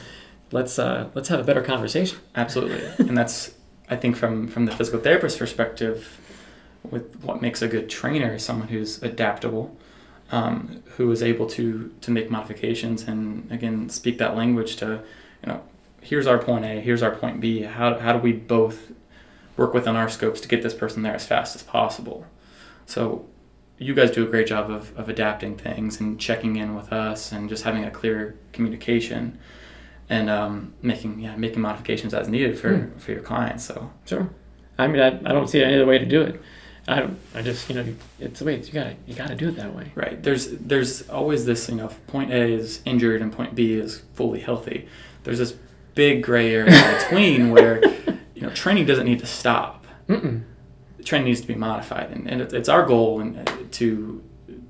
let's 0.52 0.80
uh 0.80 1.10
let's 1.14 1.30
have 1.30 1.40
a 1.40 1.44
better 1.44 1.62
conversation. 1.62 2.20
Absolutely, 2.36 2.84
and 3.08 3.18
that's 3.18 3.54
I 3.90 3.96
think 3.96 4.16
from 4.16 4.48
from 4.48 4.66
the 4.66 4.72
physical 4.72 5.00
therapist 5.00 5.40
perspective, 5.40 6.20
with 6.90 7.24
what 7.24 7.42
makes 7.42 7.62
a 7.62 7.68
good 7.68 7.90
trainer 7.90 8.36
is 8.36 8.44
someone 8.44 8.68
who's 8.68 9.02
adaptable, 9.02 9.76
um, 10.32 10.84
who 10.96 11.12
is 11.12 11.24
able 11.24 11.48
to 11.48 11.94
to 12.02 12.12
make 12.12 12.30
modifications 12.30 13.04
and 13.04 13.52
again 13.52 13.90
speak 13.90 14.18
that 14.20 14.36
language 14.36 14.76
to, 14.78 15.02
you 15.44 15.48
know, 15.48 15.62
here's 16.08 16.28
our 16.28 16.38
point 16.38 16.66
A, 16.66 16.80
here's 16.82 17.04
our 17.04 17.16
point 17.16 17.40
B. 17.42 17.62
How 17.62 17.98
how 18.00 18.14
do 18.14 18.20
we 18.20 18.32
both 18.34 18.92
work 19.56 19.74
within 19.74 19.96
our 19.96 20.10
scopes 20.10 20.40
to 20.42 20.48
get 20.48 20.62
this 20.64 20.74
person 20.74 21.02
there 21.04 21.16
as 21.16 21.26
fast 21.26 21.56
as 21.56 21.64
possible? 21.64 22.26
So. 22.86 23.26
You 23.80 23.94
guys 23.94 24.10
do 24.10 24.24
a 24.24 24.28
great 24.28 24.48
job 24.48 24.72
of, 24.72 24.92
of 24.98 25.08
adapting 25.08 25.56
things 25.56 26.00
and 26.00 26.20
checking 26.20 26.56
in 26.56 26.74
with 26.76 26.92
us 26.92 27.32
and 27.32 27.48
just 27.48 27.64
having 27.64 27.84
a 27.86 27.92
clear 27.92 28.36
communication 28.52 29.38
and 30.10 30.32
um, 30.32 30.74
making 30.82 31.20
yeah 31.20 31.36
making 31.36 31.62
modifications 31.62 32.12
as 32.16 32.28
needed 32.28 32.58
for, 32.58 32.76
Hmm. 32.76 32.98
for 32.98 33.12
your 33.12 33.22
clients. 33.22 33.64
So 33.66 33.92
Sure. 34.06 34.32
I 34.80 34.88
mean, 34.88 35.00
I, 35.00 35.10
I 35.10 35.32
don't 35.32 35.48
see 35.48 35.62
any 35.64 35.76
other 35.76 35.86
way 35.86 36.00
to 36.00 36.08
do 36.08 36.24
it. 36.24 36.42
I 36.88 37.02
don't. 37.02 37.20
I 37.36 37.44
just 37.44 37.70
you 37.70 37.76
know 37.76 37.86
it's 38.20 38.40
the 38.40 38.46
way 38.46 38.56
it's, 38.56 38.68
you 38.68 38.74
gotta 38.74 38.96
you 39.06 39.14
gotta 39.14 39.36
do 39.36 39.50
it 39.50 39.58
that 39.58 39.76
way. 39.76 39.92
right 39.94 40.24
there's 40.24 40.48
there's 40.72 41.08
always 41.10 41.46
this 41.46 41.70
you 41.70 41.76
know 41.76 41.90
point 42.08 42.32
A 42.32 42.42
is 42.52 42.82
injured 42.84 43.22
and 43.22 43.32
point 43.32 43.54
B 43.54 43.74
is 43.74 44.02
fully 44.16 44.40
healthy. 44.40 44.88
There's 45.24 45.38
this 45.38 45.56
big 45.98 46.24
gray 46.24 46.54
area 46.54 46.74
in 46.74 46.98
between 47.00 47.50
where 47.50 47.84
you 48.36 48.42
know 48.42 48.50
training 48.52 48.86
doesn't 48.86 49.06
need 49.06 49.20
to 49.20 49.26
stop. 49.26 49.86
Mm-mm. 50.08 50.44
Training 51.04 51.26
needs 51.26 51.42
to 51.42 51.48
be 51.48 51.56
modified, 51.56 52.12
and, 52.12 52.28
and 52.28 52.42
it's, 52.42 52.70
our 52.70 52.86
goal 52.86 53.20
and 53.20 53.36
to 53.74 54.24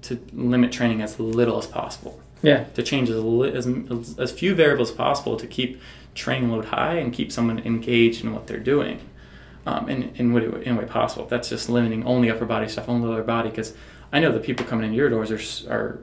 to 0.03 0.19
limit 0.33 0.71
training 0.71 1.01
as 1.01 1.19
little 1.19 1.59
as 1.59 1.67
possible. 1.67 2.19
Yeah. 2.43 2.65
to 2.75 2.83
change 2.83 3.09
as, 3.09 3.17
li- 3.23 3.51
as, 3.51 4.19
as 4.19 4.31
few 4.31 4.53
variables 4.53 4.91
as 4.91 4.95
possible 4.95 5.37
to 5.37 5.47
keep 5.47 5.81
training 6.13 6.51
load 6.51 6.65
high 6.65 6.93
and 6.93 7.11
keep 7.11 7.31
someone 7.31 7.57
engaged 7.57 8.23
in 8.23 8.31
what 8.31 8.45
they're 8.45 8.59
doing 8.59 8.99
um, 9.65 9.89
in, 9.89 10.13
in, 10.15 10.33
what, 10.33 10.43
in 10.43 10.75
a 10.75 10.79
way 10.79 10.85
possible. 10.85 11.25
That's 11.25 11.49
just 11.49 11.67
limiting 11.67 12.05
only 12.05 12.29
upper 12.29 12.45
body 12.45 12.67
stuff, 12.67 12.87
only 12.87 13.07
lower 13.07 13.23
body, 13.23 13.49
because 13.49 13.73
I 14.13 14.19
know 14.19 14.31
the 14.31 14.39
people 14.39 14.67
coming 14.67 14.85
in 14.85 14.93
your 14.93 15.09
doors 15.09 15.31
are, 15.31 15.73
are 15.73 15.99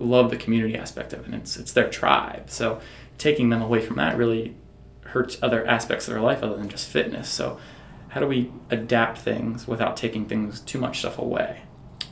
love 0.00 0.30
the 0.30 0.36
community 0.36 0.76
aspect 0.76 1.12
of 1.12 1.20
it. 1.20 1.26
And 1.26 1.34
it's, 1.36 1.56
it's 1.56 1.72
their 1.72 1.88
tribe. 1.88 2.50
So 2.50 2.80
taking 3.18 3.50
them 3.50 3.62
away 3.62 3.80
from 3.80 3.96
that 3.96 4.16
really 4.16 4.54
hurts 5.06 5.38
other 5.42 5.66
aspects 5.66 6.08
of 6.08 6.14
their 6.14 6.22
life 6.22 6.42
other 6.42 6.56
than 6.56 6.68
just 6.68 6.88
fitness. 6.88 7.28
So 7.28 7.58
how 8.08 8.20
do 8.20 8.26
we 8.26 8.50
adapt 8.70 9.18
things 9.18 9.66
without 9.66 9.96
taking 9.96 10.26
things 10.26 10.60
too 10.60 10.78
much 10.78 11.00
stuff 11.00 11.18
away? 11.18 11.62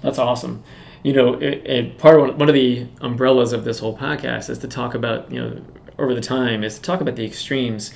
That's 0.02 0.18
awesome. 0.18 0.62
You 1.02 1.12
know, 1.12 1.34
it, 1.34 1.66
it, 1.66 1.98
part 1.98 2.16
of 2.16 2.20
one, 2.22 2.38
one 2.38 2.48
of 2.48 2.54
the 2.54 2.86
umbrellas 3.00 3.52
of 3.52 3.64
this 3.64 3.78
whole 3.78 3.96
podcast 3.96 4.50
is 4.50 4.58
to 4.58 4.68
talk 4.68 4.94
about 4.94 5.30
you 5.30 5.40
know 5.40 5.64
over 5.98 6.14
the 6.14 6.20
time 6.20 6.64
is 6.64 6.76
to 6.76 6.82
talk 6.82 7.00
about 7.00 7.16
the 7.16 7.24
extremes, 7.24 7.92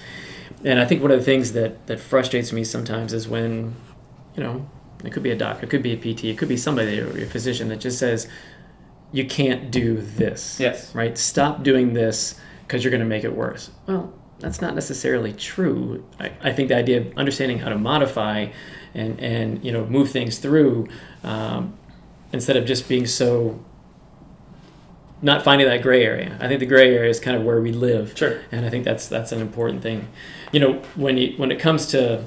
and 0.64 0.80
I 0.80 0.84
think 0.84 1.02
one 1.02 1.10
of 1.10 1.18
the 1.18 1.24
things 1.24 1.52
that 1.52 1.86
that 1.86 2.00
frustrates 2.00 2.52
me 2.52 2.64
sometimes 2.64 3.12
is 3.12 3.28
when, 3.28 3.74
you 4.36 4.42
know, 4.42 4.68
it 5.04 5.12
could 5.12 5.22
be 5.22 5.30
a 5.30 5.36
doctor, 5.36 5.66
it 5.66 5.70
could 5.70 5.82
be 5.82 5.92
a 5.92 5.96
PT, 5.96 6.24
it 6.24 6.38
could 6.38 6.48
be 6.48 6.56
somebody 6.56 7.00
or 7.00 7.10
a 7.16 7.26
physician 7.26 7.68
that 7.68 7.80
just 7.80 7.98
says, 7.98 8.28
you 9.12 9.24
can't 9.24 9.70
do 9.70 10.00
this. 10.00 10.58
Yes. 10.58 10.94
Right. 10.94 11.16
Stop 11.16 11.62
doing 11.62 11.94
this 11.94 12.38
because 12.66 12.82
you're 12.84 12.90
going 12.90 13.02
to 13.02 13.06
make 13.06 13.24
it 13.24 13.34
worse. 13.34 13.70
Well, 13.86 14.12
that's 14.38 14.60
not 14.60 14.74
necessarily 14.74 15.32
true. 15.32 16.04
I, 16.20 16.32
I 16.42 16.52
think 16.52 16.68
the 16.68 16.76
idea 16.76 17.00
of 17.00 17.16
understanding 17.16 17.58
how 17.60 17.70
to 17.70 17.78
modify 17.78 18.48
and 18.94 19.18
and 19.20 19.64
you 19.64 19.72
know 19.72 19.86
move 19.86 20.10
things 20.10 20.38
through. 20.38 20.88
Um, 21.24 21.74
instead 22.32 22.56
of 22.56 22.66
just 22.66 22.88
being 22.88 23.06
so 23.06 23.58
not 25.22 25.42
finding 25.42 25.66
that 25.66 25.80
gray 25.82 26.04
area. 26.04 26.36
I 26.40 26.48
think 26.48 26.60
the 26.60 26.66
gray 26.66 26.94
area 26.94 27.08
is 27.08 27.18
kind 27.20 27.36
of 27.36 27.42
where 27.44 27.60
we 27.62 27.72
live, 27.72 28.12
Sure. 28.16 28.40
and 28.52 28.66
I 28.66 28.68
think 28.70 28.84
that's 28.84 29.08
that's 29.08 29.32
an 29.32 29.40
important 29.40 29.82
thing. 29.82 30.08
You 30.52 30.60
know, 30.60 30.72
when 30.94 31.16
you 31.16 31.34
when 31.38 31.50
it 31.50 31.58
comes 31.58 31.86
to 31.86 32.24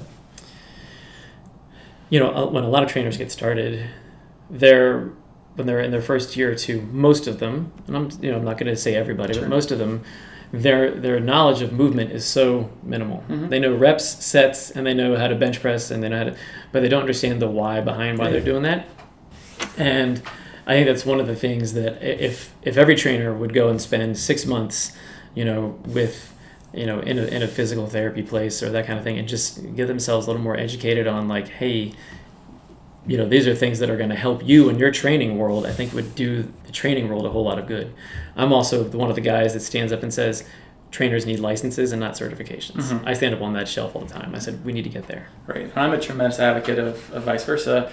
you 2.08 2.18
know 2.18 2.46
when 2.48 2.64
a 2.64 2.68
lot 2.68 2.82
of 2.82 2.90
trainers 2.90 3.16
get 3.16 3.30
started, 3.30 3.88
they're 4.50 5.10
when 5.54 5.66
they're 5.66 5.80
in 5.80 5.90
their 5.90 6.02
first 6.02 6.36
year 6.36 6.50
or 6.52 6.54
two, 6.54 6.82
most 6.92 7.26
of 7.26 7.38
them, 7.38 7.72
and 7.86 7.96
I'm 7.96 8.10
you 8.20 8.30
know 8.32 8.38
I'm 8.38 8.44
not 8.44 8.58
going 8.58 8.66
to 8.72 8.76
say 8.76 8.94
everybody, 8.94 9.34
Sure. 9.34 9.42
but 9.42 9.48
most 9.48 9.70
of 9.70 9.78
them. 9.78 10.02
Their, 10.52 10.90
their 10.90 11.20
knowledge 11.20 11.62
of 11.62 11.72
movement 11.72 12.10
is 12.10 12.24
so 12.24 12.70
minimal. 12.82 13.22
Mhm. 13.28 13.50
They 13.50 13.60
know 13.60 13.72
reps, 13.74 14.24
sets, 14.24 14.70
and 14.72 14.84
they 14.84 14.94
know 14.94 15.16
how 15.16 15.28
to 15.28 15.36
bench 15.36 15.60
press, 15.60 15.90
and 15.92 16.02
they 16.02 16.08
know 16.08 16.18
how 16.18 16.24
to, 16.24 16.36
but 16.72 16.80
they 16.82 16.88
don't 16.88 17.02
understand 17.02 17.40
the 17.40 17.48
why 17.48 17.80
behind 17.80 18.18
why 18.18 18.30
they're 18.30 18.40
doing 18.40 18.62
that. 18.64 18.86
And 19.78 20.20
I 20.66 20.74
think 20.74 20.86
that's 20.86 21.06
one 21.06 21.20
of 21.20 21.26
the 21.26 21.36
things 21.36 21.72
that 21.74 22.02
if 22.02 22.52
if 22.62 22.76
every 22.76 22.94
trainer 22.94 23.32
would 23.34 23.52
go 23.54 23.68
and 23.68 23.80
spend 23.80 24.18
six 24.18 24.46
months, 24.46 24.92
you 25.34 25.44
know, 25.44 25.78
with 25.86 26.32
you 26.74 26.86
know 26.86 27.00
in 27.00 27.18
a, 27.18 27.22
in 27.24 27.42
a 27.42 27.48
physical 27.48 27.86
therapy 27.86 28.22
place 28.22 28.62
or 28.62 28.70
that 28.70 28.86
kind 28.86 28.98
of 28.98 29.04
thing, 29.04 29.18
and 29.18 29.28
just 29.28 29.74
get 29.76 29.86
themselves 29.86 30.26
a 30.26 30.30
little 30.30 30.42
more 30.42 30.56
educated 30.56 31.06
on 31.06 31.28
like, 31.28 31.48
hey, 31.48 31.92
you 33.06 33.16
know, 33.16 33.26
these 33.28 33.46
are 33.46 33.54
things 33.54 33.78
that 33.78 33.88
are 33.90 33.96
going 33.96 34.10
to 34.10 34.16
help 34.16 34.46
you 34.46 34.68
in 34.68 34.78
your 34.78 34.90
training 34.90 35.38
world. 35.38 35.64
I 35.66 35.72
think 35.72 35.92
would 35.94 36.14
do 36.14 36.52
the 36.66 36.72
training 36.72 37.08
world 37.08 37.24
a 37.26 37.30
whole 37.30 37.44
lot 37.44 37.58
of 37.58 37.66
good. 37.66 37.92
I'm 38.36 38.52
also 38.52 38.84
the- 38.84 38.98
one 38.98 39.08
of 39.08 39.14
the 39.16 39.22
guys 39.22 39.54
that 39.54 39.60
stands 39.60 39.92
up 39.92 40.02
and 40.02 40.12
says. 40.12 40.44
Trainers 40.92 41.24
need 41.24 41.38
licenses 41.38 41.92
and 41.92 42.00
not 42.00 42.14
certifications. 42.14 42.82
Mhm. 42.90 43.06
I 43.06 43.12
stand 43.14 43.32
up 43.32 43.40
on 43.40 43.52
that 43.52 43.68
shelf 43.68 43.94
all 43.94 44.02
the 44.02 44.12
time. 44.12 44.32
I 44.34 44.40
said 44.40 44.64
we 44.64 44.72
need 44.72 44.82
to 44.82 44.90
get 44.90 45.06
there. 45.06 45.28
Right. 45.46 45.70
I'm 45.76 45.92
a 45.92 46.00
tremendous 46.00 46.40
advocate 46.40 46.80
of, 46.80 47.12
of 47.12 47.22
vice 47.22 47.44
versa. 47.44 47.92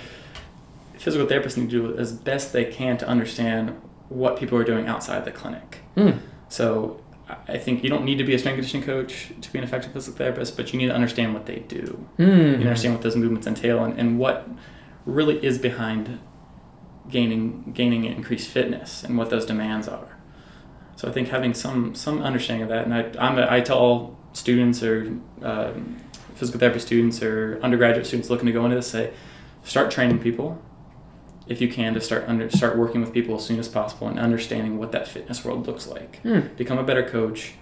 Physical 0.97 1.27
therapists 1.27 1.57
need 1.57 1.69
to 1.69 1.91
do 1.91 1.97
as 1.99 2.11
best 2.11 2.53
they 2.53 2.65
can 2.65 2.97
to 2.97 3.07
understand 3.07 3.75
what 4.09 4.39
people 4.39 4.57
are 4.57 4.63
doing 4.63 4.87
outside 4.87 5.25
the 5.25 5.31
clinic. 5.31 5.77
Hmm. 5.95 6.09
So 6.49 6.99
I- 7.47 7.57
think 7.59 7.83
you 7.83 7.89
don't 7.91 8.03
need 8.03 8.17
to 8.17 8.23
be 8.23 8.33
a 8.33 8.39
strength 8.39 8.55
conditioning 8.55 8.83
coach 8.87 9.31
to 9.41 9.51
be 9.51 9.59
an 9.59 9.63
effective 9.63 9.91
physical 9.91 10.17
therapist, 10.17 10.57
but 10.57 10.73
you 10.73 10.79
need 10.79 10.87
to 10.87 10.95
understand 10.95 11.35
what 11.35 11.45
they 11.45 11.57
do. 11.67 12.03
Hmm. 12.17 12.23
You 12.23 12.61
understand 12.61 12.95
what 12.95 13.03
those 13.03 13.15
movements 13.15 13.45
entail 13.45 13.83
and, 13.83 13.99
and 13.99 14.17
what 14.17 14.47
really 15.07 15.43
is 15.43 15.57
behind 15.57 16.19
gaining 17.09 17.71
gaining 17.73 18.03
increased 18.03 18.49
fitness 18.49 19.03
and 19.03 19.17
what 19.17 19.29
those 19.29 19.45
demands 19.45 19.87
are. 19.87 20.17
So 20.97 21.07
I 21.07 21.11
think 21.11 21.29
having 21.29 21.53
some 21.53 21.95
some 21.95 22.21
understanding 22.21 22.63
of 22.63 22.69
that, 22.69 22.85
and 22.85 22.93
I 22.93 23.11
I'm 23.19 23.39
a, 23.39 23.47
I 23.49 23.61
tell 23.61 23.77
all 23.77 24.17
students 24.33 24.83
or 24.83 25.17
um, 25.41 25.97
physical 26.35 26.59
therapy 26.59 26.79
students 26.79 27.23
or 27.23 27.59
undergraduate 27.63 28.05
students 28.05 28.29
looking 28.29 28.45
to 28.45 28.51
go 28.51 28.65
into 28.65 28.75
this, 28.75 28.87
say, 28.87 29.13
start 29.63 29.89
training 29.89 30.19
people 30.19 30.61
if 31.47 31.61
you 31.61 31.69
can 31.69 31.93
to 31.93 32.01
start 32.01 32.25
under 32.27 32.49
start 32.49 32.77
working 32.77 32.99
with 32.99 33.13
people 33.13 33.35
as 33.35 33.45
soon 33.45 33.57
as 33.57 33.69
possible 33.69 34.09
and 34.09 34.19
understanding 34.19 34.77
what 34.77 34.91
that 34.91 35.07
fitness 35.07 35.45
world 35.45 35.65
looks 35.65 35.87
like. 35.87 36.17
Hmm. 36.21 36.41
Become 36.57 36.77
a 36.77 36.83
better 36.83 37.07
coach, 37.07 37.53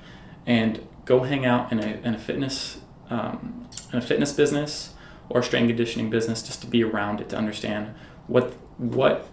and 0.47 0.86
go 1.05 1.22
hang 1.22 1.45
out 1.45 1.72
in 1.72 1.80
a 1.80 1.99
in 2.03 2.15
a 2.15 2.19
fitness 2.19 2.80
um, 3.11 3.69
in 3.93 3.99
a 3.99 4.01
fitness 4.01 4.34
business 4.34 4.94
or 5.30 5.41
strength 5.43 5.67
conditioning 5.67 6.09
business 6.09 6.41
just 6.43 6.61
to 6.61 6.67
be 6.67 6.84
around 6.84 7.19
it 7.21 7.30
to 7.30 7.38
understand 7.38 7.93
what 8.28 8.53
what 8.78 9.28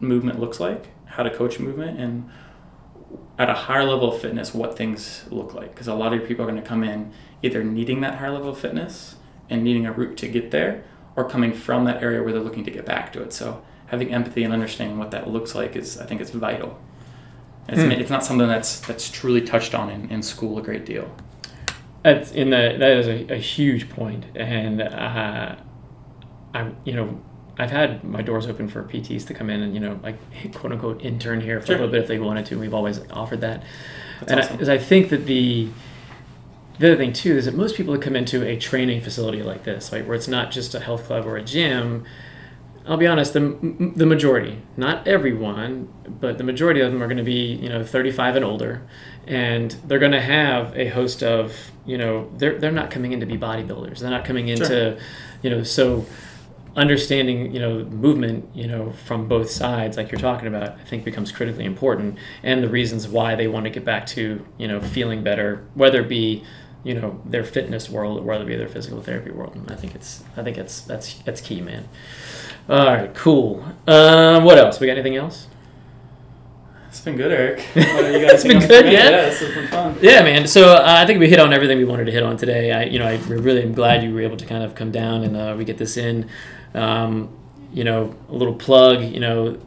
movement 0.00 0.38
looks 0.40 0.60
like, 0.60 0.88
how 1.06 1.22
to 1.22 1.30
coach 1.30 1.58
movement, 1.58 1.98
and 1.98 2.28
at 3.38 3.48
a 3.50 3.54
higher 3.54 3.84
level 3.84 4.12
of 4.14 4.20
fitness, 4.20 4.54
what 4.54 4.76
things 4.76 5.24
look 5.30 5.54
like. 5.54 5.72
Because 5.74 5.88
a 5.88 5.94
lot 5.94 6.12
of 6.12 6.20
your 6.20 6.28
people 6.28 6.44
are 6.44 6.48
going 6.50 6.60
to 6.60 6.66
come 6.68 6.84
in 6.84 7.12
either 7.42 7.64
needing 7.64 8.00
that 8.00 8.18
higher 8.18 8.30
level 8.30 8.50
of 8.50 8.58
fitness 8.58 9.16
and 9.50 9.62
needing 9.62 9.86
a 9.86 9.92
route 9.92 10.16
to 10.18 10.28
get 10.28 10.50
there, 10.50 10.84
or 11.16 11.28
coming 11.28 11.52
from 11.52 11.84
that 11.84 12.02
area 12.02 12.22
where 12.22 12.32
they're 12.32 12.42
looking 12.42 12.64
to 12.64 12.70
get 12.70 12.84
back 12.86 13.12
to 13.12 13.22
it. 13.22 13.32
So 13.32 13.62
having 13.86 14.12
empathy 14.12 14.42
and 14.44 14.52
understanding 14.52 14.98
what 14.98 15.10
that 15.10 15.28
looks 15.28 15.54
like 15.54 15.76
is, 15.76 15.98
I 15.98 16.06
think, 16.06 16.20
it's 16.20 16.30
vital. 16.30 16.78
It's, 17.68 17.80
Hmm. 17.82 17.90
it's 17.92 18.10
not 18.10 18.24
something 18.24 18.46
that's 18.48 18.80
that's 18.80 19.10
truly 19.10 19.40
touched 19.40 19.74
on 19.74 19.90
in, 19.90 20.10
in 20.10 20.22
school 20.22 20.58
a 20.58 20.62
great 20.62 20.84
deal. 20.84 21.14
That's 22.04 22.30
in 22.32 22.50
the 22.50 22.76
that 22.78 22.90
is 22.98 23.08
a, 23.08 23.34
a 23.34 23.38
huge 23.38 23.88
point, 23.88 24.26
and 24.36 24.80
uh, 24.82 25.56
I 26.54 26.70
you 26.84 26.92
know 26.92 27.20
I've 27.58 27.70
had 27.70 28.04
my 28.04 28.20
doors 28.20 28.46
open 28.46 28.68
for 28.68 28.82
PTs 28.84 29.26
to 29.28 29.34
come 29.34 29.48
in 29.48 29.62
and 29.62 29.72
you 29.74 29.80
know 29.80 29.98
like 30.02 30.18
quote 30.54 30.72
unquote 30.72 31.02
intern 31.02 31.40
here 31.40 31.60
for 31.60 31.66
Sure. 31.68 31.76
a 31.76 31.78
little 31.78 31.90
bit 31.92 32.02
if 32.02 32.08
they 32.08 32.18
wanted 32.18 32.44
to. 32.46 32.58
We've 32.58 32.74
always 32.74 33.00
offered 33.10 33.40
that, 33.40 33.62
That's 34.20 34.32
and 34.32 34.40
awesome. 34.60 34.70
I, 34.70 34.74
I 34.74 34.78
think 34.78 35.08
that 35.08 35.24
the 35.24 35.70
the 36.78 36.88
other 36.88 36.96
thing 36.96 37.14
too 37.14 37.36
is 37.38 37.46
that 37.46 37.54
most 37.54 37.74
people 37.74 37.94
that 37.94 38.02
come 38.02 38.16
into 38.16 38.44
a 38.46 38.56
training 38.58 39.00
facility 39.00 39.42
like 39.42 39.64
this, 39.64 39.90
right, 39.90 40.06
where 40.06 40.14
it's 40.14 40.28
not 40.28 40.50
just 40.50 40.74
a 40.74 40.80
health 40.80 41.04
club 41.06 41.24
or 41.26 41.36
a 41.38 41.42
gym. 41.42 42.04
I'll 42.86 42.98
be 42.98 43.06
honest, 43.06 43.32
the, 43.32 43.92
the 43.96 44.04
majority, 44.04 44.60
not 44.76 45.08
everyone, 45.08 45.88
but 46.20 46.36
the 46.36 46.44
majority 46.44 46.80
of 46.80 46.92
them 46.92 47.02
are 47.02 47.06
going 47.06 47.16
to 47.16 47.22
be, 47.24 47.54
you 47.54 47.68
know, 47.70 47.82
35 47.82 48.36
and 48.36 48.44
older. 48.44 48.86
And 49.26 49.70
they're 49.86 49.98
going 49.98 50.12
to 50.12 50.20
have 50.20 50.76
a 50.76 50.88
host 50.88 51.22
of, 51.22 51.70
you 51.86 51.96
know, 51.96 52.30
they're, 52.36 52.58
they're 52.58 52.70
not 52.70 52.90
coming 52.90 53.12
in 53.12 53.20
to 53.20 53.26
be 53.26 53.38
bodybuilders. 53.38 54.00
They're 54.00 54.10
not 54.10 54.26
coming 54.26 54.48
into, 54.48 54.66
Sure. 54.66 54.96
you 55.42 55.48
know, 55.48 55.62
so 55.62 56.04
understanding, 56.76 57.54
you 57.54 57.60
know, 57.60 57.84
movement, 57.84 58.50
you 58.54 58.66
know, 58.66 58.90
from 58.90 59.28
both 59.28 59.50
sides, 59.50 59.96
like 59.96 60.10
you're 60.10 60.20
talking 60.20 60.48
about, 60.48 60.72
I 60.78 60.84
think 60.84 61.04
becomes 61.04 61.32
critically 61.32 61.64
important. 61.64 62.18
And 62.42 62.62
the 62.62 62.68
reasons 62.68 63.08
why 63.08 63.34
they 63.34 63.48
want 63.48 63.64
to 63.64 63.70
get 63.70 63.84
back 63.84 64.06
to, 64.08 64.44
you 64.58 64.68
know, 64.68 64.80
feeling 64.80 65.22
better, 65.22 65.66
whether 65.74 66.00
it 66.00 66.08
be, 66.08 66.44
you 66.82 66.92
know, 66.92 67.22
their 67.24 67.44
fitness 67.44 67.88
world 67.88 68.18
or 68.18 68.22
whether 68.24 68.44
it 68.44 68.48
be 68.48 68.56
their 68.56 68.68
physical 68.68 69.00
therapy 69.00 69.30
world. 69.30 69.54
And 69.54 69.70
I 69.70 69.76
think 69.76 69.94
it's, 69.94 70.22
I 70.36 70.42
think 70.42 70.58
it's, 70.58 70.82
that's, 70.82 71.14
that's 71.20 71.40
key, 71.40 71.60
man. 71.62 71.88
All 72.68 72.86
right, 72.86 73.14
cool. 73.14 73.62
Um, 73.86 74.44
what 74.44 74.56
else? 74.56 74.80
We 74.80 74.86
got 74.86 74.94
anything 74.94 75.16
else? 75.16 75.48
It's 76.88 77.00
been 77.00 77.16
good, 77.16 77.32
Eric. 77.32 77.58
What, 77.74 78.12
you 78.12 78.20
got 78.20 78.34
It's 78.34 78.44
been 78.44 78.60
good, 78.60 78.86
yeah? 78.86 79.10
Yeah, 79.10 79.26
it's 79.26 79.40
been 79.40 79.68
fun. 79.68 79.98
Yeah, 80.00 80.22
man. 80.22 80.46
So 80.46 80.74
uh, 80.74 80.82
I 80.86 81.04
think 81.04 81.18
we 81.18 81.28
hit 81.28 81.40
on 81.40 81.52
everything 81.52 81.76
we 81.76 81.84
wanted 81.84 82.04
to 82.06 82.12
hit 82.12 82.22
on 82.22 82.36
today. 82.36 82.72
I, 82.72 82.84
you 82.84 82.98
know, 82.98 83.06
I 83.06 83.16
really 83.26 83.62
am 83.62 83.74
glad 83.74 84.02
you 84.02 84.14
were 84.14 84.20
able 84.20 84.36
to 84.36 84.46
kind 84.46 84.62
of 84.62 84.74
come 84.74 84.92
down 84.92 85.24
and 85.24 85.36
uh, 85.36 85.54
we 85.58 85.64
get 85.64 85.76
this 85.76 85.96
in. 85.96 86.30
Um, 86.72 87.36
you 87.72 87.84
know, 87.84 88.14
a 88.28 88.32
little 88.32 88.54
plug. 88.54 89.02
You 89.02 89.20
know, 89.20 89.58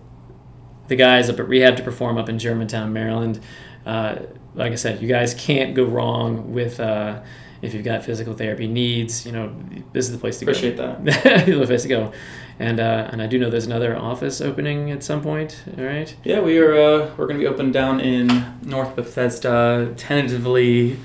the 0.88 0.96
guys 0.96 1.30
up 1.30 1.40
at 1.40 1.48
Rehab 1.48 1.78
2 1.78 1.84
Perform 1.84 2.18
up 2.18 2.30
in 2.30 2.40
Germantown, 2.40 2.94
Maryland. 2.94 3.42
Uh, 3.86 4.20
like 4.56 4.72
I 4.72 4.76
said, 4.76 5.02
you 5.02 5.08
guys 5.08 5.34
can't 5.34 5.76
go 5.76 5.84
wrong 5.84 6.54
with 6.54 6.80
uh, 6.80 7.22
if 7.62 7.74
you've 7.74 7.86
got 7.86 8.04
physical 8.04 8.34
therapy 8.34 8.68
needs. 8.68 9.26
You 9.26 9.34
know, 9.34 9.56
this 9.94 10.06
is 10.06 10.14
the 10.14 10.18
place 10.18 10.40
to 10.40 10.46
go. 10.46 10.52
Appreciate 10.52 10.78
that. 10.78 11.04
the 11.46 11.66
place 11.66 11.84
to 11.84 11.88
go. 11.90 12.14
And 12.60 12.80
uh, 12.80 13.10
and 13.12 13.22
I 13.22 13.28
do 13.28 13.38
know 13.38 13.50
there's 13.52 13.68
another 13.68 13.96
office 13.96 14.42
opening 14.42 14.90
at 14.90 15.04
some 15.04 15.22
point. 15.22 15.64
All 15.78 15.84
right. 15.84 16.16
Yeah, 16.24 16.40
we 16.40 16.58
are. 16.58 16.74
Uh, 16.74 17.12
we're 17.16 17.28
going 17.28 17.40
to 17.40 17.44
be 17.44 17.48
open 17.48 17.72
down 17.72 18.00
in 18.00 18.58
North 18.64 18.96
Bethesda, 18.96 19.94
tentatively 19.96 20.98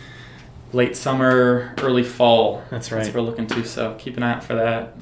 late 0.73 0.97
summer, 0.97 1.75
early 1.83 2.03
fall. 2.05 2.63
That's 2.71 2.91
right. 2.91 2.99
That's 3.05 3.15
what 3.15 3.23
we're 3.23 3.29
looking 3.29 3.47
to. 3.49 3.65
So 3.65 3.95
keep 3.99 4.17
an 4.17 4.23
eye 4.23 4.33
out 4.35 4.45
for 4.45 4.55
that. 4.55 4.95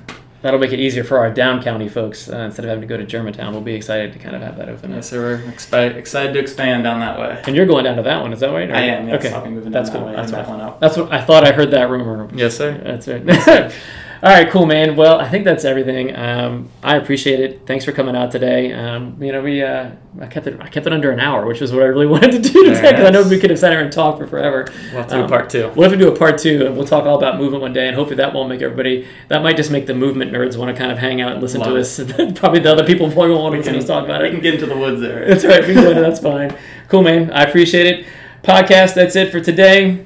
That'll 0.43 0.59
make 0.59 0.73
it 0.73 0.81
easier 0.81 1.05
for 1.05 1.19
our 1.19 1.31
down 1.31 1.63
county 1.63 1.87
folks. 1.89 2.29
Uh, 2.29 2.39
instead 2.39 2.65
of 2.65 2.71
having 2.71 2.81
to 2.81 2.87
go 2.89 2.97
to 2.97 3.05
Germantown, 3.05 3.53
we'll 3.53 3.61
be 3.61 3.75
excited 3.75 4.13
to 4.15 4.19
kind 4.19 4.35
of 4.35 4.41
have 4.43 4.57
that 4.57 4.71
open. 4.71 4.91
Yeah, 4.91 5.03
so 5.03 5.19
we're 5.21 5.35
excited 5.51 5.99
excited 5.99 6.33
to 6.33 6.39
expand 6.41 6.83
down 6.83 6.99
that 7.01 7.21
way. 7.21 7.43
And 7.47 7.55
you're 7.55 7.67
going 7.67 7.85
down 7.85 7.97
to 7.99 8.03
that 8.03 8.23
one, 8.23 8.33
is 8.33 8.41
that 8.41 8.51
right? 8.51 8.69
Or- 8.71 8.75
I 8.75 8.81
am. 8.81 9.07
Yes, 9.09 9.25
okay. 9.25 9.35
I'll 9.35 9.45
be 9.45 9.51
moving 9.51 9.71
That's 9.71 9.91
down 9.91 9.99
cool. 9.99 10.07
that 10.09 10.17
That's 10.17 10.33
and 10.33 10.41
that 10.41 10.49
what, 10.49 10.59
one 10.59 10.67
up. 10.67 10.81
that's 10.81 10.97
what 10.97 11.13
I 11.13 11.21
thought 11.21 11.47
I 11.47 11.53
heard 11.53 11.71
that 11.73 11.91
rumor. 11.91 12.29
Yes, 12.35 12.57
sir. 12.57 12.73
That's 12.83 13.07
right. 13.07 13.23
All 14.23 14.29
right, 14.29 14.51
cool, 14.51 14.67
man. 14.67 14.97
Well, 14.97 15.19
I 15.19 15.27
think 15.31 15.47
that's 15.47 15.65
everything. 15.65 16.15
Um, 16.15 16.69
I 16.83 16.97
appreciate 16.97 17.41
it. 17.41 17.67
Thanks 17.67 17.87
for 17.87 17.93
coming 17.93 18.15
out 18.15 18.31
today. 18.31 18.71
Um, 18.71 19.17
you 19.23 19.33
know, 19.33 19.41
we 19.41 19.63
uh, 19.63 19.93
I 20.21 20.27
kept 20.27 20.47
it 20.47 20.61
I 20.61 20.69
kept 20.69 20.87
it 20.87 20.93
under 20.93 21.11
an 21.11 21.21
hour, 21.21 21.47
which 21.47 21.63
is 21.63 21.73
what 21.73 21.83
I 21.83 21.87
really 21.87 22.07
wanted 22.15 22.33
to 22.33 22.39
do 22.39 22.65
today 22.67 22.91
because 22.91 23.07
I 23.07 23.11
know 23.11 23.27
we 23.27 23.39
could 23.39 23.49
have 23.49 23.59
sat 23.59 23.73
here 23.73 23.81
and 23.81 23.91
talked 23.91 24.19
for 24.19 24.27
forever. 24.27 24.67
We'll 24.93 25.01
have 25.03 25.07
to 25.09 25.15
do 25.15 25.23
Um, 25.23 25.29
part 25.31 25.49
two. 25.49 25.69
What 25.71 25.87
if 25.87 25.93
we 25.93 25.97
do 25.99 26.13
a 26.13 26.17
part 26.19 26.37
two 26.37 26.67
and 26.67 26.77
we'll 26.77 26.87
talk 26.87 27.07
all 27.07 27.17
about 27.17 27.39
movement 27.39 27.63
one 27.63 27.73
day 27.73 27.87
and 27.87 27.97
hopefully 27.97 28.17
that 28.17 28.35
won't 28.35 28.51
make 28.51 28.61
everybody 28.61 29.09
that 29.29 29.43
might 29.43 29.57
just 29.57 29.71
make 29.71 29.87
the 29.87 29.95
movement 29.95 30.33
nerds 30.33 30.59
want 30.59 30.71
to 30.71 30.79
kind 30.79 30.93
of 30.93 30.99
hang 30.99 31.23
out 31.23 31.33
and 31.33 31.41
listen 31.41 31.61
Love 31.63 31.71
to 31.71 31.79
us. 31.81 31.99
And 31.99 32.37
probably 32.37 32.61
the 32.61 32.73
other 32.73 32.85
people 32.85 33.07
probably 33.13 33.31
won't 33.31 33.43
want 33.45 33.53
to 33.55 33.57
We 33.57 33.59
listen 33.61 33.73
can, 33.73 33.87
to 33.87 33.93
us 33.93 33.99
talk 33.99 34.05
about 34.05 34.21
we 34.21 34.29
it. 34.29 34.33
can 34.33 34.41
get 34.41 34.53
into 34.55 34.67
the 34.67 34.77
woods 34.77 35.01
there. 35.01 35.27
That's 35.27 35.47
right. 35.47 35.67
We 35.67 35.73
can 35.73 35.83
do. 35.85 35.95
That's 35.95 36.21
fine. 36.21 36.55
Cool, 36.89 37.03
man. 37.05 37.31
I 37.31 37.45
appreciate 37.45 37.87
it. 37.87 38.07
Podcast. 38.43 38.95
That's 38.95 39.17
it 39.17 39.31
for 39.33 39.41
today. 39.41 40.05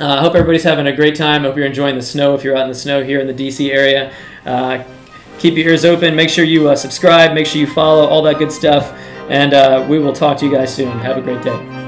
Uh, 0.00 0.14
I 0.14 0.20
hope 0.20 0.34
everybody's 0.34 0.64
having 0.64 0.86
a 0.86 0.96
great 0.96 1.14
time. 1.14 1.42
hope 1.42 1.56
you're 1.56 1.66
enjoying 1.66 1.94
the 1.94 2.02
snow 2.02 2.34
if 2.34 2.42
you're 2.42 2.56
out 2.56 2.62
in 2.62 2.68
the 2.68 2.74
snow 2.74 3.04
here 3.04 3.20
in 3.20 3.26
the 3.26 3.34
DC 3.34 3.70
area. 3.70 4.14
Uh, 4.46 4.82
keep 5.38 5.54
your 5.56 5.68
ears 5.68 5.84
open. 5.84 6.16
Make 6.16 6.30
sure 6.30 6.44
you 6.44 6.70
uh, 6.70 6.76
subscribe. 6.76 7.34
Make 7.34 7.46
sure 7.46 7.60
you 7.60 7.66
follow 7.66 8.06
all 8.06 8.22
that 8.22 8.38
good 8.38 8.50
stuff. 8.50 8.92
And 9.28 9.52
uh, 9.52 9.86
we 9.88 9.98
will 9.98 10.14
talk 10.14 10.38
to 10.38 10.46
you 10.46 10.52
guys 10.52 10.74
soon. 10.74 10.98
Have 11.00 11.18
a 11.18 11.22
great 11.22 11.42
day. 11.42 11.79